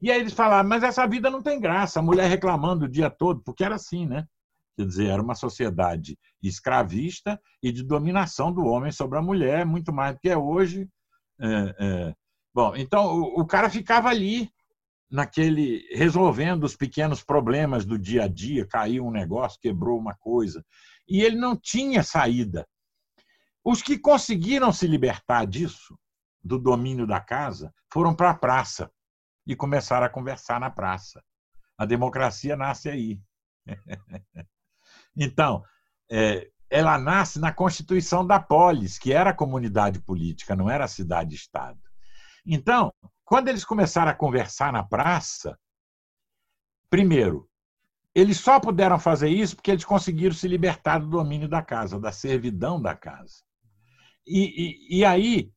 E 0.00 0.10
aí 0.10 0.20
eles 0.20 0.32
falavam, 0.32 0.68
mas 0.68 0.82
essa 0.82 1.06
vida 1.06 1.28
não 1.30 1.42
tem 1.42 1.60
graça, 1.60 1.98
a 1.98 2.02
mulher 2.02 2.28
reclamando 2.28 2.84
o 2.84 2.88
dia 2.88 3.10
todo, 3.10 3.42
porque 3.42 3.64
era 3.64 3.74
assim, 3.74 4.06
né? 4.06 4.24
Quer 4.76 4.86
dizer, 4.86 5.06
era 5.08 5.22
uma 5.22 5.34
sociedade 5.34 6.16
escravista 6.42 7.40
e 7.62 7.72
de 7.72 7.82
dominação 7.82 8.52
do 8.52 8.64
homem 8.64 8.92
sobre 8.92 9.18
a 9.18 9.22
mulher, 9.22 9.66
muito 9.66 9.92
mais 9.92 10.14
do 10.14 10.20
que 10.20 10.28
é 10.28 10.36
hoje. 10.36 10.88
É, 11.40 11.76
é, 11.78 12.14
Bom, 12.54 12.76
então 12.76 13.06
o, 13.06 13.40
o 13.40 13.46
cara 13.46 13.68
ficava 13.68 14.08
ali, 14.08 14.48
naquele 15.10 15.86
resolvendo 15.92 16.64
os 16.64 16.76
pequenos 16.76 17.22
problemas 17.22 17.84
do 17.84 17.98
dia 17.98 18.24
a 18.24 18.28
dia, 18.28 18.66
caiu 18.66 19.04
um 19.04 19.10
negócio, 19.10 19.60
quebrou 19.60 19.98
uma 19.98 20.14
coisa, 20.14 20.64
e 21.08 21.20
ele 21.20 21.36
não 21.36 21.56
tinha 21.56 22.02
saída. 22.02 22.66
Os 23.64 23.82
que 23.82 23.98
conseguiram 23.98 24.72
se 24.72 24.86
libertar 24.86 25.46
disso, 25.46 25.98
do 26.42 26.58
domínio 26.58 27.06
da 27.06 27.20
casa, 27.20 27.72
foram 27.92 28.14
para 28.14 28.30
a 28.30 28.34
praça 28.34 28.90
e 29.46 29.56
começaram 29.56 30.06
a 30.06 30.10
conversar 30.10 30.60
na 30.60 30.70
praça. 30.70 31.22
A 31.76 31.84
democracia 31.84 32.56
nasce 32.56 32.88
aí. 32.88 33.20
então, 35.16 35.64
é, 36.10 36.50
ela 36.70 36.98
nasce 36.98 37.40
na 37.40 37.52
constituição 37.52 38.26
da 38.26 38.38
polis, 38.38 38.98
que 38.98 39.12
era 39.12 39.30
a 39.30 39.34
comunidade 39.34 40.00
política, 40.00 40.54
não 40.54 40.68
era 40.68 40.84
a 40.84 40.88
cidade-estado. 40.88 41.80
Então, 42.46 42.92
quando 43.24 43.48
eles 43.48 43.64
começaram 43.64 44.10
a 44.10 44.14
conversar 44.14 44.72
na 44.72 44.82
praça, 44.82 45.58
primeiro, 46.90 47.48
eles 48.14 48.38
só 48.38 48.60
puderam 48.60 48.98
fazer 48.98 49.28
isso 49.28 49.56
porque 49.56 49.70
eles 49.70 49.84
conseguiram 49.84 50.34
se 50.34 50.46
libertar 50.46 50.98
do 50.98 51.08
domínio 51.08 51.48
da 51.48 51.62
casa, 51.62 51.98
da 51.98 52.12
servidão 52.12 52.80
da 52.80 52.94
casa. 52.94 53.42
E, 54.26 54.96
e, 54.96 54.98
e 54.98 55.04
aí, 55.04 55.50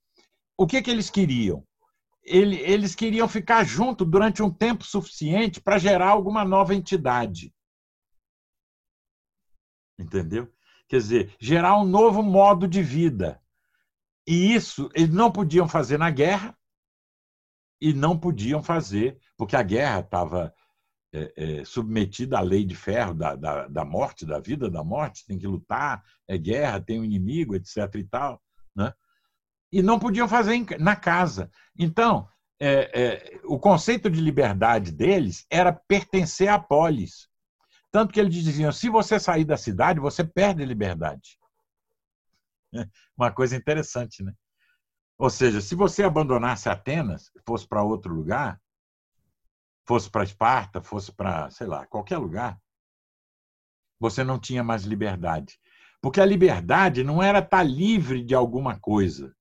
o 0.58 0.66
que, 0.66 0.82
que 0.82 0.90
eles 0.90 1.10
queriam? 1.10 1.64
Eles 2.24 2.94
queriam 2.94 3.28
ficar 3.28 3.64
junto 3.64 4.04
durante 4.04 4.44
um 4.44 4.52
tempo 4.52 4.84
suficiente 4.84 5.62
para 5.62 5.78
gerar 5.78 6.10
alguma 6.10 6.44
nova 6.44 6.76
entidade. 6.76 7.54
Entendeu? 9.98 10.52
Quer 10.90 10.98
dizer, 10.98 11.36
gerar 11.40 11.80
um 11.80 11.86
novo 11.86 12.22
modo 12.22 12.68
de 12.68 12.82
vida. 12.82 13.42
E 14.28 14.54
isso 14.54 14.90
eles 14.94 15.14
não 15.14 15.32
podiam 15.32 15.70
fazer 15.70 15.98
na 15.98 16.10
guerra, 16.10 16.58
e 17.80 17.94
não 17.94 18.18
podiam 18.18 18.62
fazer, 18.62 19.18
porque 19.38 19.56
a 19.56 19.64
guerra 19.64 20.00
estava 20.00 20.54
é, 21.14 21.34
é, 21.36 21.66
submetida 21.66 22.38
à 22.38 22.42
lei 22.42 22.66
de 22.66 22.76
ferro 22.76 23.14
da, 23.14 23.36
da, 23.36 23.68
da, 23.68 23.86
morte, 23.86 24.26
da 24.26 24.40
vida, 24.40 24.70
da 24.70 24.84
morte, 24.84 25.26
tem 25.26 25.38
que 25.38 25.48
lutar, 25.48 26.04
é 26.28 26.38
guerra, 26.38 26.82
tem 26.82 27.00
um 27.00 27.04
inimigo, 27.04 27.56
etc. 27.56 27.78
e 27.96 28.04
tal. 28.04 28.42
Né? 28.76 28.92
E 29.72 29.82
não 29.82 30.00
podiam 30.00 30.28
fazer 30.28 30.54
em, 30.54 30.66
na 30.80 30.96
casa. 30.96 31.50
Então, 31.78 32.28
é, 32.60 33.02
é, 33.02 33.42
o 33.46 33.60
conceito 33.60 34.10
de 34.10 34.20
liberdade 34.20 34.92
deles 34.92 35.46
era 35.50 35.72
pertencer 35.72 36.50
à 36.50 36.60
polis. 36.60 37.30
Tanto 37.92 38.14
que 38.14 38.20
eles 38.20 38.34
diziam: 38.34 38.72
se 38.72 38.90
você 38.90 39.20
sair 39.20 39.46
da 39.46 39.58
cidade, 39.58 40.00
você 40.00 40.24
perde 40.24 40.66
liberdade. 40.66 41.38
Uma 43.18 43.32
coisa 43.32 43.56
interessante, 43.56 44.24
né? 44.24 44.34
Ou 45.18 45.30
seja, 45.30 45.61
se 45.61 45.74
você 45.74 46.03
abandonasse 46.03 46.70
Atenas, 46.70 47.32
fosse 47.45 47.68
para 47.68 47.84
outro 47.84 48.13
lugar, 48.13 48.61
fosse 49.86 50.09
para 50.09 50.24
Esparta, 50.24 50.82
fosse 50.82 51.11
para, 51.11 51.49
sei 51.49 51.65
lá, 51.65 51.88
qualquer 51.88 52.18
lugar, 52.18 52.59
você 53.99 54.24
não 54.24 54.39
tinha 54.39 54.63
mais 54.63 54.84
liberdade. 54.84 55.59
Porque 56.01 56.22
a 56.22 56.26
liberdade 56.26 57.03
não 57.03 57.24
era 57.24 57.39
estar 57.39 57.63
livre 57.63 58.24
de 58.24 58.36
alguma 58.36 58.80
coisa. 58.80 59.36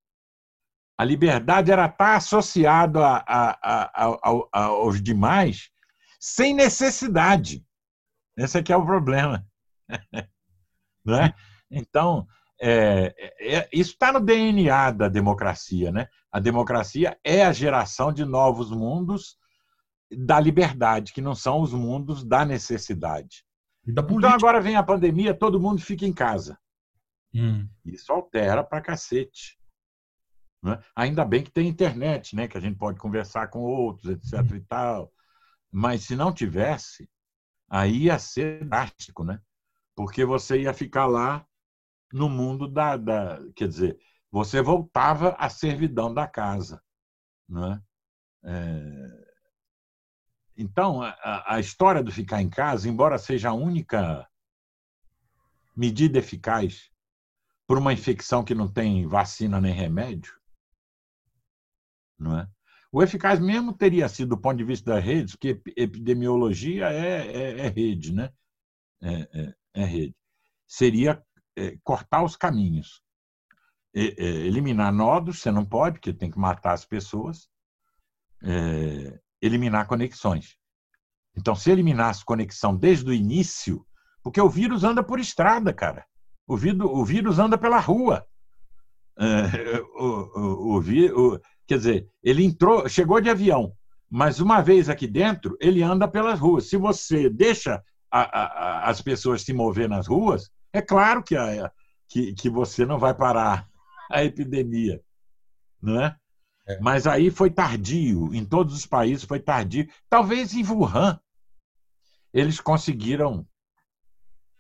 A 0.98 1.04
liberdade 1.04 1.70
era 1.70 1.86
estar 1.86 2.16
associado 2.16 3.02
a, 3.02 3.22
a, 3.26 4.04
a, 4.52 4.64
aos 4.64 5.02
demais 5.02 5.70
sem 6.18 6.54
necessidade. 6.54 7.62
Esse 8.36 8.56
aqui 8.58 8.72
é 8.72 8.76
o 8.76 8.86
problema. 8.86 9.46
Não 11.04 11.20
é? 11.20 11.34
Então, 11.70 12.26
é, 12.60 13.14
é, 13.18 13.56
é, 13.56 13.68
isso 13.72 13.92
está 13.92 14.12
no 14.12 14.20
DNA 14.20 14.90
da 14.92 15.08
democracia. 15.08 15.92
Né? 15.92 16.08
A 16.30 16.40
democracia 16.40 17.18
é 17.22 17.44
a 17.44 17.52
geração 17.52 18.12
de 18.12 18.24
novos 18.24 18.70
mundos 18.70 19.36
da 20.10 20.38
liberdade, 20.38 21.12
que 21.12 21.20
não 21.20 21.34
são 21.34 21.60
os 21.60 21.72
mundos 21.72 22.24
da 22.24 22.44
necessidade. 22.44 23.44
então 24.18 24.30
agora 24.30 24.60
vem 24.60 24.76
a 24.76 24.82
pandemia, 24.82 25.34
todo 25.34 25.60
mundo 25.60 25.80
fica 25.80 26.06
em 26.06 26.12
casa. 26.12 26.58
Hum. 27.34 27.68
Isso 27.84 28.12
altera 28.12 28.64
para 28.64 28.80
cacete. 28.80 29.58
Né? 30.62 30.78
Ainda 30.94 31.24
bem 31.24 31.42
que 31.42 31.50
tem 31.50 31.68
internet, 31.68 32.34
né? 32.34 32.48
que 32.48 32.56
a 32.56 32.60
gente 32.60 32.78
pode 32.78 32.98
conversar 32.98 33.48
com 33.48 33.60
outros, 33.60 34.10
etc. 34.10 34.40
Hum. 34.40 34.56
e 34.56 34.60
tal. 34.60 35.12
Mas 35.70 36.04
se 36.04 36.16
não 36.16 36.32
tivesse, 36.32 37.08
aí 37.68 38.04
ia 38.04 38.18
ser 38.18 38.64
drástico, 38.64 39.24
né? 39.24 39.40
Porque 39.94 40.24
você 40.24 40.62
ia 40.62 40.72
ficar 40.72 41.06
lá 41.06 41.44
no 42.16 42.30
mundo 42.30 42.66
da, 42.66 42.96
da, 42.96 43.38
quer 43.54 43.68
dizer, 43.68 43.98
você 44.30 44.62
voltava 44.62 45.36
à 45.38 45.50
servidão 45.50 46.12
da 46.12 46.26
casa, 46.26 46.82
não 47.46 47.74
é? 47.74 47.82
é... 48.44 49.26
Então, 50.56 51.02
a, 51.02 51.56
a 51.56 51.60
história 51.60 52.02
do 52.02 52.10
ficar 52.10 52.40
em 52.40 52.48
casa, 52.48 52.88
embora 52.88 53.18
seja 53.18 53.50
a 53.50 53.54
única 53.54 54.26
medida 55.76 56.18
eficaz 56.18 56.90
por 57.66 57.76
uma 57.76 57.92
infecção 57.92 58.42
que 58.42 58.54
não 58.54 58.66
tem 58.66 59.06
vacina 59.06 59.60
nem 59.60 59.74
remédio, 59.74 60.32
não 62.18 62.38
é? 62.38 62.48
O 62.90 63.02
eficaz 63.02 63.38
mesmo 63.38 63.74
teria 63.74 64.08
sido, 64.08 64.30
do 64.30 64.40
ponto 64.40 64.56
de 64.56 64.64
vista 64.64 64.94
das 64.94 65.04
redes, 65.04 65.34
porque 65.34 65.60
epidemiologia 65.76 66.90
é, 66.90 67.26
é, 67.26 67.58
é 67.66 67.68
rede, 67.68 68.14
né? 68.14 68.32
É, 69.02 69.12
é, 69.12 69.54
é 69.74 69.84
rede. 69.84 70.16
Seria 70.66 71.22
cortar 71.82 72.22
os 72.22 72.36
caminhos. 72.36 73.02
eliminar 73.94 74.92
nodos, 74.92 75.40
você 75.40 75.50
não 75.50 75.64
pode, 75.64 75.98
porque 75.98 76.12
tem 76.12 76.30
que 76.30 76.38
matar 76.38 76.72
as 76.72 76.84
pessoas. 76.84 77.48
eliminar 79.40 79.86
conexões. 79.86 80.56
Então, 81.36 81.54
se 81.54 81.70
eliminasse 81.70 82.24
conexão 82.24 82.74
desde 82.74 83.10
o 83.10 83.12
início, 83.12 83.86
porque 84.22 84.40
o 84.40 84.48
vírus 84.48 84.82
anda 84.82 85.02
por 85.02 85.20
estrada, 85.20 85.72
cara. 85.72 86.04
O 86.48 86.56
vírus, 86.56 86.88
o 86.90 87.04
vírus 87.04 87.38
anda 87.38 87.58
pela 87.58 87.78
rua. 87.78 88.26
É, 89.18 89.80
o, 89.98 90.76
o, 90.76 90.78
o, 90.78 91.40
quer 91.66 91.78
dizer, 91.78 92.08
ele 92.22 92.44
entrou, 92.44 92.88
chegou 92.88 93.20
de 93.20 93.30
avião, 93.30 93.72
mas 94.10 94.40
uma 94.40 94.60
vez 94.60 94.88
aqui 94.88 95.06
dentro, 95.06 95.56
ele 95.60 95.82
anda 95.82 96.06
pelas 96.08 96.38
ruas. 96.38 96.68
Se 96.68 96.76
você 96.76 97.28
deixa 97.28 97.82
a, 98.10 98.20
a, 98.20 98.90
as 98.90 99.00
pessoas 99.00 99.42
se 99.42 99.52
mover 99.52 99.88
nas 99.88 100.06
ruas, 100.06 100.50
é 100.76 100.82
claro 100.82 101.22
que, 101.22 101.36
a, 101.36 101.72
que, 102.08 102.32
que 102.34 102.50
você 102.50 102.84
não 102.84 102.98
vai 102.98 103.14
parar 103.14 103.68
a 104.10 104.22
epidemia, 104.22 105.02
não 105.80 106.00
é? 106.00 106.16
é? 106.66 106.80
Mas 106.80 107.06
aí 107.06 107.30
foi 107.30 107.50
tardio, 107.50 108.34
em 108.34 108.44
todos 108.44 108.74
os 108.74 108.86
países 108.86 109.24
foi 109.24 109.40
tardio. 109.40 109.88
Talvez 110.08 110.54
em 110.54 110.64
Wuhan 110.64 111.20
eles 112.32 112.60
conseguiram 112.60 113.46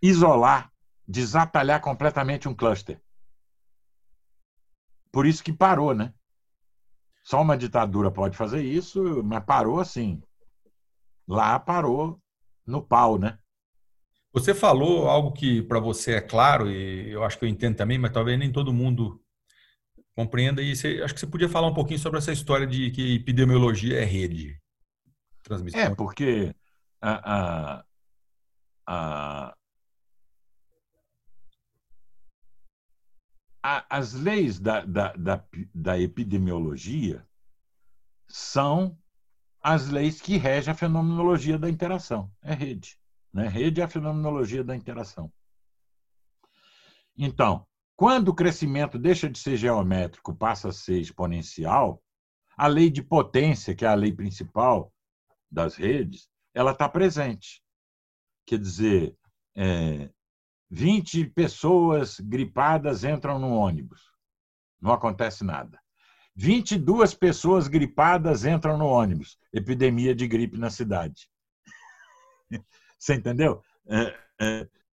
isolar, 0.00 0.72
desatalhar 1.06 1.80
completamente 1.80 2.48
um 2.48 2.54
cluster. 2.54 3.00
Por 5.12 5.26
isso 5.26 5.42
que 5.42 5.52
parou, 5.52 5.94
né? 5.94 6.12
Só 7.22 7.42
uma 7.42 7.56
ditadura 7.56 8.10
pode 8.10 8.36
fazer 8.36 8.62
isso, 8.62 9.22
mas 9.24 9.44
parou 9.44 9.80
assim. 9.80 10.22
Lá 11.26 11.58
parou 11.58 12.20
no 12.64 12.80
pau, 12.80 13.18
né? 13.18 13.38
Você 14.36 14.54
falou 14.54 15.08
algo 15.08 15.32
que 15.32 15.62
para 15.62 15.80
você 15.80 16.16
é 16.16 16.20
claro, 16.20 16.70
e 16.70 17.10
eu 17.10 17.24
acho 17.24 17.38
que 17.38 17.46
eu 17.46 17.48
entendo 17.48 17.74
também, 17.74 17.96
mas 17.96 18.12
talvez 18.12 18.38
nem 18.38 18.52
todo 18.52 18.70
mundo 18.70 19.18
compreenda. 20.14 20.60
E 20.60 20.76
você, 20.76 21.00
acho 21.02 21.14
que 21.14 21.20
você 21.20 21.26
podia 21.26 21.48
falar 21.48 21.68
um 21.68 21.74
pouquinho 21.74 21.98
sobre 21.98 22.18
essa 22.18 22.30
história 22.30 22.66
de 22.66 22.90
que 22.90 23.14
epidemiologia 23.14 23.98
é 23.98 24.04
rede. 24.04 24.60
Transmissão. 25.42 25.80
É, 25.80 25.94
porque 25.94 26.54
a, 27.00 27.80
a, 28.86 29.54
a, 33.62 33.86
as 33.88 34.12
leis 34.12 34.60
da, 34.60 34.84
da, 34.84 35.14
da, 35.14 35.44
da 35.74 35.98
epidemiologia 35.98 37.26
são 38.28 38.98
as 39.62 39.88
leis 39.88 40.20
que 40.20 40.36
regem 40.36 40.72
a 40.72 40.76
fenomenologia 40.76 41.58
da 41.58 41.70
interação. 41.70 42.30
É 42.42 42.52
rede. 42.52 42.98
Né? 43.36 43.48
Rede 43.48 43.82
é 43.82 43.84
a 43.84 43.88
fenomenologia 43.88 44.64
da 44.64 44.74
interação. 44.74 45.30
Então, 47.18 47.66
quando 47.94 48.28
o 48.28 48.34
crescimento 48.34 48.98
deixa 48.98 49.28
de 49.28 49.38
ser 49.38 49.58
geométrico, 49.58 50.34
passa 50.34 50.70
a 50.70 50.72
ser 50.72 50.98
exponencial, 50.98 52.02
a 52.56 52.66
lei 52.66 52.88
de 52.88 53.02
potência, 53.02 53.74
que 53.74 53.84
é 53.84 53.88
a 53.88 53.94
lei 53.94 54.10
principal 54.10 54.90
das 55.50 55.76
redes, 55.76 56.30
ela 56.54 56.72
está 56.72 56.88
presente. 56.88 57.62
Quer 58.46 58.58
dizer, 58.58 59.14
é, 59.54 60.08
20 60.70 61.26
pessoas 61.26 62.18
gripadas 62.18 63.04
entram 63.04 63.38
no 63.38 63.50
ônibus. 63.50 64.00
Não 64.80 64.92
acontece 64.92 65.44
nada. 65.44 65.78
22 66.34 67.12
pessoas 67.12 67.68
gripadas 67.68 68.46
entram 68.46 68.78
no 68.78 68.86
ônibus. 68.86 69.38
Epidemia 69.52 70.14
de 70.14 70.26
gripe 70.26 70.56
na 70.56 70.70
cidade. 70.70 71.28
Você 73.06 73.14
entendeu? 73.14 73.62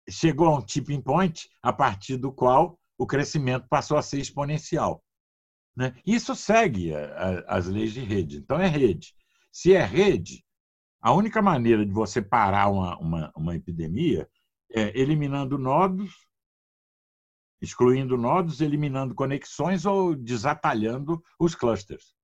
Chegou 0.08 0.46
a 0.46 0.56
um 0.56 0.62
tipping 0.62 1.02
point 1.02 1.46
a 1.62 1.70
partir 1.74 2.16
do 2.16 2.32
qual 2.32 2.80
o 2.96 3.06
crescimento 3.06 3.68
passou 3.68 3.98
a 3.98 4.02
ser 4.02 4.18
exponencial. 4.18 5.04
Né? 5.76 5.94
Isso 6.06 6.34
segue 6.34 6.94
a, 6.94 7.04
a, 7.04 7.56
as 7.58 7.66
leis 7.66 7.92
de 7.92 8.00
rede. 8.00 8.38
Então, 8.38 8.58
é 8.58 8.66
rede. 8.66 9.14
Se 9.52 9.74
é 9.74 9.84
rede, 9.84 10.42
a 11.02 11.12
única 11.12 11.42
maneira 11.42 11.84
de 11.84 11.92
você 11.92 12.22
parar 12.22 12.68
uma, 12.68 12.96
uma, 12.98 13.32
uma 13.36 13.54
epidemia 13.54 14.26
é, 14.72 14.98
eliminando 14.98 15.58
nodos, 15.58 16.26
excluindo 17.60 18.16
nodos, 18.16 18.62
eliminando 18.62 19.14
conexões 19.14 19.84
ou 19.84 20.16
desatalhando 20.16 21.22
os 21.38 21.54
clusters. 21.54 22.16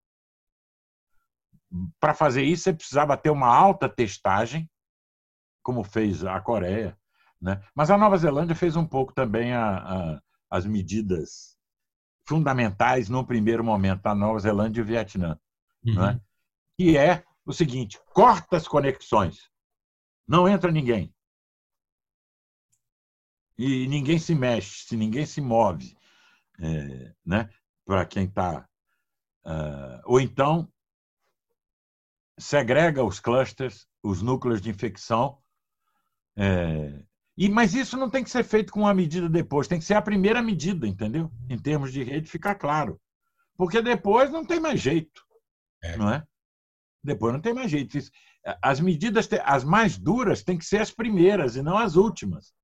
Para 2.01 2.15
fazer 2.15 2.43
isso, 2.43 2.65
você 2.65 2.73
precisava 2.73 3.19
ter 3.19 3.31
uma 3.31 3.55
alta 3.55 3.87
testagem, 3.87 4.69
como 5.65 5.83
fez 5.83 6.25
a 6.25 6.41
Coreia. 6.41 6.97
Né? 7.41 7.61
Mas 7.75 7.91
a 7.91 7.99
Nova 7.99 8.17
Zelândia 8.17 8.55
fez 8.55 8.77
um 8.77 8.87
pouco 8.87 9.13
também 9.13 9.53
a, 9.53 9.79
a, 9.79 10.23
as 10.49 10.65
medidas 10.65 11.57
fundamentais 12.25 13.09
no 13.09 13.27
primeiro 13.27 13.65
momento, 13.65 14.07
a 14.07 14.15
Nova 14.15 14.39
Zelândia 14.39 14.81
e 14.81 14.83
o 14.83 14.87
Vietnã. 14.87 15.37
Uhum. 15.85 15.95
Né? 15.95 16.21
Que 16.79 16.97
é 16.97 17.25
o 17.45 17.53
seguinte: 17.53 17.99
corta 18.13 18.57
as 18.57 18.69
conexões, 18.69 19.51
não 20.29 20.49
entra 20.49 20.71
ninguém 20.71 21.13
e 23.57 23.87
ninguém 23.87 24.19
se 24.19 24.35
mexe, 24.35 24.85
se 24.85 24.97
ninguém 24.97 25.25
se 25.25 25.41
move, 25.41 25.97
é, 26.59 27.15
né? 27.25 27.49
Para 27.85 28.05
quem 28.05 28.25
está, 28.25 28.61
uh, 29.45 29.49
ah, 29.49 30.03
ou 30.05 30.21
então 30.21 30.69
segrega 32.39 33.05
os 33.05 33.21
clusters, 33.21 33.87
os 34.03 34.23
núcleos 34.23 34.61
de 34.61 34.71
infecção. 34.71 35.41
É, 36.37 37.05
e 37.37 37.49
mas 37.49 37.75
isso 37.75 37.97
não 37.97 38.09
tem 38.09 38.23
que 38.23 38.31
ser 38.31 38.45
feito 38.45 38.73
com 38.73 38.81
uma 38.81 38.95
medida 38.95 39.29
depois, 39.29 39.67
tem 39.67 39.79
que 39.79 39.85
ser 39.85 39.95
a 39.95 40.03
primeira 40.03 40.41
medida, 40.41 40.87
entendeu? 40.87 41.31
Em 41.49 41.59
termos 41.59 41.93
de 41.93 42.03
rede, 42.03 42.31
ficar 42.31 42.55
claro, 42.55 43.01
porque 43.57 43.83
depois 43.83 44.31
não 44.31 44.45
tem 44.45 44.61
mais 44.61 44.81
jeito, 44.81 45.23
é. 45.83 45.97
não 45.97 46.11
é? 46.11 46.25
Depois 47.03 47.33
não 47.33 47.41
tem 47.41 47.53
mais 47.53 47.71
jeito. 47.71 47.99
As 48.63 48.81
medidas, 48.81 49.29
as 49.45 49.65
mais 49.65 49.99
duras, 49.99 50.43
têm 50.43 50.57
que 50.57 50.65
ser 50.65 50.81
as 50.81 50.91
primeiras 50.91 51.55
e 51.57 51.63
não 51.63 51.77
as 51.77 51.97
últimas. 51.97 52.55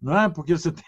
Não 0.00 0.18
é? 0.18 0.28
Porque 0.30 0.56
você 0.56 0.72
tem... 0.72 0.84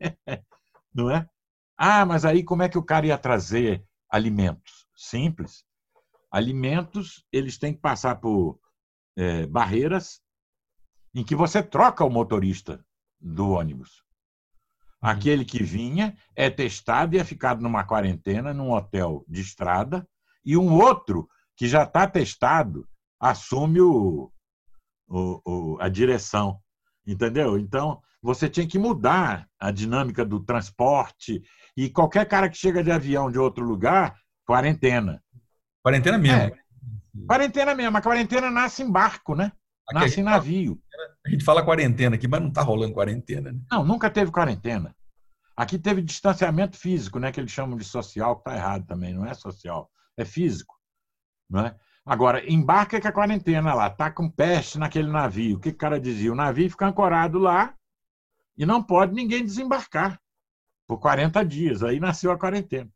não 0.92 1.10
é? 1.10 1.28
Ah, 1.76 2.04
mas 2.04 2.24
aí 2.24 2.42
como 2.42 2.62
é 2.62 2.68
que 2.68 2.78
o 2.78 2.82
cara 2.82 3.06
ia 3.06 3.18
trazer 3.18 3.84
alimentos? 4.10 4.86
Simples. 4.96 5.64
Alimentos, 6.30 7.24
eles 7.32 7.58
têm 7.58 7.74
que 7.74 7.80
passar 7.80 8.16
por 8.16 8.58
é, 9.16 9.46
barreiras 9.46 10.20
em 11.14 11.24
que 11.24 11.34
você 11.34 11.62
troca 11.62 12.04
o 12.04 12.10
motorista 12.10 12.84
do 13.20 13.50
ônibus. 13.50 14.02
Uhum. 15.02 15.10
Aquele 15.10 15.44
que 15.44 15.62
vinha 15.62 16.16
é 16.34 16.48
testado 16.48 17.14
e 17.14 17.18
é 17.18 17.24
ficado 17.24 17.60
numa 17.60 17.84
quarentena, 17.84 18.54
num 18.54 18.72
hotel 18.72 19.24
de 19.28 19.40
estrada, 19.40 20.06
e 20.44 20.56
um 20.56 20.72
outro 20.72 21.28
que 21.56 21.68
já 21.68 21.84
está 21.84 22.06
testado 22.06 22.88
assume 23.20 23.80
o, 23.80 24.32
o, 25.08 25.40
o, 25.44 25.78
a 25.80 25.88
direção. 25.88 26.58
Entendeu? 27.06 27.58
Então, 27.58 28.00
você 28.22 28.48
tinha 28.48 28.66
que 28.66 28.78
mudar 28.78 29.48
a 29.58 29.70
dinâmica 29.70 30.24
do 30.24 30.40
transporte 30.40 31.42
e 31.76 31.90
qualquer 31.90 32.26
cara 32.26 32.48
que 32.48 32.56
chega 32.56 32.82
de 32.82 32.92
avião 32.92 33.30
de 33.30 33.38
outro 33.38 33.64
lugar, 33.64 34.16
quarentena. 34.46 35.22
Quarentena 35.82 36.18
mesmo. 36.18 36.38
É, 36.38 36.52
quarentena 37.26 37.74
mesmo. 37.74 37.96
A 37.96 38.02
quarentena 38.02 38.50
nasce 38.50 38.82
em 38.82 38.90
barco, 38.90 39.34
né? 39.34 39.52
Nasce 39.92 40.20
em 40.20 40.24
navio. 40.24 40.80
a 41.26 41.30
gente 41.30 41.44
fala 41.44 41.64
quarentena 41.64 42.16
aqui, 42.16 42.28
mas 42.28 42.40
não 42.40 42.48
está 42.48 42.62
rolando 42.62 42.94
quarentena. 42.94 43.52
Né? 43.52 43.60
Não, 43.70 43.84
nunca 43.84 44.10
teve 44.10 44.30
quarentena. 44.30 44.94
Aqui 45.56 45.78
teve 45.78 46.02
distanciamento 46.02 46.76
físico, 46.76 47.18
né? 47.18 47.30
Que 47.30 47.40
eles 47.40 47.50
chamam 47.50 47.76
de 47.76 47.84
social, 47.84 48.36
que 48.36 48.40
está 48.48 48.56
errado 48.56 48.86
também. 48.86 49.12
Não 49.12 49.26
é 49.26 49.34
social, 49.34 49.90
é 50.16 50.24
físico. 50.24 50.74
Não 51.48 51.66
é? 51.66 51.76
Agora, 52.04 52.50
embarca 52.50 53.00
com 53.00 53.08
a 53.08 53.12
quarentena 53.12 53.74
lá, 53.74 53.88
tá 53.88 54.10
com 54.10 54.28
peste 54.28 54.78
naquele 54.78 55.10
navio. 55.10 55.56
O 55.56 55.60
que 55.60 55.68
o 55.68 55.76
cara 55.76 56.00
dizia? 56.00 56.32
O 56.32 56.36
navio 56.36 56.68
fica 56.70 56.86
ancorado 56.86 57.38
lá 57.38 57.74
e 58.56 58.66
não 58.66 58.82
pode 58.82 59.14
ninguém 59.14 59.44
desembarcar 59.44 60.20
por 60.86 60.98
40 60.98 61.44
dias. 61.44 61.82
Aí 61.82 62.00
nasceu 62.00 62.32
a 62.32 62.38
quarentena. 62.38 62.90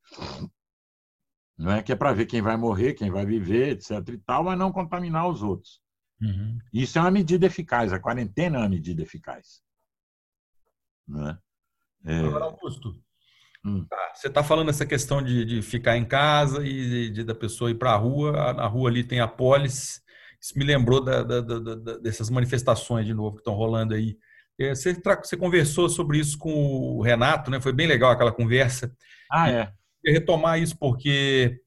Não 1.56 1.72
é 1.72 1.82
que 1.82 1.92
é 1.92 1.96
para 1.96 2.12
ver 2.12 2.26
quem 2.26 2.42
vai 2.42 2.56
morrer, 2.56 2.94
quem 2.94 3.10
vai 3.10 3.24
viver, 3.24 3.70
etc. 3.70 4.08
e 4.08 4.18
tal, 4.18 4.44
mas 4.44 4.58
não 4.58 4.72
contaminar 4.72 5.28
os 5.28 5.42
outros. 5.42 5.80
Uhum. 6.20 6.58
Isso 6.72 6.98
é 6.98 7.00
uma 7.00 7.10
medida 7.10 7.46
eficaz. 7.46 7.92
A 7.92 8.00
quarentena 8.00 8.56
é 8.56 8.60
uma 8.60 8.68
medida 8.68 9.02
eficaz. 9.02 9.60
Não 11.06 11.28
é? 11.28 11.38
É... 12.04 12.18
Agora, 12.20 12.44
Augusto, 12.44 12.94
hum. 13.64 13.84
tá, 13.88 14.12
você 14.14 14.28
está 14.28 14.42
falando 14.42 14.70
essa 14.70 14.86
questão 14.86 15.22
de, 15.22 15.44
de, 15.44 15.62
ficar 15.62 15.96
em 15.96 16.04
casa 16.04 16.64
e 16.66 16.72
de, 16.72 17.10
de 17.10 17.24
da 17.24 17.34
pessoa 17.34 17.70
ir 17.70 17.74
para 17.76 17.92
a 17.92 17.96
rua. 17.96 18.52
Na 18.54 18.66
rua 18.66 18.88
ali 18.88 19.04
tem 19.04 19.20
a 19.20 19.28
polis. 19.28 20.00
Isso 20.40 20.58
me 20.58 20.64
lembrou 20.64 21.02
da, 21.02 21.22
da, 21.22 21.40
da, 21.40 21.98
dessas 21.98 22.30
manifestações 22.30 23.06
de 23.06 23.14
novo 23.14 23.36
que 23.36 23.40
estão 23.40 23.54
rolando 23.54 23.94
aí 23.94 24.16
é, 24.58 24.74
você, 24.74 24.94
você, 24.94 25.36
conversou 25.36 25.88
sobre 25.88 26.18
isso 26.18 26.38
com 26.38 26.50
o 26.50 27.02
Renato, 27.02 27.50
né? 27.50 27.60
Foi 27.60 27.72
bem 27.72 27.86
legal 27.86 28.10
aquela 28.10 28.32
conversa. 28.32 28.90
Ah, 29.30 29.50
é. 29.50 29.72
E 30.02 30.10
retomar 30.10 30.58
isso 30.58 30.76
porque 30.78 31.60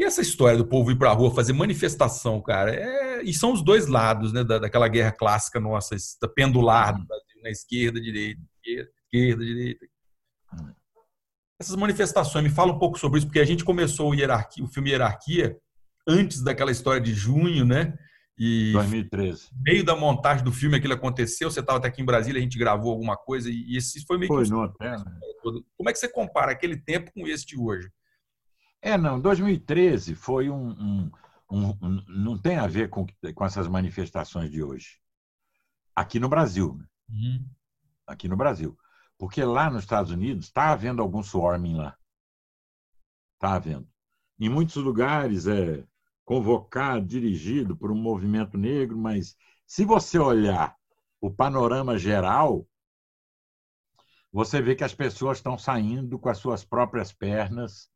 E 0.00 0.04
essa 0.04 0.22
história 0.22 0.56
do 0.56 0.66
povo 0.66 0.90
ir 0.90 0.96
para 0.96 1.10
a 1.10 1.12
rua 1.12 1.30
fazer 1.30 1.52
manifestação, 1.52 2.40
cara, 2.40 2.74
é... 2.74 3.22
e 3.22 3.34
são 3.34 3.52
os 3.52 3.62
dois 3.62 3.86
lados 3.86 4.32
né, 4.32 4.42
da, 4.42 4.58
daquela 4.58 4.88
guerra 4.88 5.12
clássica 5.12 5.60
nossa, 5.60 5.94
da 6.22 6.26
pendular 6.26 6.98
do 6.98 7.06
Brasil, 7.06 7.42
na 7.42 7.50
esquerda, 7.50 8.00
direita, 8.00 8.40
esquerda, 8.54 8.90
esquerda, 9.04 9.44
direita. 9.44 9.86
Essas 11.60 11.76
manifestações, 11.76 12.42
me 12.42 12.48
fala 12.48 12.72
um 12.72 12.78
pouco 12.78 12.98
sobre 12.98 13.18
isso, 13.18 13.26
porque 13.26 13.40
a 13.40 13.44
gente 13.44 13.62
começou 13.62 14.10
o, 14.10 14.14
hierarquia, 14.14 14.64
o 14.64 14.68
filme 14.68 14.88
Hierarquia 14.88 15.58
antes 16.08 16.42
daquela 16.42 16.70
história 16.70 16.98
de 16.98 17.12
junho, 17.12 17.66
né? 17.66 17.92
E 18.38 18.72
2013. 18.72 19.48
No 19.52 19.62
meio 19.64 19.84
da 19.84 19.94
montagem 19.94 20.42
do 20.42 20.50
filme 20.50 20.78
aquilo 20.78 20.94
aconteceu, 20.94 21.50
você 21.50 21.60
estava 21.60 21.76
até 21.76 21.88
aqui 21.88 22.00
em 22.00 22.06
Brasília, 22.06 22.38
a 22.38 22.42
gente 22.42 22.58
gravou 22.58 22.90
alguma 22.90 23.18
coisa 23.18 23.50
e 23.50 23.76
esse 23.76 24.02
foi 24.06 24.16
meio 24.16 24.28
foi, 24.28 24.46
que... 24.46 24.54
Hotel, 24.54 24.98
né? 24.98 25.20
Como 25.76 25.90
é 25.90 25.92
que 25.92 25.98
você 25.98 26.08
compara 26.08 26.52
aquele 26.52 26.78
tempo 26.78 27.12
com 27.12 27.28
esse 27.28 27.44
de 27.44 27.58
hoje? 27.58 27.90
É, 28.82 28.96
não, 28.96 29.20
2013 29.20 30.14
foi 30.14 30.48
um, 30.48 30.70
um, 30.70 31.10
um, 31.50 31.68
um 31.82 32.04
não 32.08 32.38
tem 32.38 32.56
a 32.56 32.66
ver 32.66 32.88
com, 32.88 33.06
com 33.34 33.44
essas 33.44 33.68
manifestações 33.68 34.50
de 34.50 34.62
hoje. 34.62 34.98
Aqui 35.94 36.18
no 36.18 36.28
Brasil. 36.28 36.74
Né? 36.76 36.86
Uhum. 37.10 37.48
Aqui 38.06 38.28
no 38.28 38.36
Brasil. 38.36 38.76
Porque 39.18 39.44
lá 39.44 39.70
nos 39.70 39.82
Estados 39.82 40.10
Unidos 40.10 40.46
está 40.46 40.72
havendo 40.72 41.02
algum 41.02 41.22
swarming 41.22 41.76
lá. 41.76 41.96
Está 43.34 43.54
havendo. 43.56 43.88
Em 44.38 44.48
muitos 44.48 44.76
lugares 44.76 45.46
é 45.46 45.84
convocado, 46.24 47.04
dirigido 47.04 47.76
por 47.76 47.90
um 47.90 47.96
movimento 47.96 48.56
negro, 48.56 48.96
mas 48.96 49.36
se 49.66 49.84
você 49.84 50.18
olhar 50.18 50.74
o 51.20 51.30
panorama 51.30 51.98
geral, 51.98 52.66
você 54.32 54.62
vê 54.62 54.74
que 54.74 54.84
as 54.84 54.94
pessoas 54.94 55.38
estão 55.38 55.58
saindo 55.58 56.18
com 56.18 56.28
as 56.28 56.38
suas 56.38 56.64
próprias 56.64 57.12
pernas, 57.12 57.90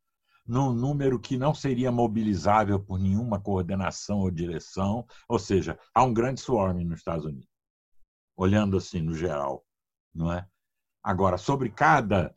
num 0.45 0.71
número 0.71 1.19
que 1.19 1.37
não 1.37 1.53
seria 1.53 1.91
mobilizável 1.91 2.79
por 2.79 2.99
nenhuma 2.99 3.39
coordenação 3.39 4.19
ou 4.19 4.29
direção, 4.29 5.05
ou 5.27 5.39
seja, 5.39 5.77
há 5.93 6.03
um 6.03 6.13
grande 6.13 6.39
swarm 6.39 6.83
nos 6.83 6.99
Estados 6.99 7.25
Unidos, 7.25 7.49
olhando 8.35 8.77
assim 8.77 9.01
no 9.01 9.15
geral, 9.15 9.65
não 10.13 10.31
é? 10.31 10.47
Agora, 11.03 11.37
sobre 11.37 11.69
cada 11.69 12.35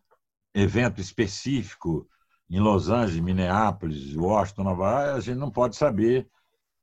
evento 0.54 1.00
específico 1.00 2.08
em 2.50 2.60
Los 2.60 2.88
Angeles, 2.88 3.20
Minneapolis, 3.20 4.14
Washington, 4.16 4.64
Nova 4.64 4.90
York, 4.90 5.18
a 5.18 5.20
gente 5.20 5.38
não 5.38 5.50
pode 5.50 5.76
saber 5.76 6.28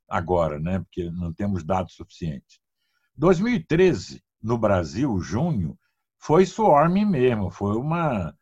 agora, 0.08 0.60
né? 0.60 0.78
Porque 0.78 1.10
não 1.10 1.32
temos 1.32 1.64
dados 1.64 1.94
suficientes. 1.94 2.60
2013, 3.16 4.22
no 4.42 4.56
Brasil, 4.56 5.18
junho, 5.20 5.76
foi 6.18 6.46
swarm 6.46 7.04
mesmo, 7.04 7.50
foi 7.50 7.76
uma 7.76 8.36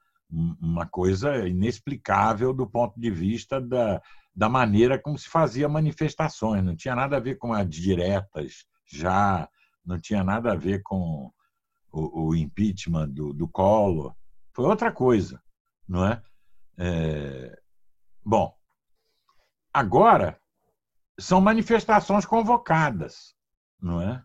uma 0.61 0.87
coisa 0.87 1.47
inexplicável 1.47 2.53
do 2.53 2.67
ponto 2.67 2.99
de 2.99 3.11
vista 3.11 3.61
da, 3.61 4.03
da 4.35 4.49
maneira 4.49 4.99
como 4.99 5.17
se 5.17 5.29
fazia 5.29 5.69
manifestações. 5.69 6.65
Não 6.65 6.75
tinha 6.75 6.95
nada 6.95 7.17
a 7.17 7.21
ver 7.21 7.37
com 7.37 7.53
as 7.53 7.69
diretas, 7.69 8.67
já 8.85 9.49
não 9.85 10.01
tinha 10.01 10.25
nada 10.25 10.53
a 10.53 10.57
ver 10.57 10.83
com 10.83 11.31
o, 11.93 12.29
o 12.29 12.35
impeachment 12.35 13.11
do, 13.11 13.33
do 13.33 13.47
Collor. 13.47 14.15
Foi 14.53 14.65
outra 14.65 14.91
coisa, 14.91 15.41
não 15.89 16.05
é? 16.05 16.23
é? 16.79 17.57
Bom, 18.25 18.53
agora 19.73 20.41
são 21.19 21.41
manifestações 21.41 22.27
convocadas, 22.27 23.37
não 23.81 24.01
é? 24.01 24.25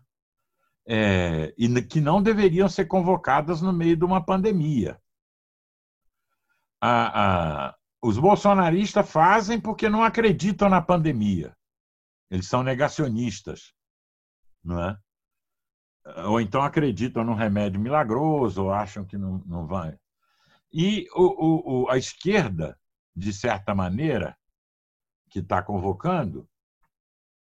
é? 0.88 1.54
E 1.56 1.82
que 1.82 2.00
não 2.00 2.20
deveriam 2.20 2.68
ser 2.68 2.86
convocadas 2.86 3.62
no 3.62 3.72
meio 3.72 3.96
de 3.96 4.04
uma 4.04 4.24
pandemia 4.24 4.99
a, 6.80 7.68
a, 7.68 7.76
os 8.02 8.18
bolsonaristas 8.18 9.08
fazem 9.10 9.60
porque 9.60 9.88
não 9.88 10.02
acreditam 10.02 10.68
na 10.68 10.80
pandemia. 10.80 11.54
Eles 12.30 12.46
são 12.46 12.62
negacionistas, 12.62 13.72
não 14.64 14.82
é? 14.82 14.98
Ou 16.26 16.40
então 16.40 16.62
acreditam 16.62 17.22
num 17.22 17.34
remédio 17.34 17.80
milagroso, 17.80 18.64
ou 18.64 18.72
acham 18.72 19.04
que 19.04 19.18
não, 19.18 19.42
não 19.44 19.66
vai. 19.66 19.98
E 20.72 21.06
o, 21.14 21.82
o, 21.82 21.90
a 21.90 21.98
esquerda, 21.98 22.78
de 23.14 23.32
certa 23.32 23.74
maneira, 23.74 24.36
que 25.28 25.40
está 25.40 25.62
convocando, 25.62 26.48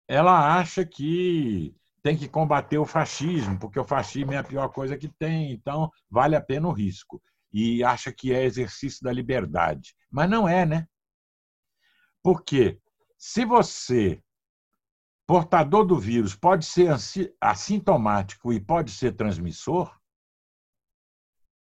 ela 0.08 0.58
acha 0.58 0.84
que 0.84 1.74
tem 2.02 2.16
que 2.16 2.28
combater 2.28 2.78
o 2.78 2.86
fascismo, 2.86 3.58
porque 3.58 3.78
o 3.78 3.84
fascismo 3.84 4.32
é 4.32 4.38
a 4.38 4.44
pior 4.44 4.68
coisa 4.70 4.96
que 4.96 5.08
tem, 5.08 5.52
então 5.52 5.90
vale 6.10 6.34
a 6.34 6.40
pena 6.40 6.66
o 6.66 6.72
risco 6.72 7.22
e 7.52 7.82
acha 7.82 8.12
que 8.12 8.32
é 8.32 8.44
exercício 8.44 9.02
da 9.02 9.12
liberdade. 9.12 9.96
Mas 10.10 10.28
não 10.28 10.48
é, 10.48 10.66
né? 10.66 10.88
Porque 12.22 12.80
se 13.16 13.44
você, 13.44 14.22
portador 15.26 15.84
do 15.84 15.98
vírus, 15.98 16.34
pode 16.34 16.66
ser 16.66 16.90
assintomático 17.40 18.52
e 18.52 18.60
pode 18.60 18.90
ser 18.90 19.16
transmissor, 19.16 19.98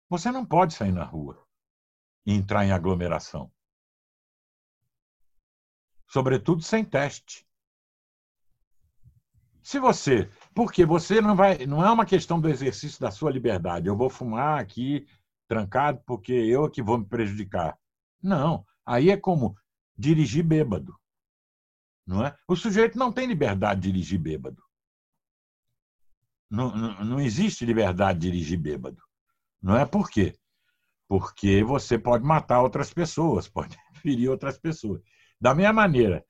você 0.08 0.30
não 0.30 0.44
pode 0.44 0.74
sair 0.74 0.92
na 0.92 1.04
rua 1.04 1.46
e 2.26 2.32
entrar 2.32 2.64
em 2.64 2.72
aglomeração. 2.72 3.50
Sobretudo 6.08 6.62
sem 6.62 6.84
teste. 6.84 7.46
Se 9.62 9.78
você, 9.78 10.28
porque 10.52 10.84
você 10.84 11.20
não 11.20 11.36
vai, 11.36 11.64
não 11.66 11.84
é 11.84 11.90
uma 11.90 12.04
questão 12.04 12.40
do 12.40 12.48
exercício 12.48 13.00
da 13.00 13.10
sua 13.10 13.30
liberdade. 13.30 13.86
Eu 13.86 13.96
vou 13.96 14.10
fumar 14.10 14.58
aqui 14.58 15.06
trancado 15.50 16.00
porque 16.06 16.32
eu 16.32 16.64
é 16.64 16.70
que 16.70 16.80
vou 16.80 16.96
me 16.96 17.04
prejudicar. 17.04 17.76
Não, 18.22 18.64
aí 18.86 19.10
é 19.10 19.16
como 19.16 19.56
dirigir 19.98 20.44
bêbado. 20.44 20.96
Não 22.06 22.24
é? 22.24 22.36
O 22.46 22.54
sujeito 22.54 22.96
não 22.96 23.10
tem 23.10 23.26
liberdade 23.26 23.80
de 23.80 23.90
dirigir 23.90 24.20
bêbado. 24.20 24.62
Não, 26.48 26.72
não, 26.76 27.04
não 27.04 27.20
existe 27.20 27.66
liberdade 27.66 28.20
de 28.20 28.30
dirigir 28.30 28.60
bêbado. 28.60 29.02
Não 29.60 29.76
é 29.76 29.84
por 29.84 30.08
quê? 30.08 30.38
Porque 31.08 31.64
você 31.64 31.98
pode 31.98 32.24
matar 32.24 32.62
outras 32.62 32.94
pessoas, 32.94 33.48
pode 33.50 33.76
ferir 34.00 34.30
outras 34.30 34.56
pessoas. 34.56 35.02
Da 35.40 35.52
mesma 35.52 35.72
maneira, 35.72 36.24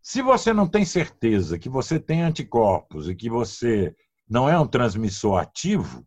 se 0.00 0.22
você 0.22 0.52
não 0.52 0.68
tem 0.68 0.84
certeza 0.84 1.58
que 1.58 1.68
você 1.68 1.98
tem 1.98 2.22
anticorpos 2.22 3.08
e 3.08 3.16
que 3.16 3.28
você 3.28 3.96
não 4.28 4.48
é 4.48 4.56
um 4.56 4.68
transmissor 4.68 5.40
ativo, 5.40 6.06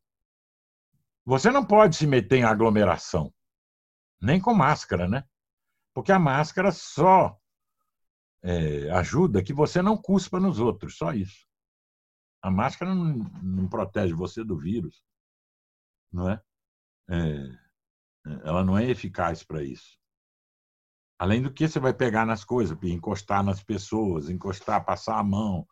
você 1.27 1.51
não 1.51 1.65
pode 1.65 1.97
se 1.97 2.07
meter 2.07 2.37
em 2.37 2.43
aglomeração, 2.45 3.33
nem 4.21 4.39
com 4.39 4.53
máscara, 4.53 5.09
né? 5.09 5.25
Porque 5.93 6.09
a 6.09 6.17
máscara 6.17 6.71
só 6.71 7.37
é, 8.41 8.89
ajuda 8.91 9.43
que 9.43 9.51
você 9.51 9.81
não 9.81 9.97
cuspa 9.97 10.39
nos 10.39 10.57
outros, 10.57 10.95
só 10.95 11.11
isso. 11.11 11.45
A 12.41 12.49
máscara 12.49 12.95
não, 12.95 13.13
não 13.43 13.67
protege 13.67 14.13
você 14.13 14.41
do 14.41 14.57
vírus, 14.57 15.03
não 16.13 16.29
é? 16.29 16.41
é 17.09 17.67
ela 18.45 18.63
não 18.63 18.77
é 18.77 18.89
eficaz 18.89 19.43
para 19.43 19.61
isso. 19.61 19.99
Além 21.19 21.41
do 21.41 21.51
que 21.51 21.67
você 21.67 21.77
vai 21.77 21.93
pegar 21.93 22.25
nas 22.25 22.45
coisas, 22.45 22.77
encostar 22.83 23.43
nas 23.43 23.61
pessoas, 23.61 24.29
encostar, 24.29 24.85
passar 24.85 25.19
a 25.19 25.23
mão, 25.23 25.67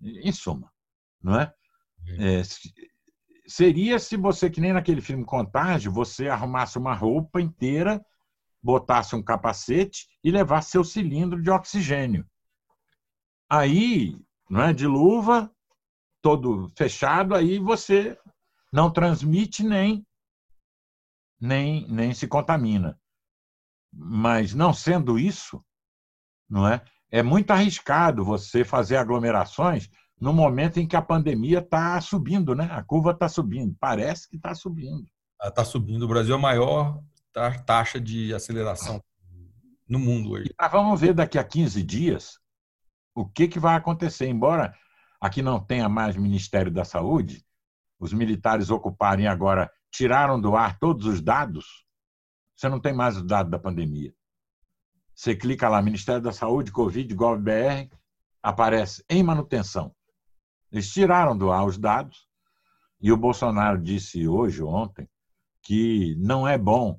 em 0.00 0.32
suma, 0.32 0.72
não 1.22 1.38
é? 1.38 1.54
é 2.08 2.42
seria 3.46 3.98
se 3.98 4.16
você, 4.16 4.50
que 4.50 4.60
nem 4.60 4.72
naquele 4.72 5.00
filme 5.00 5.24
Contágio, 5.24 5.92
você 5.92 6.28
arrumasse 6.28 6.78
uma 6.78 6.94
roupa 6.94 7.40
inteira, 7.40 8.04
botasse 8.62 9.14
um 9.14 9.22
capacete 9.22 10.08
e 10.22 10.30
levasse 10.30 10.70
seu 10.70 10.82
cilindro 10.82 11.40
de 11.40 11.50
oxigênio. 11.50 12.26
Aí, 13.48 14.18
não 14.50 14.62
é, 14.62 14.72
de 14.72 14.86
luva, 14.86 15.50
todo 16.20 16.72
fechado, 16.76 17.34
aí 17.34 17.58
você 17.58 18.18
não 18.72 18.90
transmite 18.90 19.62
nem 19.62 20.04
nem 21.40 21.86
nem 21.88 22.12
se 22.12 22.26
contamina. 22.26 22.98
Mas 23.92 24.52
não 24.52 24.72
sendo 24.72 25.18
isso, 25.18 25.64
não 26.48 26.66
é? 26.66 26.82
É 27.10 27.22
muito 27.22 27.50
arriscado 27.52 28.24
você 28.24 28.64
fazer 28.64 28.96
aglomerações 28.96 29.88
no 30.20 30.32
momento 30.32 30.78
em 30.78 30.86
que 30.86 30.96
a 30.96 31.02
pandemia 31.02 31.58
está 31.58 32.00
subindo, 32.00 32.54
né? 32.54 32.68
A 32.70 32.82
curva 32.82 33.10
está 33.10 33.28
subindo, 33.28 33.76
parece 33.78 34.28
que 34.28 34.36
está 34.36 34.54
subindo. 34.54 35.06
Está 35.42 35.64
subindo. 35.64 36.04
O 36.04 36.08
Brasil 36.08 36.34
é 36.34 36.38
a 36.38 36.40
maior 36.40 37.02
taxa 37.66 38.00
de 38.00 38.34
aceleração 38.34 39.02
no 39.88 39.98
mundo 39.98 40.30
hoje. 40.30 40.54
E 40.58 40.68
vamos 40.68 41.00
ver 41.00 41.12
daqui 41.12 41.38
a 41.38 41.44
15 41.44 41.82
dias 41.82 42.38
o 43.14 43.26
que, 43.26 43.46
que 43.46 43.58
vai 43.58 43.76
acontecer. 43.76 44.26
Embora 44.26 44.74
aqui 45.20 45.42
não 45.42 45.60
tenha 45.60 45.88
mais 45.88 46.16
Ministério 46.16 46.72
da 46.72 46.84
Saúde, 46.84 47.44
os 47.98 48.12
militares 48.12 48.70
ocuparem 48.70 49.26
agora, 49.26 49.70
tiraram 49.90 50.40
do 50.40 50.56
ar 50.56 50.78
todos 50.78 51.06
os 51.06 51.20
dados, 51.20 51.86
você 52.54 52.68
não 52.68 52.80
tem 52.80 52.92
mais 52.92 53.16
os 53.16 53.22
dados 53.22 53.50
da 53.50 53.58
pandemia. 53.58 54.14
Você 55.14 55.34
clica 55.34 55.68
lá, 55.68 55.80
Ministério 55.80 56.20
da 56.20 56.32
Saúde, 56.32 56.70
Covid, 56.70 57.14
GovBR, 57.14 57.90
aparece 58.42 59.02
em 59.08 59.22
manutenção. 59.22 59.95
Eles 60.72 60.92
tiraram 60.92 61.36
do 61.36 61.50
ar 61.50 61.66
os 61.66 61.78
dados 61.78 62.26
e 63.00 63.12
o 63.12 63.16
Bolsonaro 63.16 63.80
disse 63.80 64.26
hoje, 64.26 64.62
ontem, 64.62 65.08
que 65.62 66.14
não 66.18 66.46
é 66.46 66.56
bom 66.56 66.98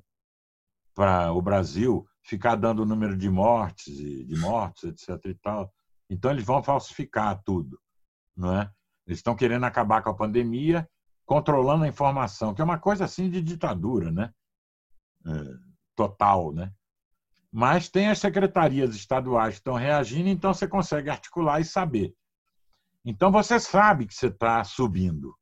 para 0.94 1.32
o 1.32 1.40
Brasil 1.40 2.06
ficar 2.22 2.56
dando 2.56 2.82
o 2.82 2.86
número 2.86 3.16
de 3.16 3.30
mortes 3.30 3.98
e 3.98 4.24
de 4.24 4.36
mortos, 4.36 4.84
etc. 4.84 5.24
E 5.26 5.34
tal. 5.34 5.72
Então 6.10 6.30
eles 6.30 6.44
vão 6.44 6.62
falsificar 6.62 7.40
tudo, 7.44 7.80
não 8.36 8.60
é? 8.60 8.70
Eles 9.06 9.18
estão 9.18 9.34
querendo 9.34 9.64
acabar 9.64 10.02
com 10.02 10.10
a 10.10 10.14
pandemia, 10.14 10.88
controlando 11.24 11.84
a 11.84 11.88
informação, 11.88 12.54
que 12.54 12.60
é 12.60 12.64
uma 12.64 12.78
coisa 12.78 13.04
assim 13.04 13.30
de 13.30 13.40
ditadura, 13.40 14.10
né? 14.10 14.32
É, 15.26 15.30
total, 15.94 16.52
né? 16.52 16.72
Mas 17.50 17.88
tem 17.88 18.08
as 18.08 18.18
secretarias 18.18 18.94
estaduais 18.94 19.54
que 19.54 19.60
estão 19.60 19.74
reagindo, 19.74 20.28
então 20.28 20.52
você 20.52 20.68
consegue 20.68 21.08
articular 21.08 21.60
e 21.60 21.64
saber. 21.64 22.14
Então 23.10 23.32
você 23.32 23.58
sabe 23.58 24.06
que 24.06 24.12
você 24.12 24.26
está 24.26 24.62
subindo 24.62 25.34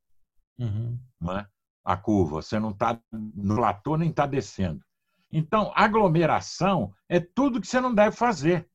uhum. 0.57 0.97
não 1.19 1.37
é? 1.37 1.45
a 1.83 1.97
curva, 1.97 2.41
você 2.41 2.57
não 2.57 2.69
está 2.69 2.97
no 3.11 3.55
platô 3.57 3.97
nem 3.97 4.09
está 4.09 4.25
descendo. 4.25 4.81
Então, 5.29 5.73
aglomeração 5.75 6.93
é 7.09 7.19
tudo 7.19 7.59
que 7.59 7.67
você 7.67 7.81
não 7.81 7.93
deve 7.93 8.15
fazer. 8.15 8.69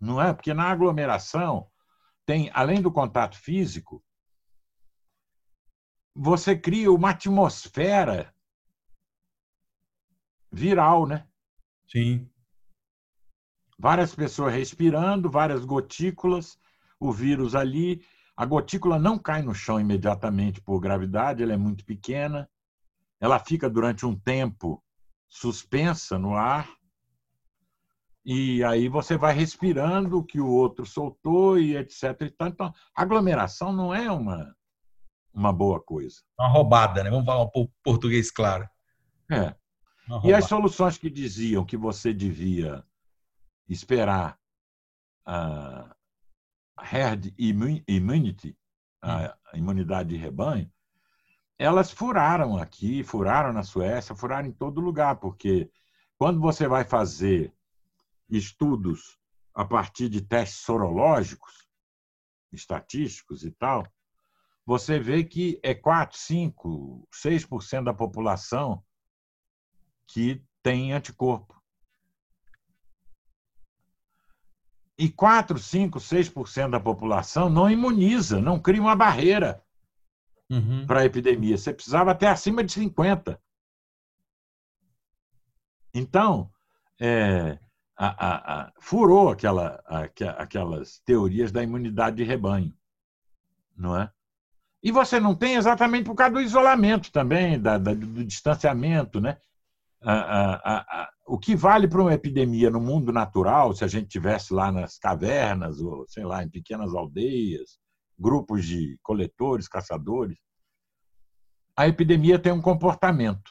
Não 0.00 0.20
é? 0.20 0.34
Porque 0.34 0.52
na 0.52 0.64
aglomeração 0.64 1.70
tem, 2.24 2.50
além 2.52 2.82
do 2.82 2.90
contato 2.90 3.36
físico, 3.36 4.04
você 6.12 6.58
cria 6.58 6.90
uma 6.90 7.10
atmosfera 7.10 8.34
viral, 10.50 11.06
né? 11.06 11.28
Sim. 11.88 12.28
Várias 13.78 14.14
pessoas 14.14 14.54
respirando, 14.54 15.30
várias 15.30 15.64
gotículas, 15.64 16.58
o 16.98 17.12
vírus 17.12 17.54
ali. 17.54 18.02
A 18.36 18.44
gotícula 18.46 18.98
não 18.98 19.18
cai 19.18 19.42
no 19.42 19.54
chão 19.54 19.80
imediatamente 19.80 20.60
por 20.60 20.80
gravidade, 20.80 21.42
ela 21.42 21.52
é 21.52 21.56
muito 21.56 21.84
pequena. 21.84 22.48
Ela 23.20 23.38
fica 23.38 23.68
durante 23.68 24.04
um 24.04 24.14
tempo 24.14 24.82
suspensa 25.28 26.18
no 26.18 26.34
ar. 26.34 26.68
E 28.24 28.64
aí 28.64 28.88
você 28.88 29.16
vai 29.16 29.34
respirando 29.34 30.18
o 30.18 30.24
que 30.24 30.40
o 30.40 30.48
outro 30.48 30.84
soltou 30.84 31.58
e 31.58 31.76
etc. 31.76 32.32
Então, 32.40 32.74
aglomeração 32.94 33.72
não 33.72 33.94
é 33.94 34.10
uma, 34.10 34.54
uma 35.32 35.52
boa 35.52 35.80
coisa. 35.80 36.16
Uma 36.38 36.48
roubada, 36.48 37.04
né? 37.04 37.10
Vamos 37.10 37.26
falar 37.26 37.44
um 37.44 37.68
português 37.84 38.30
claro. 38.30 38.68
É. 39.30 39.54
E 40.24 40.32
as 40.32 40.46
soluções 40.46 40.98
que 40.98 41.10
diziam 41.10 41.64
que 41.64 41.76
você 41.76 42.12
devia 42.12 42.84
esperar 43.68 44.38
a 45.24 45.94
herd 46.80 47.34
immunity, 47.38 48.56
a 49.02 49.36
hum. 49.54 49.58
imunidade 49.58 50.10
de 50.10 50.16
rebanho, 50.16 50.70
elas 51.58 51.90
furaram 51.90 52.56
aqui, 52.56 53.02
furaram 53.02 53.52
na 53.52 53.62
Suécia, 53.62 54.14
furaram 54.14 54.48
em 54.48 54.52
todo 54.52 54.80
lugar, 54.80 55.16
porque 55.16 55.70
quando 56.18 56.40
você 56.40 56.68
vai 56.68 56.84
fazer 56.84 57.54
estudos 58.28 59.18
a 59.54 59.64
partir 59.64 60.08
de 60.08 60.20
testes 60.20 60.60
sorológicos, 60.60 61.66
estatísticos 62.52 63.42
e 63.42 63.50
tal, 63.50 63.86
você 64.66 64.98
vê 64.98 65.24
que 65.24 65.58
é 65.62 65.74
4, 65.74 66.18
5, 66.18 67.08
6% 67.12 67.84
da 67.84 67.94
população 67.94 68.84
que 70.06 70.44
tem 70.62 70.92
anticorpo. 70.92 71.55
E 74.98 75.10
4, 75.10 75.58
5, 75.58 75.98
6% 75.98 76.70
da 76.70 76.80
população 76.80 77.50
não 77.50 77.70
imuniza, 77.70 78.40
não 78.40 78.58
cria 78.58 78.80
uma 78.80 78.96
barreira 78.96 79.62
uhum. 80.50 80.86
para 80.86 81.00
a 81.00 81.04
epidemia. 81.04 81.58
Você 81.58 81.72
precisava 81.72 82.12
até 82.12 82.28
acima 82.28 82.64
de 82.64 82.72
50. 82.72 83.38
Então, 85.92 86.50
é, 87.00 87.58
a, 87.96 88.06
a, 88.06 88.60
a, 88.60 88.72
furou 88.80 89.30
aquela, 89.30 89.82
aquelas 90.38 91.00
teorias 91.00 91.50
da 91.50 91.62
imunidade 91.62 92.16
de 92.16 92.24
rebanho, 92.24 92.74
não 93.76 93.96
é? 93.96 94.10
E 94.82 94.92
você 94.92 95.18
não 95.18 95.34
tem 95.34 95.56
exatamente 95.56 96.04
por 96.04 96.14
causa 96.14 96.34
do 96.34 96.40
isolamento 96.40 97.10
também, 97.10 97.60
da, 97.60 97.76
da, 97.78 97.92
do 97.92 98.24
distanciamento, 98.24 99.20
né? 99.20 99.38
O 101.26 101.38
que 101.38 101.56
vale 101.56 101.88
para 101.88 102.00
uma 102.00 102.14
epidemia 102.14 102.70
no 102.70 102.80
mundo 102.80 103.12
natural, 103.12 103.74
se 103.74 103.84
a 103.84 103.88
gente 103.88 104.06
tivesse 104.08 104.54
lá 104.54 104.70
nas 104.70 104.96
cavernas 104.98 105.80
ou 105.80 106.06
sei 106.08 106.24
lá 106.24 106.42
em 106.42 106.48
pequenas 106.48 106.94
aldeias, 106.94 107.78
grupos 108.18 108.64
de 108.64 108.98
coletores, 109.02 109.68
caçadores, 109.68 110.38
a 111.76 111.86
epidemia 111.88 112.38
tem 112.38 112.52
um 112.52 112.62
comportamento. 112.62 113.50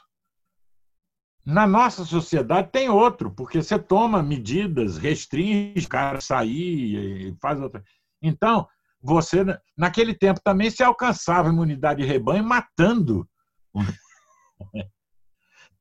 Na 1.46 1.68
nossa 1.68 2.04
sociedade 2.06 2.72
tem 2.72 2.90
outro, 2.90 3.30
porque 3.30 3.62
você 3.62 3.78
toma 3.78 4.24
medidas, 4.24 4.98
restringe 4.98 5.86
o 5.86 5.90
cara 5.90 6.20
sair, 6.20 7.38
faz 7.40 7.62
outra. 7.62 7.84
Então, 8.20 8.68
você, 9.00 9.46
naquele 9.78 10.16
tempo 10.16 10.42
também 10.44 10.72
se 10.72 10.82
alcançava 10.82 11.50
imunidade 11.50 12.02
de 12.02 12.08
rebanho 12.08 12.44
matando. 12.44 13.30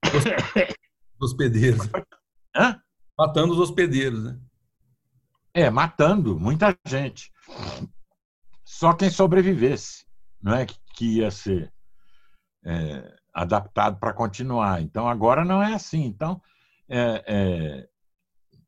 Os 1.25 1.31
hospedeiros. 1.31 1.89
Hã? 2.55 2.79
Matando 3.19 3.55
os 3.55 3.59
hospedeiros, 3.59 4.23
né? 4.23 4.39
É, 5.55 5.71
matando 5.71 6.39
muita 6.39 6.77
gente. 6.87 7.33
Só 8.65 8.93
quem 8.93 9.09
sobrevivesse, 9.09 10.05
não 10.43 10.55
é 10.55 10.67
que 10.67 11.19
ia 11.19 11.31
ser 11.31 11.73
é, 12.65 13.17
adaptado 13.33 13.99
para 13.99 14.13
continuar. 14.13 14.83
Então 14.83 15.09
agora 15.09 15.45
não 15.45 15.63
é 15.63 15.73
assim. 15.73 16.05
Então 16.05 16.43
é, 16.89 17.25
é, 17.27 17.89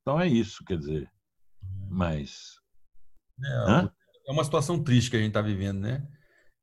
então 0.00 0.18
é 0.18 0.26
isso, 0.26 0.64
quer 0.64 0.78
dizer. 0.78 1.10
Mas 1.90 2.58
é, 3.44 3.90
é 4.28 4.32
uma 4.32 4.44
situação 4.44 4.82
triste 4.82 5.10
que 5.10 5.16
a 5.16 5.20
gente 5.20 5.28
está 5.28 5.42
vivendo, 5.42 5.80
né? 5.80 6.08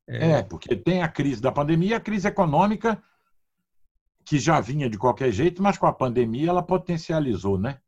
É... 0.08 0.30
é, 0.32 0.42
porque 0.42 0.74
tem 0.74 1.02
a 1.02 1.08
crise 1.08 1.40
da 1.40 1.52
pandemia, 1.52 1.98
a 1.98 2.00
crise 2.00 2.26
econômica 2.26 3.00
que 4.24 4.38
já 4.38 4.60
vinha 4.60 4.88
de 4.88 4.98
qualquer 4.98 5.30
jeito, 5.30 5.62
mas 5.62 5.78
com 5.78 5.86
a 5.86 5.92
pandemia 5.92 6.50
ela 6.50 6.62
potencializou, 6.62 7.58
né? 7.58 7.78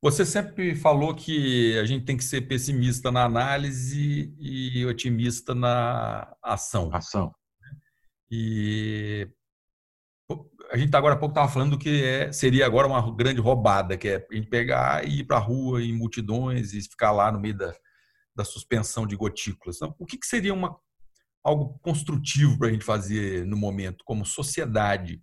Você 0.00 0.24
sempre 0.24 0.76
falou 0.76 1.12
que 1.14 1.76
a 1.78 1.84
gente 1.84 2.04
tem 2.04 2.16
que 2.16 2.22
ser 2.22 2.42
pessimista 2.42 3.10
na 3.10 3.24
análise 3.24 4.32
e 4.38 4.86
otimista 4.86 5.54
na 5.54 6.36
ação. 6.40 6.88
Ação. 6.94 7.34
E 8.30 9.28
a 10.70 10.76
gente 10.76 10.94
agora 10.94 11.14
há 11.14 11.18
pouco 11.18 11.32
estava 11.32 11.50
falando 11.50 11.78
que 11.78 12.04
é, 12.04 12.30
seria 12.30 12.64
agora 12.64 12.86
uma 12.86 13.14
grande 13.14 13.40
roubada, 13.40 13.96
que 13.96 14.08
é 14.08 14.26
a 14.30 14.34
gente 14.34 14.48
pegar 14.48 15.04
e 15.04 15.20
ir 15.20 15.24
para 15.24 15.38
a 15.38 15.40
rua 15.40 15.82
em 15.82 15.92
multidões 15.92 16.74
e 16.74 16.82
ficar 16.82 17.10
lá 17.10 17.32
no 17.32 17.40
meio 17.40 17.56
da, 17.56 17.74
da 18.36 18.44
suspensão 18.44 19.04
de 19.04 19.16
gotículas. 19.16 19.76
Então, 19.76 19.94
o 19.98 20.06
que, 20.06 20.16
que 20.16 20.26
seria 20.26 20.54
uma 20.54 20.78
algo 21.48 21.78
construtivo 21.80 22.58
para 22.58 22.68
a 22.68 22.72
gente 22.72 22.84
fazer 22.84 23.46
no 23.46 23.56
momento, 23.56 24.04
como 24.04 24.24
sociedade, 24.24 25.22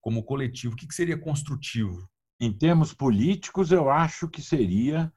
como 0.00 0.22
coletivo? 0.22 0.74
O 0.74 0.76
que 0.76 0.92
seria 0.92 1.18
construtivo? 1.18 2.08
Em 2.40 2.52
termos 2.52 2.94
políticos, 2.94 3.70
eu 3.70 3.90
acho 3.90 4.28
que 4.28 4.40
seria 4.40 5.12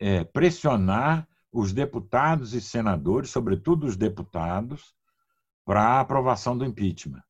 é, 0.00 0.24
pressionar 0.24 1.28
os 1.52 1.72
deputados 1.72 2.54
e 2.54 2.60
senadores, 2.60 3.30
sobretudo 3.30 3.86
os 3.86 3.96
deputados, 3.96 4.94
para 5.64 5.82
a 5.82 6.00
aprovação 6.00 6.56
do 6.56 6.64
impeachment. 6.64 7.22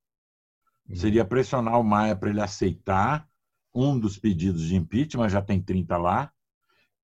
Uhum. 0.88 0.96
Seria 0.96 1.24
pressionar 1.24 1.78
o 1.78 1.84
Maia 1.84 2.16
para 2.16 2.30
ele 2.30 2.40
aceitar 2.40 3.28
um 3.74 3.99
dos 3.99 4.18
pedidos 4.18 4.62
de 4.62 4.76
impeachment, 4.76 5.28
já 5.28 5.42
tem 5.42 5.61
30 5.61 5.96
lá, 5.96 6.32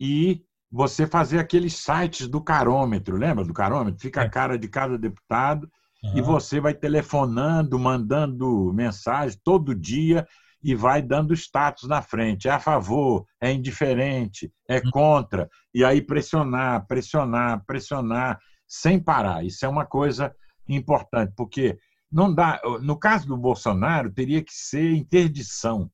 e 0.01 0.45
você 0.75 1.07
fazer 1.07 1.39
aqueles 1.39 1.77
sites 1.77 2.27
do 2.27 2.41
carômetro, 2.41 3.16
lembra 3.16 3.45
do 3.45 3.55
carômetro? 3.55 4.01
Fica 4.01 4.22
a 4.22 4.25
é. 4.25 4.29
cara 4.29 4.59
de 4.59 4.66
cada 4.66 4.99
deputado 4.99 5.70
uhum. 6.03 6.18
e 6.18 6.20
você 6.20 6.59
vai 6.59 6.75
telefonando, 6.75 7.79
mandando 7.79 8.72
mensagem 8.72 9.39
todo 9.45 9.72
dia 9.72 10.27
e 10.61 10.75
vai 10.75 11.01
dando 11.01 11.33
status 11.33 11.89
na 11.89 12.03
frente. 12.03 12.49
É 12.49 12.51
a 12.51 12.59
favor, 12.59 13.25
é 13.41 13.53
indiferente, 13.53 14.53
é 14.68 14.79
uhum. 14.79 14.91
contra. 14.91 15.49
E 15.72 15.85
aí 15.85 16.03
pressionar, 16.03 16.85
pressionar, 16.89 17.64
pressionar, 17.64 18.41
sem 18.66 18.99
parar. 18.99 19.45
Isso 19.45 19.64
é 19.64 19.68
uma 19.68 19.87
coisa 19.87 20.35
importante, 20.68 21.33
porque 21.37 21.79
não 22.11 22.35
dá. 22.35 22.61
No 22.83 22.99
caso 22.99 23.29
do 23.29 23.37
Bolsonaro, 23.37 24.11
teria 24.11 24.43
que 24.43 24.53
ser 24.53 24.93
interdição. 24.93 25.89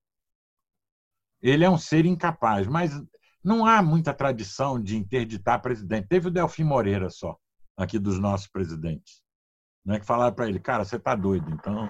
Ele 1.42 1.66
é 1.66 1.68
um 1.68 1.76
ser 1.76 2.06
incapaz, 2.06 2.66
mas 2.66 2.98
não 3.42 3.64
há 3.66 3.82
muita 3.82 4.12
tradição 4.12 4.80
de 4.80 4.96
interditar 4.96 5.62
presidente. 5.62 6.08
Teve 6.08 6.28
o 6.28 6.30
Delfim 6.30 6.64
Moreira 6.64 7.08
só, 7.10 7.36
aqui 7.76 7.98
dos 7.98 8.18
nossos 8.18 8.46
presidentes. 8.46 9.22
Né, 9.84 9.98
que 9.98 10.06
falaram 10.06 10.34
para 10.34 10.46
ele, 10.48 10.60
cara, 10.60 10.84
você 10.84 10.96
está 10.96 11.14
doido, 11.14 11.50
então 11.50 11.88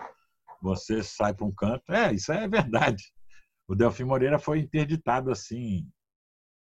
você 0.62 1.02
sai 1.02 1.34
para 1.34 1.44
um 1.44 1.52
canto. 1.52 1.92
É, 1.92 2.12
isso 2.12 2.32
é 2.32 2.46
verdade. 2.48 3.02
O 3.66 3.74
Delfim 3.74 4.04
Moreira 4.04 4.38
foi 4.38 4.60
interditado 4.60 5.30
assim, 5.30 5.88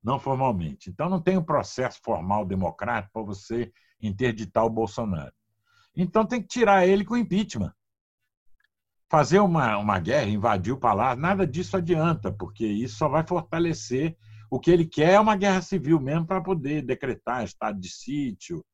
não 0.02 0.18
formalmente. 0.18 0.90
Então 0.90 1.08
não 1.08 1.20
tem 1.20 1.38
um 1.38 1.44
processo 1.44 2.00
formal 2.04 2.44
democrático 2.44 3.12
para 3.14 3.22
você 3.22 3.72
interditar 4.00 4.64
o 4.64 4.70
Bolsonaro. 4.70 5.32
Então 5.96 6.26
tem 6.26 6.42
que 6.42 6.48
tirar 6.48 6.86
ele 6.86 7.04
com 7.04 7.16
impeachment. 7.16 7.72
fazer 9.08 9.38
uma, 9.40 9.78
uma 9.78 9.98
guerra, 9.98 10.28
invadir 10.28 10.72
o 10.72 10.78
palácio, 10.78 11.20
nada 11.20 11.46
disso 11.46 11.76
adianta, 11.76 12.30
porque 12.32 12.66
isso 12.66 12.96
só 12.96 13.08
vai 13.08 13.26
fortalecer. 13.26 14.16
O 14.50 14.60
que 14.60 14.70
ele 14.70 14.86
quer 14.86 15.14
é 15.14 15.20
uma 15.20 15.36
guerra 15.36 15.60
civil 15.62 16.00
mesmo 16.00 16.26
para 16.26 16.40
poder 16.40 16.82
decretar 16.82 17.44
estado 17.44 17.78
de 17.80 17.88
sítio. 17.88 18.64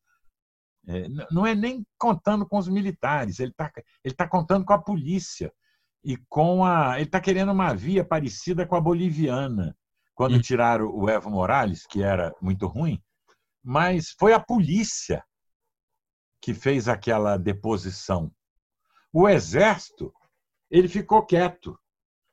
É, 0.87 1.07
não 1.31 1.47
é 1.47 1.55
nem 1.55 1.87
contando 1.97 2.47
com 2.47 2.59
os 2.59 2.69
militares, 2.69 3.39
ele 3.39 3.53
está 3.53 3.71
ele 4.03 4.15
tá 4.15 4.29
contando 4.29 4.65
com 4.65 4.73
a 4.73 4.83
polícia 4.83 5.53
e 6.05 6.17
com 6.29 6.65
a. 6.65 6.97
Ele 6.97 7.05
está 7.05 7.21
querendo 7.21 7.53
uma 7.53 7.73
via 7.73 8.05
parecida 8.05 8.67
com 8.67 8.75
a 8.75 8.81
boliviana, 8.81 9.77
quando 10.15 10.37
hum. 10.37 10.41
tiraram 10.41 10.87
o 10.93 11.09
Evo 11.09 11.31
Morales, 11.31 11.87
que 11.87 12.03
era 12.03 12.35
muito 12.41 12.67
ruim, 12.67 13.01
mas 13.63 14.11
foi 14.19 14.33
a 14.33 14.41
polícia 14.41 15.25
que 16.41 16.53
fez 16.53 16.89
aquela 16.89 17.37
deposição. 17.37 18.33
O 19.13 19.29
exército 19.29 20.13
ele 20.69 20.89
ficou 20.89 21.25
quieto. 21.25 21.79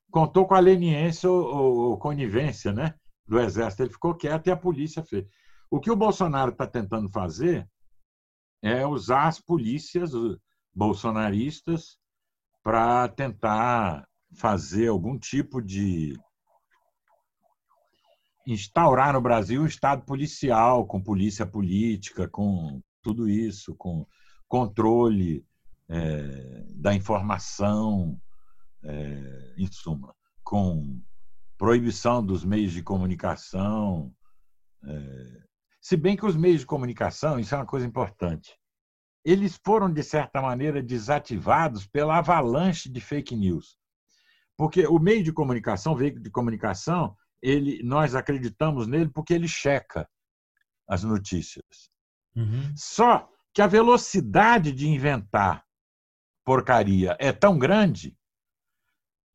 Contou 0.09 0.47
com 0.47 0.55
a 0.55 0.59
leniência 0.59 1.29
ou, 1.29 1.91
ou, 1.91 1.97
conivência 1.99 2.73
né, 2.73 2.95
do 3.30 3.39
Exército. 3.39 3.84
Ele 3.84 3.91
ficou 3.91 4.15
quieto 4.15 4.47
e 4.47 4.51
a 4.51 4.57
polícia 4.57 5.03
fez. 5.03 5.25
O 5.69 5.80
que 5.80 5.91
o 5.91 5.95
Bolsonaro 5.95 6.51
está 6.51 6.65
tentando 6.65 7.07
fazer 7.09 7.69
é 8.61 8.86
usar 8.86 9.27
as 9.27 9.39
polícias 9.39 10.11
bolsonaristas 10.73 11.97
para 12.63 13.07
tentar 13.07 14.07
fazer 14.36 14.88
algum 14.88 15.17
tipo 15.17 15.61
de 15.61 16.19
instaurar 18.45 19.13
no 19.13 19.21
Brasil 19.21 19.61
um 19.61 19.67
estado 19.67 20.03
policial 20.05 20.86
com 20.88 21.01
polícia 21.01 21.45
política, 21.45 22.27
com 22.27 22.82
tudo 23.01 23.30
isso, 23.30 23.75
com 23.75 24.05
controle 24.47 25.45
é, 25.88 26.65
da 26.75 26.95
informação, 26.95 28.19
é, 28.84 29.53
em 29.57 29.67
suma, 29.71 30.15
com 30.43 30.99
proibição 31.60 32.26
dos 32.26 32.45
meios 32.45 32.72
de 32.72 32.82
comunicação. 32.82 34.12
É, 34.84 35.43
se 35.82 35.97
bem 35.97 36.16
que 36.16 36.26
os 36.26 36.38
meios 36.38 36.62
de 36.62 36.66
comunicação, 36.66 37.38
isso 37.38 37.53
é 37.53 37.57
uma 37.57 37.66
coisa 37.66 37.86
importante, 37.86 38.57
eles 39.26 39.60
foram, 39.64 39.91
de 39.91 40.01
certa 40.01 40.41
maneira, 40.41 40.82
desativados 40.82 41.86
pela 41.86 42.18
avalanche 42.18 42.89
de 42.89 43.01
fake 43.01 43.36
news. 43.36 43.78
Porque 44.57 44.88
o 44.88 44.97
meio 44.97 45.22
de 45.22 45.34
comunicação, 45.34 45.93
o 45.93 45.97
veículo 45.97 46.24
de 46.24 46.32
comunicação, 46.32 47.16
ele, 47.41 47.84
nós 47.84 48.16
acreditamos 48.16 48.88
nele 48.88 49.10
porque 49.10 49.34
ele 49.34 49.47
checa 49.47 50.10
as 50.88 51.03
notícias. 51.03 51.91
Uhum. 52.36 52.74
Só 52.76 53.30
que 53.53 53.62
a 53.62 53.68
velocidade 53.68 54.72
de 54.72 54.88
inventar 54.88 55.66
porcaria 56.45 57.18
é 57.20 57.34
tão 57.34 57.60
grande 57.60 58.18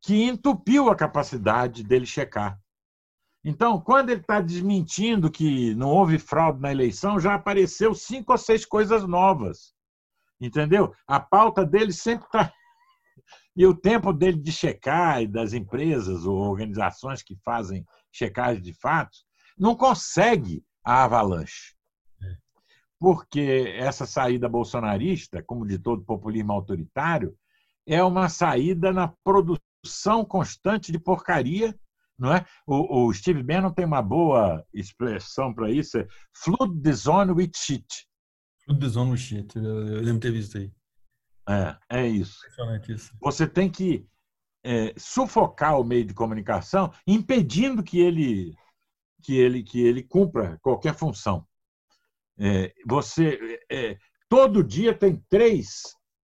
que 0.04 0.22
entupiu 0.22 0.90
a 0.90 0.94
capacidade 0.96 1.82
dele 1.82 2.04
checar. 2.04 2.60
Então, 3.42 3.80
quando 3.80 4.10
ele 4.10 4.20
está 4.20 4.38
desmentindo 4.38 5.30
que 5.30 5.74
não 5.74 5.88
houve 5.88 6.18
fraude 6.18 6.60
na 6.60 6.70
eleição, 6.70 7.18
já 7.18 7.34
apareceu 7.34 7.94
cinco 7.94 8.32
ou 8.32 8.38
seis 8.38 8.66
coisas 8.66 9.06
novas. 9.06 9.74
Entendeu? 10.38 10.94
A 11.06 11.18
pauta 11.18 11.64
dele 11.64 11.92
sempre 11.92 12.26
está. 12.26 12.52
E 13.56 13.64
o 13.64 13.72
tempo 13.72 14.12
dele 14.12 14.36
de 14.36 14.50
checar, 14.50 15.22
e 15.22 15.28
das 15.28 15.52
empresas 15.52 16.26
ou 16.26 16.36
organizações 16.36 17.22
que 17.22 17.36
fazem 17.44 17.86
checagem 18.10 18.60
de 18.60 18.72
fatos, 18.74 19.24
não 19.56 19.76
consegue 19.76 20.64
a 20.84 21.04
avalanche. 21.04 21.72
É. 22.20 22.36
Porque 22.98 23.72
essa 23.76 24.06
saída 24.06 24.48
bolsonarista, 24.48 25.40
como 25.40 25.64
de 25.64 25.78
todo 25.78 26.04
populismo 26.04 26.52
autoritário, 26.52 27.32
é 27.86 28.02
uma 28.02 28.28
saída 28.28 28.92
na 28.92 29.06
produção 29.22 29.73
produção 29.84 30.24
constante 30.24 30.90
de 30.90 30.98
porcaria, 30.98 31.78
não 32.18 32.32
é? 32.32 32.44
O, 32.66 33.06
o 33.06 33.12
Steve 33.12 33.42
Bannon 33.42 33.70
tem 33.70 33.84
uma 33.84 34.00
boa 34.00 34.64
expressão 34.72 35.52
para 35.52 35.70
isso, 35.70 35.98
é 35.98 36.06
flood 36.34 36.80
the 36.82 36.92
zone 36.92 37.32
with 37.32 37.50
shit. 37.54 37.86
Flood 38.64 38.80
the 38.80 38.88
zone 38.88 39.10
with 39.10 39.18
shit, 39.18 39.54
eu, 39.56 39.62
eu 39.62 40.00
lembro 40.00 40.20
ter 40.20 40.32
visto 40.32 40.56
aí. 40.56 40.72
É, 41.46 41.98
é 41.98 42.08
isso. 42.08 42.38
isso. 42.88 43.14
Você 43.20 43.46
tem 43.46 43.70
que 43.70 44.08
é, 44.64 44.94
sufocar 44.96 45.78
o 45.78 45.84
meio 45.84 46.06
de 46.06 46.14
comunicação, 46.14 46.90
impedindo 47.06 47.82
que 47.82 48.00
ele 48.00 48.54
que 49.22 49.36
ele 49.36 49.62
que 49.62 49.80
ele 49.80 50.02
cumpra 50.02 50.58
qualquer 50.62 50.94
função. 50.94 51.46
É, 52.38 52.72
você 52.86 53.60
é, 53.70 53.98
todo 54.28 54.64
dia 54.64 54.96
tem 54.96 55.22
três, 55.28 55.82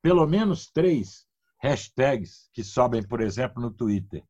pelo 0.02 0.26
menos 0.26 0.72
três 0.72 1.26
hashtags 1.64 2.50
que 2.54 2.64
sobem, 2.64 3.02
por 3.02 3.22
exemplo, 3.22 3.62
no 3.62 3.72
Twitter, 3.72 4.22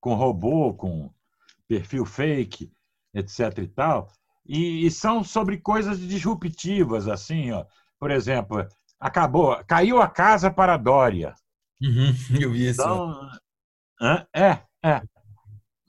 com 0.00 0.14
robô, 0.14 0.72
com 0.72 1.12
perfil 1.68 2.06
fake, 2.06 2.72
etc. 3.14 3.58
e 3.58 3.68
tal, 3.68 4.10
e, 4.46 4.86
e 4.86 4.90
são 4.90 5.22
sobre 5.22 5.58
coisas 5.58 6.00
disruptivas, 6.00 7.06
assim, 7.06 7.52
ó. 7.52 7.64
Por 7.98 8.10
exemplo, 8.10 8.66
acabou, 8.98 9.62
caiu 9.64 10.00
a 10.00 10.08
casa 10.08 10.50
para 10.50 10.74
a 10.74 10.78
Dória. 10.78 11.34
Uhum, 11.80 12.12
eu 12.40 12.50
vi 12.50 12.68
isso. 12.68 12.80
Então, 12.80 13.30
é, 14.34 14.58
é. 14.82 15.02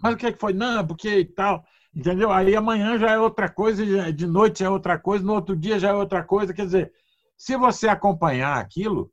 Mas 0.01 0.13
o 0.13 0.17
que 0.17 0.33
foi? 0.33 0.53
Não, 0.53 0.85
porque 0.85 1.19
e 1.19 1.25
tal. 1.25 1.65
Entendeu? 1.95 2.31
Aí 2.31 2.55
amanhã 2.55 2.97
já 2.97 3.11
é 3.11 3.19
outra 3.19 3.47
coisa, 3.47 4.11
de 4.11 4.27
noite 4.27 4.63
é 4.63 4.69
outra 4.69 4.97
coisa, 4.99 5.23
no 5.23 5.33
outro 5.33 5.55
dia 5.55 5.79
já 5.79 5.89
é 5.89 5.93
outra 5.93 6.23
coisa. 6.23 6.53
Quer 6.53 6.65
dizer, 6.65 6.93
se 7.37 7.55
você 7.55 7.87
acompanhar 7.87 8.57
aquilo, 8.57 9.12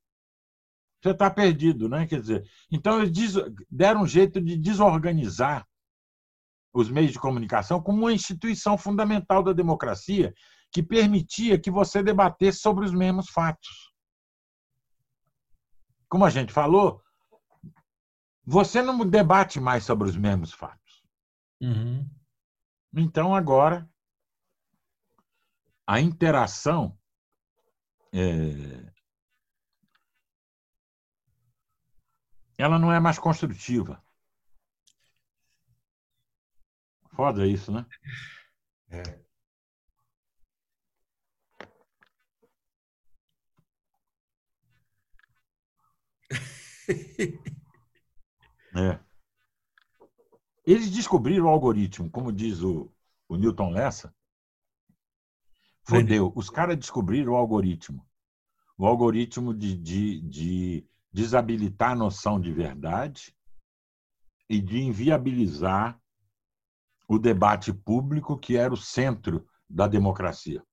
você 1.03 1.11
está 1.11 1.31
perdido, 1.31 1.89
né? 1.89 2.07
Quer 2.07 2.21
dizer, 2.21 2.51
então 2.71 3.03
eles 3.03 3.35
deram 3.71 4.03
um 4.03 4.07
jeito 4.07 4.41
de 4.41 4.57
desorganizar 4.57 5.67
os 6.73 6.89
meios 6.89 7.13
de 7.13 7.19
comunicação 7.19 7.83
como 7.83 8.03
uma 8.03 8.13
instituição 8.13 8.77
fundamental 8.79 9.43
da 9.43 9.53
democracia 9.53 10.33
que 10.71 10.83
permitia 10.83 11.59
que 11.59 11.71
você 11.71 12.03
debatesse 12.03 12.59
sobre 12.59 12.85
os 12.85 12.93
mesmos 12.93 13.29
fatos. 13.29 13.91
Como 16.09 16.25
a 16.25 16.31
gente 16.31 16.53
falou, 16.53 17.03
você 18.45 18.83
não 18.83 18.99
debate 19.09 19.59
mais 19.59 19.85
sobre 19.85 20.09
os 20.09 20.17
mesmos 20.17 20.53
fatos. 20.53 21.03
Uhum. 21.61 22.09
Então, 22.95 23.35
agora, 23.35 23.89
a 25.87 26.01
interação 26.01 26.97
é, 28.13 28.93
ela 32.61 32.79
não 32.79 32.93
é 32.93 33.01
mais 33.01 33.19
construtiva. 33.19 34.03
Foda 37.15 37.47
isso, 37.47 37.73
né? 37.73 37.87
É. 38.91 39.03
é. 48.77 49.01
Eles 50.67 50.91
descobriram 50.91 51.47
o 51.47 51.49
algoritmo, 51.49 52.11
como 52.11 52.33
diz 52.33 52.63
o, 52.63 52.93
o 53.29 53.37
Newton 53.37 53.71
Lessa. 53.71 54.15
Fodeu. 55.83 56.33
Os 56.37 56.49
caras 56.51 56.77
descobriram 56.77 57.33
o 57.33 57.37
algoritmo. 57.37 58.07
O 58.79 58.87
algoritmo 58.87 59.53
de, 59.53 59.77
de, 59.77 60.21
de 60.21 60.90
desabilitar 61.13 61.93
a 61.93 61.97
noção 61.97 62.41
de 62.41 62.53
verdade 62.53 63.37
e 64.49 64.61
de 64.61 64.79
inviabilizar 64.79 66.01
o 67.09 67.19
debate 67.19 67.73
público, 67.73 68.39
que 68.39 68.57
era 68.57 68.73
o 68.73 68.77
centro 68.77 69.49
da 69.69 69.87
democracia. 69.87 70.65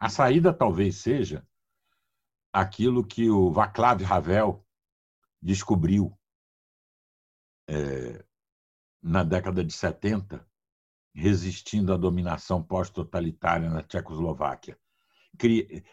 A 0.00 0.08
saída 0.08 0.52
talvez 0.52 0.96
seja 0.96 1.46
aquilo 2.52 3.04
que 3.06 3.28
o 3.30 3.50
Václav 3.50 4.04
Havel 4.04 4.64
descobriu 5.40 6.16
é, 7.68 8.24
na 9.02 9.22
década 9.22 9.64
de 9.64 9.72
70, 9.72 10.46
resistindo 11.14 11.92
à 11.92 11.96
dominação 11.96 12.62
pós-totalitária 12.62 13.68
na 13.68 13.82
Tchecoslováquia. 13.82 14.78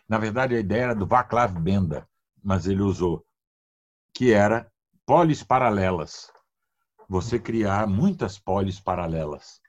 Na 0.08 0.18
verdade, 0.18 0.56
a 0.56 0.60
ideia 0.60 0.84
era 0.84 0.96
do 0.96 1.06
Václav 1.06 1.60
Benda, 1.60 2.10
mas 2.46 2.68
ele 2.68 2.84
usou, 2.84 3.26
que 4.14 4.32
era 4.32 4.72
polis 5.04 5.42
paralelas. 5.42 6.32
Você 7.10 7.40
criar 7.40 7.88
muitas 7.88 8.38
polis 8.38 8.80
paralelas. 8.80 9.60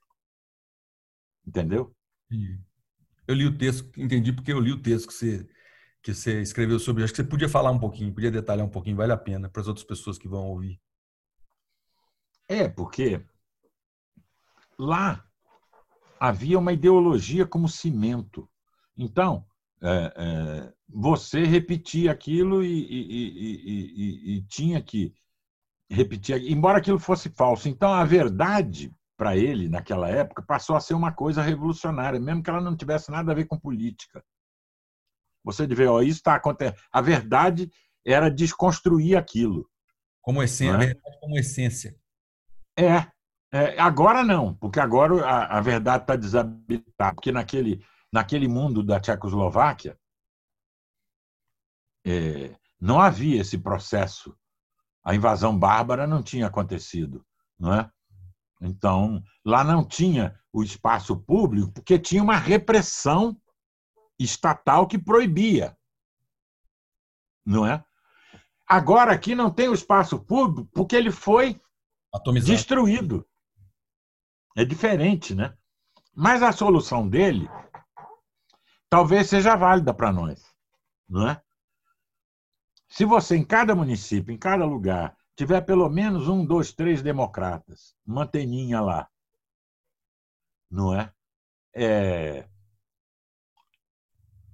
Entendeu? 1.46 1.96
Eu 3.26 3.34
li 3.34 3.46
o 3.46 3.56
texto, 3.56 3.90
entendi 3.98 4.30
porque 4.30 4.52
eu 4.52 4.60
li 4.60 4.72
o 4.72 4.82
texto 4.82 5.08
que 5.08 5.14
você, 5.14 5.48
que 6.02 6.14
você 6.14 6.42
escreveu 6.42 6.78
sobre. 6.78 7.02
Acho 7.02 7.14
que 7.14 7.22
você 7.22 7.28
podia 7.28 7.48
falar 7.48 7.70
um 7.70 7.78
pouquinho, 7.78 8.12
podia 8.12 8.30
detalhar 8.30 8.66
um 8.66 8.70
pouquinho, 8.70 8.96
vale 8.96 9.12
a 9.12 9.16
pena 9.16 9.48
para 9.48 9.62
as 9.62 9.68
outras 9.68 9.86
pessoas 9.86 10.18
que 10.18 10.28
vão 10.28 10.46
ouvir. 10.46 10.78
É, 12.46 12.68
porque 12.68 13.24
lá 14.78 15.26
havia 16.20 16.58
uma 16.58 16.74
ideologia 16.74 17.46
como 17.46 17.70
cimento. 17.70 18.48
Então, 18.96 19.46
é, 19.82 20.12
é, 20.16 20.72
você 20.88 21.44
repetia 21.44 22.10
aquilo 22.10 22.64
e, 22.64 22.68
e, 22.68 24.34
e, 24.34 24.36
e, 24.36 24.42
tinha 24.42 24.80
que 24.82 25.14
repetir, 25.90 26.50
embora 26.50 26.78
aquilo 26.78 26.98
fosse 26.98 27.28
falso. 27.30 27.68
Então, 27.68 27.92
a 27.92 28.04
verdade, 28.04 28.92
para 29.16 29.36
ele, 29.36 29.68
naquela 29.68 30.08
época, 30.08 30.42
passou 30.42 30.76
a 30.76 30.80
ser 30.80 30.94
uma 30.94 31.12
coisa 31.12 31.42
revolucionária, 31.42 32.18
mesmo 32.18 32.42
que 32.42 32.50
ela 32.50 32.60
não 32.60 32.76
tivesse 32.76 33.10
nada 33.10 33.32
a 33.32 33.34
ver 33.34 33.46
com 33.46 33.58
política. 33.58 34.24
Você 35.44 35.66
vê, 35.66 35.86
ó, 35.86 36.00
isso 36.00 36.18
está 36.18 36.34
acontecendo. 36.34 36.76
A 36.90 37.00
verdade 37.00 37.70
era 38.04 38.30
desconstruir 38.30 39.16
aquilo. 39.16 39.68
Como 40.20 40.42
essência, 40.42 40.74
é? 40.74 40.78
verdade 40.78 41.20
como 41.20 41.38
essência. 41.38 41.96
É, 42.78 43.06
é, 43.52 43.78
agora 43.78 44.24
não, 44.24 44.54
porque 44.54 44.80
agora 44.80 45.24
a, 45.24 45.58
a 45.58 45.60
verdade 45.60 46.02
está 46.02 46.16
desabilitada, 46.16 47.14
porque 47.14 47.30
naquele, 47.30 47.80
naquele 48.12 48.48
mundo 48.48 48.82
da 48.82 49.00
Tchecoslováquia 49.00 49.98
é, 52.04 52.56
não 52.80 53.00
havia 53.00 53.40
esse 53.40 53.58
processo. 53.58 54.36
A 55.04 55.14
invasão 55.14 55.56
bárbara 55.58 56.06
não 56.06 56.22
tinha 56.22 56.46
acontecido, 56.46 57.24
não 57.58 57.72
é? 57.74 57.90
Então, 58.60 59.22
lá 59.44 59.62
não 59.62 59.84
tinha 59.84 60.38
o 60.52 60.62
espaço 60.62 61.16
público, 61.16 61.72
porque 61.72 61.98
tinha 61.98 62.22
uma 62.22 62.36
repressão 62.36 63.36
estatal 64.18 64.86
que 64.86 64.98
proibia. 64.98 65.76
Não 67.44 67.66
é? 67.66 67.84
Agora 68.66 69.12
aqui 69.12 69.34
não 69.34 69.50
tem 69.50 69.68
o 69.68 69.74
espaço 69.74 70.18
público 70.18 70.68
porque 70.72 70.96
ele 70.96 71.12
foi 71.12 71.60
Atomizado. 72.12 72.52
destruído. 72.52 73.26
É 74.56 74.64
diferente, 74.64 75.34
né? 75.34 75.56
Mas 76.14 76.42
a 76.42 76.50
solução 76.50 77.06
dele 77.06 77.48
talvez 78.88 79.28
seja 79.28 79.56
válida 79.56 79.92
para 79.92 80.12
nós, 80.12 80.44
não 81.08 81.28
é? 81.28 81.42
Se 82.88 83.04
você 83.04 83.36
em 83.36 83.44
cada 83.44 83.74
município, 83.74 84.32
em 84.32 84.38
cada 84.38 84.64
lugar, 84.64 85.16
tiver 85.34 85.60
pelo 85.62 85.88
menos 85.88 86.28
um, 86.28 86.44
dois, 86.44 86.72
três 86.72 87.02
democratas, 87.02 87.94
manteninha 88.04 88.80
lá, 88.80 89.10
não 90.70 90.94
é? 90.94 91.12
é 91.74 92.48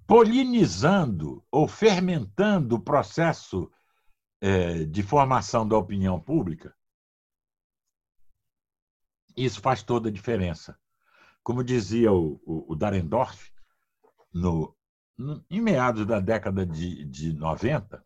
polinizando 0.07 1.43
ou 1.51 1.67
fermentando 1.69 2.77
o 2.77 2.81
processo 2.81 3.71
é, 4.41 4.85
de 4.85 5.03
formação 5.03 5.67
da 5.67 5.77
opinião 5.77 6.21
pública, 6.21 6.77
isso 9.37 9.61
faz 9.61 9.83
toda 9.83 10.09
a 10.09 10.13
diferença. 10.13 10.79
Como 11.43 11.65
dizia 11.65 12.13
o, 12.13 12.41
o, 12.45 12.73
o 12.73 12.77
Darendorf, 12.77 13.52
no, 14.33 14.77
no, 15.17 15.45
em 15.51 15.61
meados 15.61 16.07
da 16.07 16.21
década 16.21 16.65
de, 16.67 17.05
de 17.05 17.33
90 17.33 18.05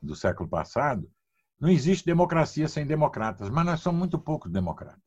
do 0.00 0.16
século 0.16 0.48
passado, 0.48 1.10
não 1.58 1.68
existe 1.68 2.06
democracia 2.06 2.68
sem 2.68 2.86
democratas, 2.86 3.50
mas 3.50 3.66
nós 3.66 3.80
somos 3.80 3.98
muito 3.98 4.18
poucos 4.18 4.50
democratas. 4.50 5.02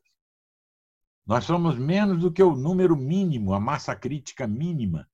Nós 1.26 1.46
somos 1.46 1.78
menos 1.78 2.20
do 2.20 2.32
que 2.32 2.44
o 2.44 2.56
número 2.56 2.96
mínimo, 2.96 3.54
a 3.54 3.60
massa 3.60 3.96
crítica 3.96 4.46
mínima 4.46 5.10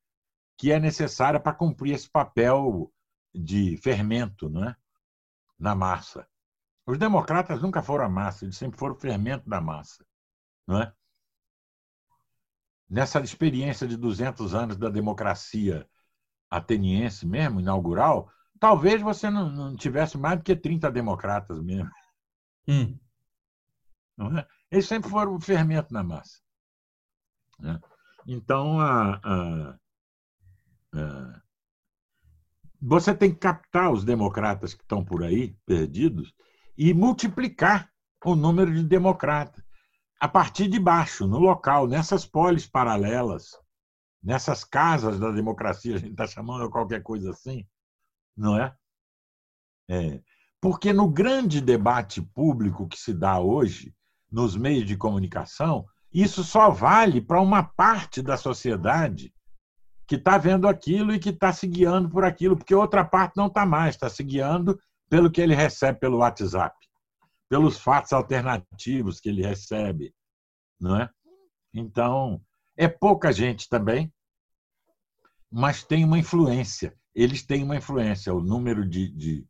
que 0.58 0.74
é 0.74 0.80
necessária 0.80 1.40
para 1.40 1.56
cumprir 1.56 1.94
esse 1.94 2.10
papel 2.10 2.92
de 3.34 3.78
fermento 3.78 4.50
não 4.50 4.66
é? 4.66 4.76
na 5.58 5.74
massa. 5.74 6.28
Os 6.86 6.98
democratas 6.98 7.62
nunca 7.62 7.82
foram 7.82 8.06
a 8.06 8.10
massa, 8.10 8.44
eles 8.44 8.58
sempre 8.58 8.78
foram 8.78 8.94
o 8.94 9.00
fermento 9.00 9.50
da 9.50 9.62
massa. 9.62 10.06
Não 10.68 10.82
é? 10.82 10.94
Nessa 12.90 13.20
experiência 13.20 13.88
de 13.88 13.96
200 13.96 14.56
anos 14.56 14.78
da 14.78 14.90
democracia 14.90 15.88
ateniense 16.50 17.26
mesmo, 17.26 17.60
inaugural, 17.60 18.32
talvez 18.60 19.02
você 19.02 19.30
não, 19.30 19.50
não 19.50 19.76
tivesse 19.76 20.18
mais 20.18 20.40
do 20.40 20.44
que 20.44 20.56
30 20.56 20.90
democratas 20.92 21.62
mesmo. 21.62 21.92
Hum. 22.68 22.98
É? 24.38 24.48
Eles 24.72 24.88
sempre 24.88 25.10
foram 25.10 25.36
o 25.36 25.40
fermento 25.40 25.94
na 25.94 26.04
massa. 26.04 26.40
Né? 27.60 27.80
Então, 28.28 28.80
a, 28.80 29.20
a, 29.24 29.78
a, 30.94 31.42
você 32.82 33.14
tem 33.14 33.32
que 33.32 33.40
captar 33.40 33.92
os 33.92 34.04
democratas 34.04 34.74
que 34.74 34.82
estão 34.82 35.04
por 35.04 35.24
aí, 35.24 35.56
perdidos, 35.66 36.34
e 36.78 36.94
multiplicar 36.94 37.92
o 38.24 38.36
número 38.36 38.74
de 38.74 38.84
democratas 38.84 39.64
a 40.20 40.28
partir 40.28 40.68
de 40.68 40.80
baixo, 40.80 41.26
no 41.26 41.40
local, 41.40 41.88
nessas 41.88 42.26
polis 42.26 42.68
paralelas, 42.68 43.58
nessas 44.22 44.64
casas 44.64 45.18
da 45.20 45.32
democracia, 45.32 45.96
a 45.96 45.98
gente 45.98 46.12
está 46.12 46.28
chamando 46.28 46.70
qualquer 46.70 47.02
coisa 47.02 47.32
assim, 47.32 47.66
não 48.36 48.60
é? 48.60 48.76
é? 49.90 50.22
Porque 50.60 50.92
no 50.92 51.10
grande 51.10 51.62
debate 51.62 52.22
público 52.22 52.88
que 52.88 52.98
se 52.98 53.14
dá 53.14 53.40
hoje, 53.40 53.96
nos 54.30 54.58
meios 54.58 54.86
de 54.86 54.98
comunicação, 54.98 55.86
isso 56.12 56.44
só 56.44 56.70
vale 56.70 57.22
para 57.22 57.40
uma 57.40 57.64
parte 57.64 58.22
da 58.22 58.36
sociedade 58.36 59.34
que 60.06 60.16
está 60.16 60.38
vendo 60.38 60.68
aquilo 60.68 61.14
e 61.14 61.20
que 61.20 61.30
está 61.30 61.54
se 61.54 61.68
guiando 61.68 62.10
por 62.10 62.26
aquilo, 62.26 62.58
porque 62.58 62.76
outra 62.76 63.06
parte 63.06 63.38
não 63.38 63.46
está 63.48 63.66
mais, 63.66 63.96
está 63.96 64.10
se 64.10 64.24
guiando 64.24 64.78
pelo 65.08 65.32
que 65.32 65.40
ele 65.40 65.56
recebe 65.56 66.00
pelo 66.00 66.18
WhatsApp 66.18 66.76
pelos 67.50 67.80
fatos 67.80 68.14
alternativos 68.14 69.20
que 69.20 69.28
ele 69.28 69.42
recebe, 69.42 70.14
não 70.80 70.96
é? 70.96 71.10
Então, 71.74 72.42
é 72.78 72.88
pouca 72.88 73.34
gente 73.34 73.68
também, 73.68 74.14
mas 75.52 75.84
tem 75.84 76.06
uma 76.06 76.20
influência. 76.20 76.96
Eles 77.14 77.44
têm 77.44 77.64
uma 77.64 77.76
influência. 77.76 78.34
O 78.34 78.42
número 78.42 78.88
de, 78.88 79.10
de, 79.10 79.48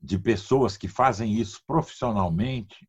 de 0.00 0.18
pessoas 0.18 0.76
que 0.76 0.88
fazem 0.88 1.32
isso 1.34 1.62
profissionalmente 1.66 2.88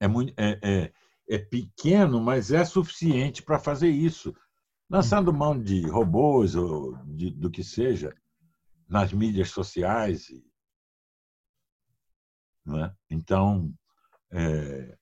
é, 0.00 0.06
muito, 0.08 0.32
é, 0.36 0.58
é, 0.62 0.92
é 1.28 1.38
pequeno, 1.38 2.20
mas 2.20 2.52
é 2.52 2.64
suficiente 2.64 3.42
para 3.42 3.58
fazer 3.58 3.90
isso. 3.90 4.34
Lançando 4.88 5.32
mão 5.32 5.60
de 5.60 5.86
robôs 5.88 6.54
ou 6.54 6.96
de, 7.04 7.30
do 7.30 7.50
que 7.50 7.64
seja 7.64 8.14
nas 8.88 9.12
mídias 9.12 9.50
sociais 9.50 10.28
é? 12.66 12.94
Então, 13.10 13.72
é, 14.30 14.96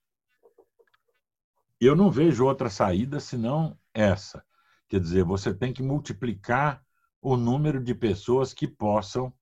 eu 1.81 1.95
não 1.95 2.11
vejo 2.11 2.45
outra 2.45 2.69
saída 2.69 3.21
senão 3.21 3.79
essa. 3.95 4.45
Quer 4.89 5.01
dizer, 5.01 5.25
você 5.25 5.55
tem 5.55 5.73
que 5.73 5.83
multiplicar 5.83 6.85
o 7.23 7.37
número 7.37 7.83
de 7.83 7.95
pessoas 7.95 8.53
que 8.53 8.67
possam 8.67 9.33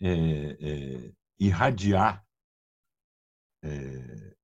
é, 0.00 0.10
é, 0.10 1.12
irradiar. 1.38 2.24
É, 3.62 4.36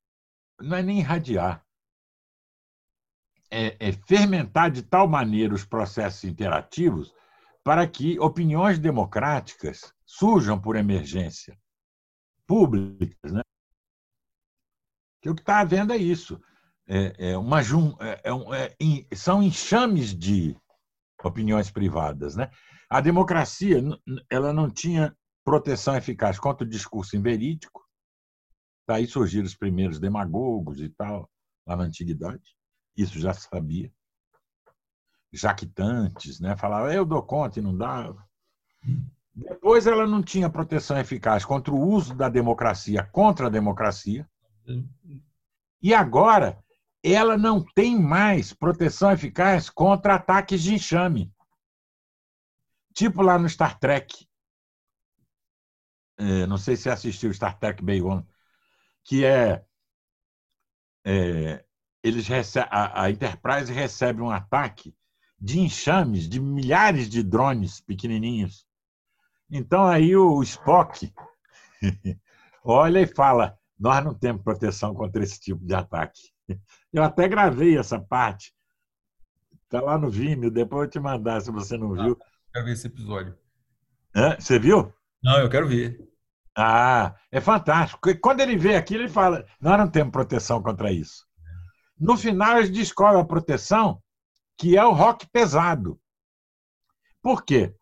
não 0.61 0.77
é 0.77 0.83
nem 0.83 0.99
irradiar, 0.99 1.67
é, 3.51 3.77
é 3.79 3.93
fermentar 3.93 4.71
de 4.71 4.83
tal 4.83 5.09
maneira 5.09 5.55
os 5.55 5.65
processos 5.65 6.25
interativos 6.25 7.15
para 7.65 7.87
que 7.87 8.19
opiniões 8.21 8.79
democráticas 8.79 9.93
surjam 10.05 10.61
por 10.61 10.77
emergência 10.77 11.59
públicas. 12.47 13.33
Né? 13.33 13.43
Que 15.21 15.31
o 15.31 15.35
que 15.35 15.43
está 15.43 15.61
havendo 15.61 15.93
é 15.93 15.97
isso. 15.97 16.41
É, 16.89 17.31
é 17.33 17.39
uma, 17.39 17.61
é, 17.61 18.75
é, 19.11 19.17
são 19.17 19.43
enxames 19.43 20.17
de 20.17 20.57
opiniões 21.25 21.71
privadas. 21.71 22.37
Né? 22.37 22.51
A 22.89 23.01
democracia 23.01 23.83
ela 24.31 24.53
não 24.53 24.71
tinha 24.71 25.17
proteção 25.45 25.97
eficaz 25.97 26.39
contra 26.39 26.65
o 26.65 26.71
discurso 26.71 27.17
inverídico. 27.17 27.85
Daí 28.89 29.07
surgiram 29.07 29.47
os 29.47 29.57
primeiros 29.57 29.99
demagogos 29.99 30.81
e 30.81 30.89
tal, 30.89 31.29
lá 31.67 31.77
na 31.77 31.85
antiguidade. 31.85 32.57
Isso 32.97 33.19
já 33.19 33.35
sabia. 33.35 33.93
Jactantes, 35.33 36.41
né? 36.41 36.57
falava, 36.57 36.95
eu 36.95 37.05
dou 37.05 37.23
conta 37.23 37.59
e 37.59 37.63
não 37.63 37.77
dava. 37.77 38.25
Depois 39.37 39.87
ela 39.87 40.07
não 40.07 40.23
tinha 40.23 40.49
proteção 40.49 40.99
eficaz 40.99 41.45
contra 41.45 41.71
o 41.71 41.79
uso 41.79 42.15
da 42.15 42.27
democracia 42.27 43.05
contra 43.05 43.49
a 43.49 43.51
democracia. 43.51 44.27
E 45.83 45.93
agora 45.93 46.59
ela 47.05 47.37
não 47.37 47.63
tem 47.63 48.01
mais 48.01 48.55
proteção 48.55 49.13
eficaz 49.13 49.69
contra 49.69 50.15
ataques 50.15 50.63
de 50.63 50.75
enxame. 50.75 51.31
Tipo 52.95 53.21
lá 53.21 53.39
no 53.39 53.47
Star 53.47 53.79
Trek. 53.79 54.27
É, 56.19 56.47
não 56.47 56.57
sei 56.57 56.75
se 56.75 56.89
assistiu 56.89 57.33
Star 57.35 57.59
Trek 57.59 57.85
Beyond, 57.85 58.27
que 59.05 59.23
é, 59.23 59.63
é 61.05 61.63
eles 62.03 62.27
a, 62.57 63.03
a 63.03 63.11
Enterprise 63.11 63.71
recebe 63.71 64.23
um 64.23 64.31
ataque 64.31 64.97
de 65.39 65.61
enxames 65.61 66.27
de 66.27 66.41
milhares 66.41 67.07
de 67.11 67.23
drones 67.23 67.81
pequenininhos 67.83 68.66
então 69.51 69.87
aí 69.87 70.17
o 70.17 70.43
Spock 70.43 71.13
olha 72.65 73.01
e 73.01 73.07
fala: 73.07 73.59
nós 73.79 74.05
não 74.05 74.15
temos 74.15 74.43
proteção 74.43 74.95
contra 74.95 75.23
esse 75.23 75.39
tipo 75.41 75.65
de 75.65 75.75
ataque. 75.75 76.21
Eu 76.93 77.03
até 77.03 77.29
gravei 77.29 77.77
essa 77.77 78.01
parte. 78.01 78.55
Está 79.65 79.81
lá 79.81 79.99
no 79.99 80.09
Vimeo, 80.09 80.51
depois 80.51 80.85
eu 80.85 80.91
te 80.91 81.01
mandar 81.01 81.41
se 81.41 81.51
você 81.51 81.77
não 81.77 81.93
viu. 81.93 82.17
quero 82.53 82.65
ver 82.65 82.73
esse 82.73 82.87
episódio. 82.87 83.37
É, 84.15 84.41
você 84.41 84.59
viu? 84.59 84.93
Não, 85.23 85.39
eu 85.39 85.51
quero 85.51 85.69
ver. 85.69 85.99
Ah, 86.57 87.15
é 87.31 87.41
fantástico. 87.41 88.01
Quando 88.21 88.41
ele 88.41 88.57
vê 88.57 88.77
aquilo, 88.77 89.03
ele 89.03 89.13
fala: 89.13 89.45
Nós 89.61 89.77
não 89.77 89.89
temos 89.89 90.13
proteção 90.13 90.63
contra 90.63 90.91
isso. 90.91 91.27
No 91.99 92.17
final, 92.17 92.59
eles 92.59 92.71
descobrem 92.71 93.21
a 93.21 93.25
proteção, 93.25 94.03
que 94.57 94.77
é 94.77 94.85
o 94.85 94.93
rock 94.93 95.27
pesado. 95.31 96.01
Por 97.21 97.45
quê? 97.45 97.75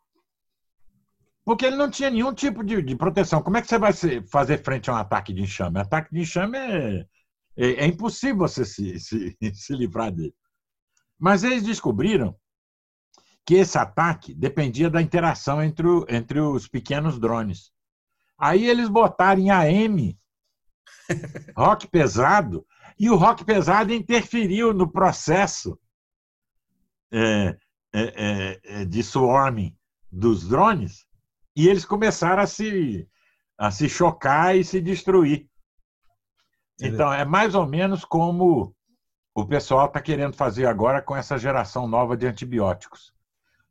Porque 1.45 1.67
ele 1.67 1.77
não 1.77 1.91
tinha 1.91 2.11
nenhum 2.11 2.33
tipo 2.33 2.65
de, 2.65 2.81
de 2.81 2.97
proteção. 2.97 3.43
Como 3.43 3.57
é 3.57 3.63
que 3.63 3.69
você 3.69 3.79
vai 3.79 3.93
fazer 4.31 4.63
frente 4.65 4.89
a 4.89 4.95
um 4.95 4.97
ataque 4.97 5.33
de 5.33 5.43
enxame? 5.43 5.79
Ataque 5.79 6.11
de 6.11 6.21
enxame 6.21 6.57
é, 6.57 7.07
é, 7.57 7.67
é 7.85 7.87
impossível 7.87 8.39
você 8.39 8.65
se, 8.65 8.99
se, 8.99 9.37
se 9.53 9.75
livrar 9.75 10.11
dele. 10.11 10.35
Mas 11.19 11.45
eles 11.45 11.63
descobriram 11.63 12.35
que 13.47 13.55
esse 13.55 13.77
ataque 13.77 14.35
dependia 14.35 14.89
da 14.89 15.03
interação 15.03 15.63
entre, 15.63 15.87
o, 15.87 16.07
entre 16.09 16.41
os 16.41 16.67
pequenos 16.67 17.19
drones. 17.19 17.71
Aí 18.39 18.67
eles 18.67 18.89
botaram 18.89 19.41
em 19.41 19.51
AM 19.51 20.19
rock 21.57 21.87
pesado 21.87 22.67
e 22.99 23.11
o 23.11 23.17
rock 23.17 23.45
pesado 23.45 23.93
interferiu 23.93 24.73
no 24.73 24.91
processo 24.91 25.79
é, 27.13 27.57
é, 27.93 28.03
é, 28.03 28.61
é, 28.65 28.85
de 28.85 29.03
swarming 29.03 29.77
dos 30.11 30.49
drones 30.49 31.07
e 31.57 31.69
eles 31.69 31.85
começaram 31.85 32.43
a 32.43 32.47
se, 32.47 33.09
a 33.59 33.71
se 33.71 33.89
chocar 33.89 34.57
e 34.57 34.65
se 34.65 34.81
destruir. 34.81 35.49
Então, 36.81 37.13
é 37.13 37.25
mais 37.25 37.55
ou 37.55 37.67
menos 37.67 38.05
como 38.05 38.75
o 39.35 39.47
pessoal 39.47 39.87
está 39.87 40.01
querendo 40.01 40.35
fazer 40.35 40.67
agora 40.67 41.01
com 41.01 41.17
essa 41.17 41.39
geração 41.39 41.87
nova 41.87 42.17
de 42.17 42.27
antibióticos. 42.27 43.13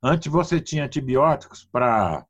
Antes 0.01 0.31
você 0.31 0.59
tinha 0.59 0.85
antibióticos 0.85 1.65
para 1.65 2.25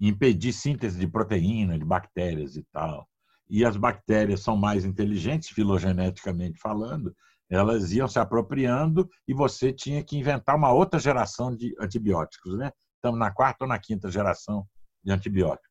impedir 0.00 0.52
síntese 0.52 0.98
de 0.98 1.08
proteína, 1.08 1.78
de 1.78 1.84
bactérias 1.84 2.56
e 2.56 2.62
tal. 2.72 3.08
E 3.48 3.64
as 3.64 3.76
bactérias 3.76 4.40
são 4.40 4.56
mais 4.56 4.84
inteligentes, 4.84 5.48
filogeneticamente 5.48 6.58
falando, 6.60 7.14
elas 7.48 7.92
iam 7.92 8.06
se 8.06 8.18
apropriando 8.18 9.08
e 9.26 9.32
você 9.32 9.72
tinha 9.72 10.04
que 10.04 10.16
inventar 10.16 10.54
uma 10.54 10.70
outra 10.70 11.00
geração 11.00 11.54
de 11.54 11.74
antibióticos, 11.80 12.56
né? 12.58 12.70
Estamos 12.98 13.18
na 13.18 13.30
quarta 13.30 13.64
ou 13.64 13.68
na 13.68 13.78
quinta 13.78 14.10
geração 14.10 14.68
de 15.02 15.12
antibióticos. 15.12 15.70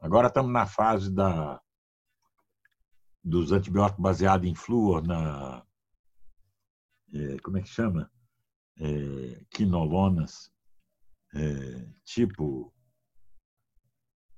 Agora 0.00 0.26
estamos 0.26 0.52
na 0.52 0.66
fase 0.66 1.10
da, 1.10 1.60
dos 3.22 3.52
antibióticos 3.52 4.02
baseados 4.02 4.48
em 4.48 4.54
flúor, 4.54 5.06
na. 5.06 5.64
É, 7.14 7.38
como 7.38 7.58
é 7.58 7.62
que 7.62 7.68
chama? 7.68 8.10
É, 8.80 9.44
quinolonas, 9.50 10.52
é, 11.34 11.88
tipo 12.04 12.72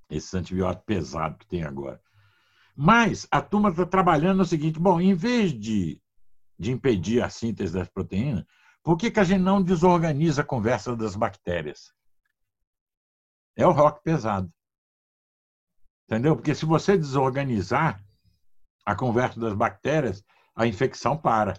esses 0.09 0.33
antibióticos 0.35 0.85
pesados 0.87 1.39
que 1.39 1.47
tem 1.47 1.63
agora. 1.63 2.01
Mas 2.77 3.27
a 3.31 3.41
turma 3.41 3.71
está 3.71 3.87
trabalhando 3.87 4.39
no 4.39 4.45
seguinte: 4.45 4.79
bom, 4.79 5.01
em 5.01 5.15
vez 5.15 5.53
de 5.53 6.01
de 6.61 6.71
impedir 6.71 7.23
a 7.23 7.31
síntese 7.31 7.73
das 7.73 7.89
proteínas, 7.89 8.45
por 8.83 8.99
que, 8.99 9.11
que 9.11 9.19
a 9.19 9.25
gente 9.25 9.41
não 9.41 9.63
desorganiza 9.63 10.43
a 10.43 10.45
conversa 10.45 10.95
das 10.95 11.17
bactérias? 11.17 11.91
É 13.61 13.67
o 13.67 13.73
rock 13.73 14.03
pesado. 14.03 14.51
Entendeu? 16.07 16.35
Porque 16.35 16.55
se 16.55 16.65
você 16.65 16.97
desorganizar 16.97 18.03
a 18.85 18.97
conversa 18.97 19.39
das 19.39 19.55
bactérias, 19.55 20.25
a 20.57 20.67
infecção 20.67 21.17
para. 21.17 21.55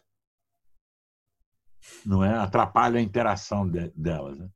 Não 2.06 2.24
é? 2.24 2.38
Atrapalha 2.38 3.00
a 3.00 3.04
interação 3.04 3.70
de, 3.70 3.90
delas. 3.96 4.38
Né? 4.38 4.50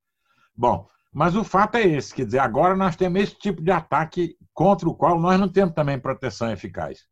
Bom, 0.56 0.88
mas 1.14 1.36
o 1.36 1.44
fato 1.44 1.76
é 1.76 1.84
esse, 1.84 2.14
quer 2.14 2.26
dizer, 2.26 2.40
agora 2.40 2.76
nós 2.76 2.96
temos 2.96 3.22
esse 3.22 3.36
tipo 3.36 3.62
de 3.62 3.72
ataque 3.72 4.38
contra 4.54 4.90
o 4.90 4.96
qual 4.96 5.20
nós 5.20 5.40
não 5.40 5.48
temos 5.48 5.74
também 5.74 6.00
proteção 6.00 6.52
eficaz. 6.52 7.08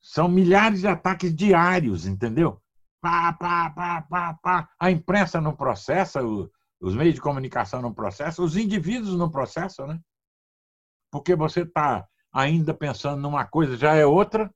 São 0.00 0.28
milhares 0.28 0.80
de 0.80 0.88
ataques 0.88 1.34
diários, 1.34 2.06
entendeu? 2.06 2.60
Pá, 3.00 3.32
pá, 3.32 3.70
pá, 3.70 4.02
pá, 4.02 4.34
pá. 4.42 4.68
A 4.80 4.90
imprensa 4.90 5.40
não 5.40 5.54
processa, 5.54 6.20
os 6.80 6.94
meios 6.94 7.14
de 7.14 7.20
comunicação 7.20 7.82
não 7.82 7.92
processam, 7.92 8.44
os 8.44 8.56
indivíduos 8.56 9.16
não 9.16 9.30
processam, 9.30 9.86
né? 9.86 10.00
Porque 11.10 11.34
você 11.34 11.62
está 11.62 12.06
ainda 12.32 12.74
pensando 12.74 13.20
numa 13.20 13.46
coisa, 13.46 13.76
já 13.76 13.94
é 13.94 14.04
outra. 14.04 14.52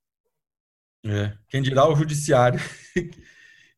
É. 1.05 1.37
Quem 1.49 1.63
dirá 1.63 1.89
o 1.89 1.97
judiciário, 1.97 2.61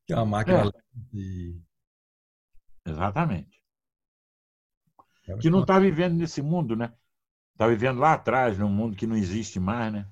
que 0.06 0.12
é 0.12 0.16
uma 0.16 0.26
máquina. 0.26 0.70
É. 1.14 2.90
Exatamente. 2.90 3.62
É 5.26 5.36
que 5.38 5.48
não 5.48 5.62
está 5.62 5.78
vivendo 5.78 6.16
nesse 6.16 6.42
mundo, 6.42 6.76
né? 6.76 6.92
Está 7.52 7.66
vivendo 7.66 8.00
lá 8.00 8.12
atrás, 8.12 8.58
num 8.58 8.68
mundo 8.68 8.96
que 8.96 9.06
não 9.06 9.16
existe 9.16 9.58
mais, 9.58 9.92
né? 9.92 10.08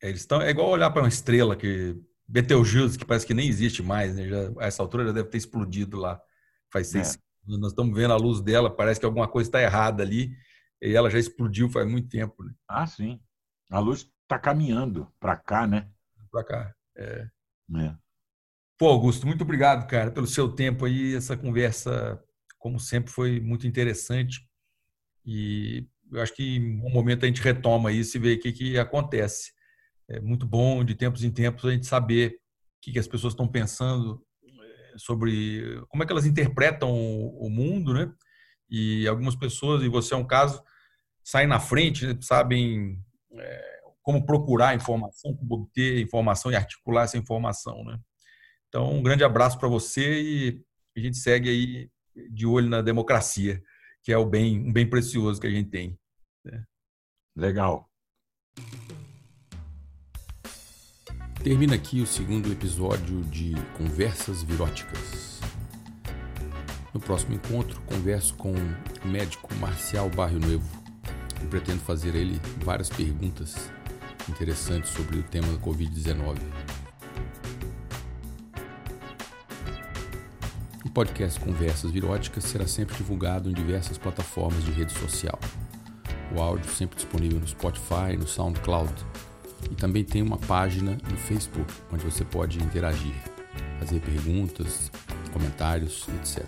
É, 0.00 0.08
eles 0.08 0.20
estão, 0.20 0.40
é 0.40 0.50
igual 0.50 0.68
olhar 0.68 0.90
para 0.90 1.02
uma 1.02 1.08
estrela 1.08 1.56
que 1.56 2.00
Betelgeuse, 2.28 2.98
que 2.98 3.04
parece 3.04 3.26
que 3.26 3.34
nem 3.34 3.48
existe 3.48 3.82
mais, 3.82 4.14
né? 4.14 4.28
Já, 4.28 4.50
a 4.58 4.66
essa 4.66 4.82
altura 4.82 5.06
já 5.06 5.12
deve 5.12 5.28
ter 5.28 5.38
explodido 5.38 5.96
lá. 5.96 6.20
Faz 6.72 6.88
seis 6.88 7.14
é. 7.14 7.18
Nós 7.46 7.70
estamos 7.70 7.96
vendo 7.96 8.12
a 8.12 8.16
luz 8.16 8.40
dela, 8.40 8.74
parece 8.74 8.98
que 8.98 9.06
alguma 9.06 9.28
coisa 9.28 9.48
está 9.48 9.62
errada 9.62 10.02
ali. 10.02 10.36
E 10.82 10.94
ela 10.94 11.08
já 11.08 11.18
explodiu 11.18 11.70
faz 11.70 11.88
muito 11.88 12.08
tempo. 12.08 12.42
Né? 12.42 12.52
Ah, 12.68 12.86
sim. 12.86 13.20
A 13.70 13.78
luz 13.78 14.10
está 14.22 14.38
caminhando 14.38 15.10
para 15.20 15.36
cá, 15.36 15.66
né? 15.66 15.88
Para 16.30 16.44
cá. 16.44 16.74
É. 16.96 17.28
é. 17.78 17.94
Pô, 18.76 18.88
Augusto, 18.88 19.26
muito 19.26 19.42
obrigado, 19.42 19.86
cara, 19.86 20.10
pelo 20.10 20.26
seu 20.26 20.48
tempo 20.48 20.84
aí. 20.84 21.14
Essa 21.14 21.36
conversa, 21.36 22.22
como 22.58 22.80
sempre, 22.80 23.12
foi 23.12 23.40
muito 23.40 23.66
interessante. 23.66 24.46
E 25.24 25.88
eu 26.12 26.20
acho 26.20 26.34
que 26.34 26.56
em 26.56 26.80
um 26.82 26.90
momento 26.90 27.24
a 27.24 27.26
gente 27.26 27.40
retoma 27.40 27.92
isso 27.92 28.16
e 28.16 28.20
vê 28.20 28.34
o 28.34 28.40
que, 28.40 28.52
que 28.52 28.78
acontece 28.78 29.56
é 30.08 30.20
muito 30.20 30.46
bom 30.46 30.84
de 30.84 30.94
tempos 30.94 31.24
em 31.24 31.30
tempos 31.30 31.64
a 31.64 31.72
gente 31.72 31.86
saber 31.86 32.38
o 32.78 32.92
que, 32.92 32.98
as 32.98 33.08
pessoas 33.08 33.32
estão 33.32 33.48
pensando 33.48 34.24
sobre 34.98 35.82
como 35.88 36.02
é 36.02 36.06
que 36.06 36.12
elas 36.12 36.26
interpretam 36.26 36.90
o, 36.90 37.48
mundo, 37.50 37.94
né? 37.94 38.12
E 38.68 39.06
algumas 39.06 39.36
pessoas, 39.36 39.82
e 39.82 39.88
você 39.88 40.14
é 40.14 40.16
um 40.16 40.26
caso, 40.26 40.62
saem 41.22 41.46
na 41.46 41.60
frente, 41.60 42.06
né? 42.06 42.18
sabem 42.20 42.98
é, 43.34 43.80
como 44.02 44.24
procurar 44.24 44.74
informação, 44.74 45.34
como 45.36 45.54
obter 45.54 46.00
informação 46.00 46.50
e 46.50 46.56
articular 46.56 47.04
essa 47.04 47.18
informação, 47.18 47.84
né? 47.84 47.98
Então, 48.68 48.92
um 48.92 49.02
grande 49.02 49.24
abraço 49.24 49.58
para 49.58 49.68
você 49.68 50.20
e 50.20 50.64
a 50.96 51.00
gente 51.00 51.16
segue 51.16 51.48
aí 51.48 51.90
de 52.30 52.46
olho 52.46 52.68
na 52.68 52.82
democracia, 52.82 53.62
que 54.02 54.12
é 54.12 54.18
o 54.18 54.26
bem, 54.26 54.58
um 54.58 54.72
bem 54.72 54.88
precioso 54.88 55.40
que 55.40 55.46
a 55.46 55.50
gente 55.50 55.70
tem. 55.70 55.98
Né? 56.44 56.64
Legal. 57.36 57.88
Termina 61.46 61.76
aqui 61.76 62.00
o 62.00 62.06
segundo 62.08 62.50
episódio 62.50 63.22
de 63.22 63.54
Conversas 63.78 64.42
Viróticas. 64.42 65.38
No 66.92 66.98
próximo 66.98 67.36
encontro, 67.36 67.80
converso 67.82 68.34
com 68.34 68.52
o 68.52 69.06
médico 69.06 69.54
Marcial 69.60 70.10
Barrio 70.10 70.40
Novo 70.40 70.68
e 71.40 71.46
pretendo 71.46 71.78
fazer 71.78 72.16
a 72.16 72.18
ele 72.18 72.40
várias 72.64 72.88
perguntas 72.88 73.70
interessantes 74.28 74.90
sobre 74.90 75.20
o 75.20 75.22
tema 75.22 75.46
da 75.46 75.58
Covid-19. 75.60 76.36
O 80.84 80.90
podcast 80.90 81.38
Conversas 81.38 81.92
Viróticas 81.92 82.42
será 82.42 82.66
sempre 82.66 82.96
divulgado 82.96 83.48
em 83.48 83.54
diversas 83.54 83.96
plataformas 83.96 84.64
de 84.64 84.72
rede 84.72 84.92
social. 84.98 85.38
O 86.34 86.42
áudio 86.42 86.68
sempre 86.72 86.96
disponível 86.96 87.38
no 87.38 87.46
Spotify, 87.46 88.16
no 88.18 88.26
SoundCloud 88.26 88.92
e 89.70 89.74
também 89.74 90.04
tem 90.04 90.22
uma 90.22 90.38
página 90.38 90.98
no 91.10 91.16
Facebook 91.16 91.72
onde 91.92 92.04
você 92.04 92.24
pode 92.24 92.58
interagir, 92.62 93.14
fazer 93.78 94.00
perguntas, 94.00 94.90
comentários, 95.32 96.06
etc. 96.20 96.44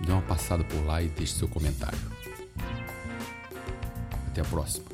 Dê 0.00 0.12
uma 0.12 0.22
passada 0.22 0.64
por 0.64 0.84
lá 0.84 1.02
e 1.02 1.08
deixe 1.08 1.34
seu 1.34 1.48
comentário. 1.48 1.98
Até 4.28 4.40
a 4.40 4.44
próxima. 4.44 4.89